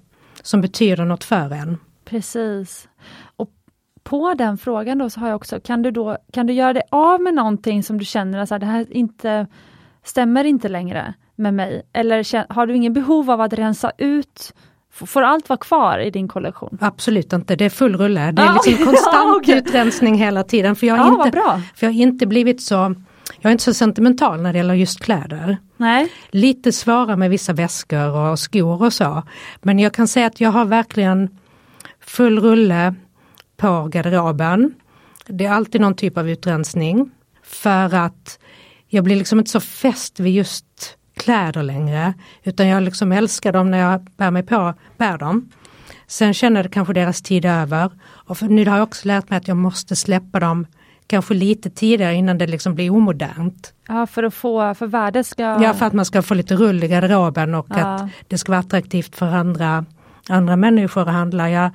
[0.42, 1.78] som betyder något för en.
[2.06, 2.88] Precis.
[4.04, 6.84] På den frågan då så har jag också, kan du då, kan du göra dig
[6.90, 9.48] av med någonting som du känner att så här, det här inte
[10.04, 11.82] stämmer inte längre med mig?
[11.94, 14.54] Eller har du ingen behov av att rensa ut?
[14.94, 16.78] Får allt vara kvar i din kollektion?
[16.82, 18.32] Absolut inte, det är full rulle.
[18.32, 18.86] Det är Ah, liksom okej.
[18.86, 19.58] konstant Ah, okej.
[19.58, 20.76] utrensning hela tiden.
[20.76, 21.62] För jag, Ja, har vad inte, bra.
[21.76, 22.76] för jag har inte blivit så,
[23.42, 25.58] jag är inte så sentimental när det gäller just kläder.
[25.78, 29.24] Nej, lite svårare med vissa väskor och skor och så.
[29.62, 31.30] Men jag kan säga att jag har verkligen
[32.06, 32.96] full rulle
[33.62, 34.74] på garderoben.
[35.28, 37.12] Det är alltid någon typ av utrensning.
[37.44, 38.40] För att
[38.88, 42.14] jag blir liksom inte så fäst vid just kläder längre.
[42.44, 45.50] Utan jag liksom älskar dem när jag bär mig på, bär dem.
[46.08, 47.92] Sen känner det kanske deras tid över.
[48.04, 50.66] Och nu har jag också lärt mig att jag måste släppa dem
[51.08, 53.74] kanske lite tidigare innan det liksom blir omodernt.
[53.88, 55.44] ja, för att få, för värdet ska...
[55.44, 57.76] Ja, för att man ska få lite rull i garderoben och Ja.
[57.76, 59.86] att det ska vara attraktivt för andra,
[60.30, 61.50] andra människor att handla.
[61.50, 61.72] Jag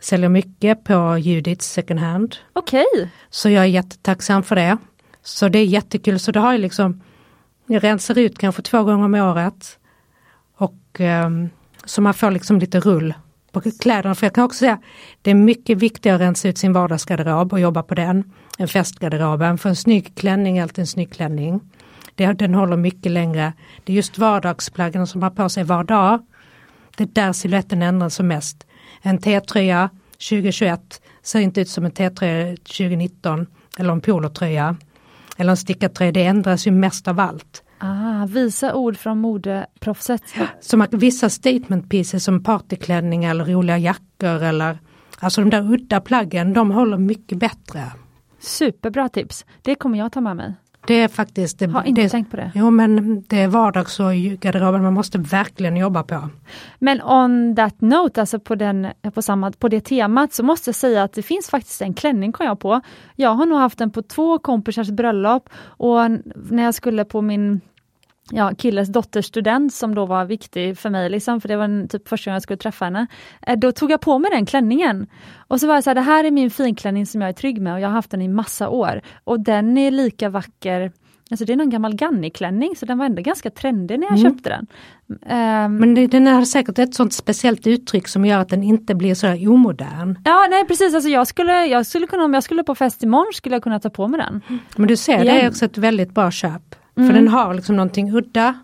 [0.00, 2.36] säljer mycket på Judiths second hand.
[2.52, 2.84] Okej,
[3.30, 4.78] Så jag är jättetacksam för det.
[5.22, 6.18] Så det är jättekul.
[6.18, 7.00] Så det har jag liksom,
[7.66, 9.78] jag rensar ut kanske två gånger om året.
[10.56, 11.48] Och ehm,
[11.84, 13.14] så man får liksom lite rull
[13.52, 14.14] på kläderna.
[14.14, 14.78] För jag kan också säga,
[15.22, 19.58] det är mycket viktigare att rensa ut sin vardagsgarderob och jobba på den än festgarderoben.
[19.58, 21.60] För en snygg klänning är alltid en snygg klänning.
[22.14, 23.52] Det, den håller mycket längre.
[23.84, 26.26] Det är just vardagsplaggen som man har på sig var dag.
[26.96, 28.66] Det är där siluetten ändras som mest.
[29.06, 33.46] En T-tröja 2021 ser inte ut som en T-tröja 2019
[33.78, 34.76] eller en polotröja.
[35.36, 37.62] Eller en stickad tröja, det ändras ju mest av allt.
[37.78, 40.22] ah, visa ord från modeproffset.
[40.74, 44.78] Man, vissa statement pieces som partyklänning eller roliga jackor eller
[45.18, 47.92] Alltså de där udda plaggen, de håller mycket bättre.
[48.40, 49.44] Superbra tips.
[49.62, 50.54] Det kommer jag ta med mig.
[50.86, 51.58] Det är faktiskt...
[51.58, 52.50] Det, Har inte det, tänkt på det.
[52.54, 56.28] Jo men det är vardags och garderoben man måste verkligen jobba på.
[56.78, 60.74] Men on that note, alltså på, den, på, samma, på det temat, så måste jag
[60.74, 62.80] säga att det finns faktiskt en klänning kom jag på.
[63.16, 67.60] Jag har nog haft den på två kompisars bröllop och när jag skulle på min
[68.30, 71.88] ja, killes dotters student som då var viktig för mig, liksom, för det var en,
[71.88, 73.06] typ första gången jag skulle träffa henne.
[73.46, 75.06] Eh, Då tog jag på mig den klänningen.
[75.48, 77.60] Och så var jag så här, det här är min finklänning som jag är trygg
[77.60, 79.00] med och jag har haft den i massa år.
[79.24, 80.92] Och den är lika vacker
[81.30, 84.32] Alltså det är någon gammal Ganni-klänning så den var ändå ganska trendig när jag Mm.
[84.34, 84.66] köpte den.
[85.26, 88.94] Ehm, Men det, den har säkert ett sånt speciellt uttryck som gör att den inte
[88.94, 90.18] blir så omodern.
[90.24, 90.94] Ja, nej precis.
[90.94, 93.80] Alltså jag, skulle, jag skulle kunna, om jag skulle på fest imorgon skulle jag kunna
[93.80, 94.40] ta på mig den.
[94.76, 95.36] Men du ser, det Igen.
[95.36, 96.74] är också ett väldigt bra köp.
[96.96, 97.08] Mm.
[97.08, 98.54] För den har liksom någonting udda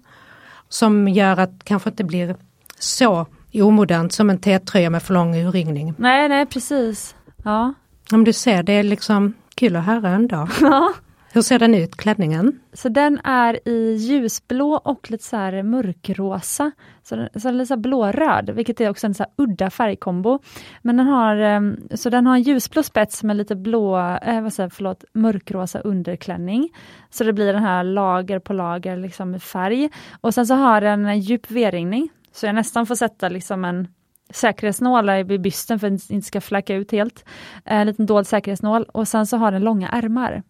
[0.68, 2.36] som gör att kanske inte blir
[2.78, 5.94] så omodernt som en T-tröja med för lång urringning.
[5.98, 7.14] Nej, nej precis.
[7.44, 7.74] Ja.
[8.12, 10.48] Om du ser, det är liksom kul att höra ändå.
[10.60, 10.92] ja.
[11.32, 12.60] Hur ser den ut, klänningen?
[12.72, 16.70] Så den är i ljusblå och lite så här mörkrosa.
[17.02, 19.32] Så, den, så den är lite så här blåröd, vilket är också en så här
[19.36, 20.38] udda färgkombo.
[20.82, 24.52] Men den har, ehm, så den har en ljusblå spets med lite blå, eh, vad
[24.52, 26.68] säger, förlåt, mörkrosa underklänning.
[27.10, 29.90] Så det blir den här lager på lager liksom i färg.
[30.20, 32.08] Och sen så har den en djup V-ringning.
[32.32, 33.88] Så jag nästan får sätta liksom en
[34.30, 37.24] säkerhetsnål vid bysten för att den inte ska flacka ut helt.
[37.64, 40.42] Eh, en liten dold säkerhetsnål och sen så har den långa ärmar.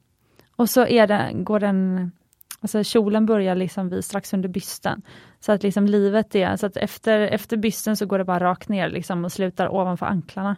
[0.61, 2.13] Och så är den, går den,
[2.61, 5.03] alltså kjolen börjar liksom vid, strax under bysten.
[5.41, 8.69] Så att liksom livet är, så att efter, efter bysten så går det bara rakt
[8.69, 10.57] ner liksom och slutar ovanför anklarna.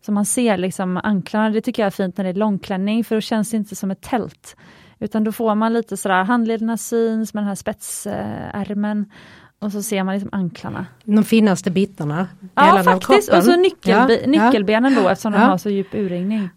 [0.00, 3.14] Så man ser liksom anklarna, det tycker jag är fint när det är långklänning för
[3.14, 4.56] då känns det inte som ett tält.
[4.98, 9.10] Utan då får man lite sådär, handlederna syns med den här spetsärmen
[9.58, 10.86] och så ser man liksom anklarna.
[11.04, 12.28] De finaste bitarna.
[12.54, 14.46] Ja faktiskt, och så nyckelbe- Ja, ja.
[14.46, 15.46] nyckelbenen då eftersom de Ja.
[15.46, 16.48] har så djup urringning.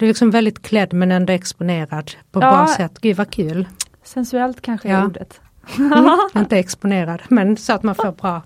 [0.00, 2.50] Du är liksom väldigt klädd men ändå exponerad på Ja.
[2.50, 2.98] bra sätt.
[3.00, 3.68] Gud vad kul.
[4.02, 5.06] Sensuellt kanske är Ja.
[5.06, 5.40] ordet.
[6.34, 8.42] Inte exponerad men så att man får bra.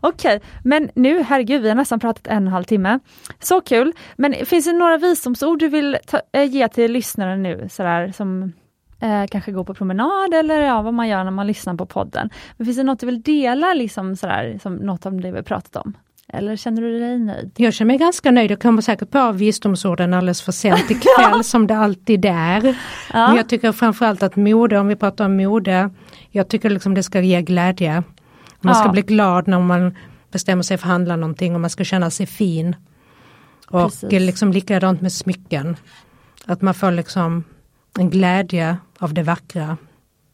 [0.00, 2.98] Okej, men nu, herregud, vi har nästan pratat en och en halv timme.
[3.40, 3.92] Så kul!
[4.16, 8.52] Men finns det några visdomsord du vill ta, äh, ge till lyssnaren nu, sådär som
[9.00, 12.30] eh, kanske går på promenad eller ja, vad man gör när man lyssnar på podden.
[12.56, 15.42] Men finns det något du vill dela, liksom sådär, som något av det vi har
[15.42, 15.94] pratat om?
[16.34, 17.50] Eller känner du dig nöjd?
[17.56, 18.50] Jag känner mig ganska nöjd.
[18.50, 22.60] Jag kommer säkert på visdomsorden alldeles för sent ikväll som det alltid är.
[22.62, 22.74] Men
[23.12, 25.90] Ja, jag tycker framförallt att mode, om vi pratar om mode,
[26.30, 28.02] jag tycker liksom det ska ge glädje.
[28.60, 28.92] Man ska Ja.
[28.92, 29.96] bli glad när man
[30.32, 32.76] bestämmer sig för att handla någonting och man ska känna sig fin.
[33.68, 34.12] Och Precis.
[34.12, 35.76] liksom likadant med smycken.
[36.46, 37.44] Att man får liksom
[37.98, 39.76] en glädje av det vackra.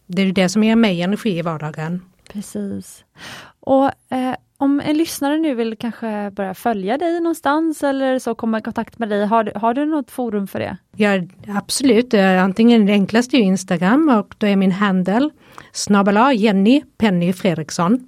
[0.07, 2.03] Det är det som ger mig energi i vardagen.
[2.33, 3.05] precis.
[3.61, 8.59] Och eh, om en lyssnare nu vill kanske börja följa dig någonstans eller så komma
[8.59, 10.77] i kontakt med dig, har, du- har du något forum för det?
[10.97, 11.11] Ja
[11.49, 15.31] absolut, Eh, antingen det enklaste är Instagram och då är min handle
[15.73, 18.07] snabel Jenny Penny Fredriksson.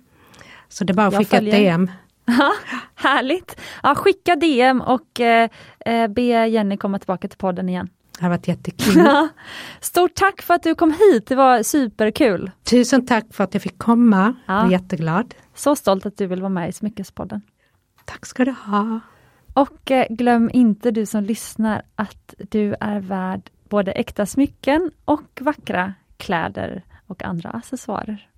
[0.69, 1.51] Så det är bara att Jag skicka ett.
[1.51, 1.91] DM.
[2.25, 2.53] Ja,
[2.95, 3.61] Härligt!
[3.83, 5.49] Ja, skicka DM och eh,
[5.87, 7.89] eh, be Jenny komma tillbaka till podden igen.
[8.19, 9.07] Det har varit jättekul.
[9.81, 12.51] Stort tack för att du kom hit, det var superkul.
[12.65, 14.35] Tusen tack för att jag fick komma.
[14.47, 14.55] Ja.
[14.55, 15.35] Jag är jätteglad.
[15.55, 17.43] Så stolt att du vill vara med i Smyckespodden.
[18.05, 19.01] Tack ska du ha.
[19.55, 25.41] Och eh, glöm inte du som lyssnar att du är värd både äkta smycken och
[25.41, 28.29] vackra kläder och andra accessoarer.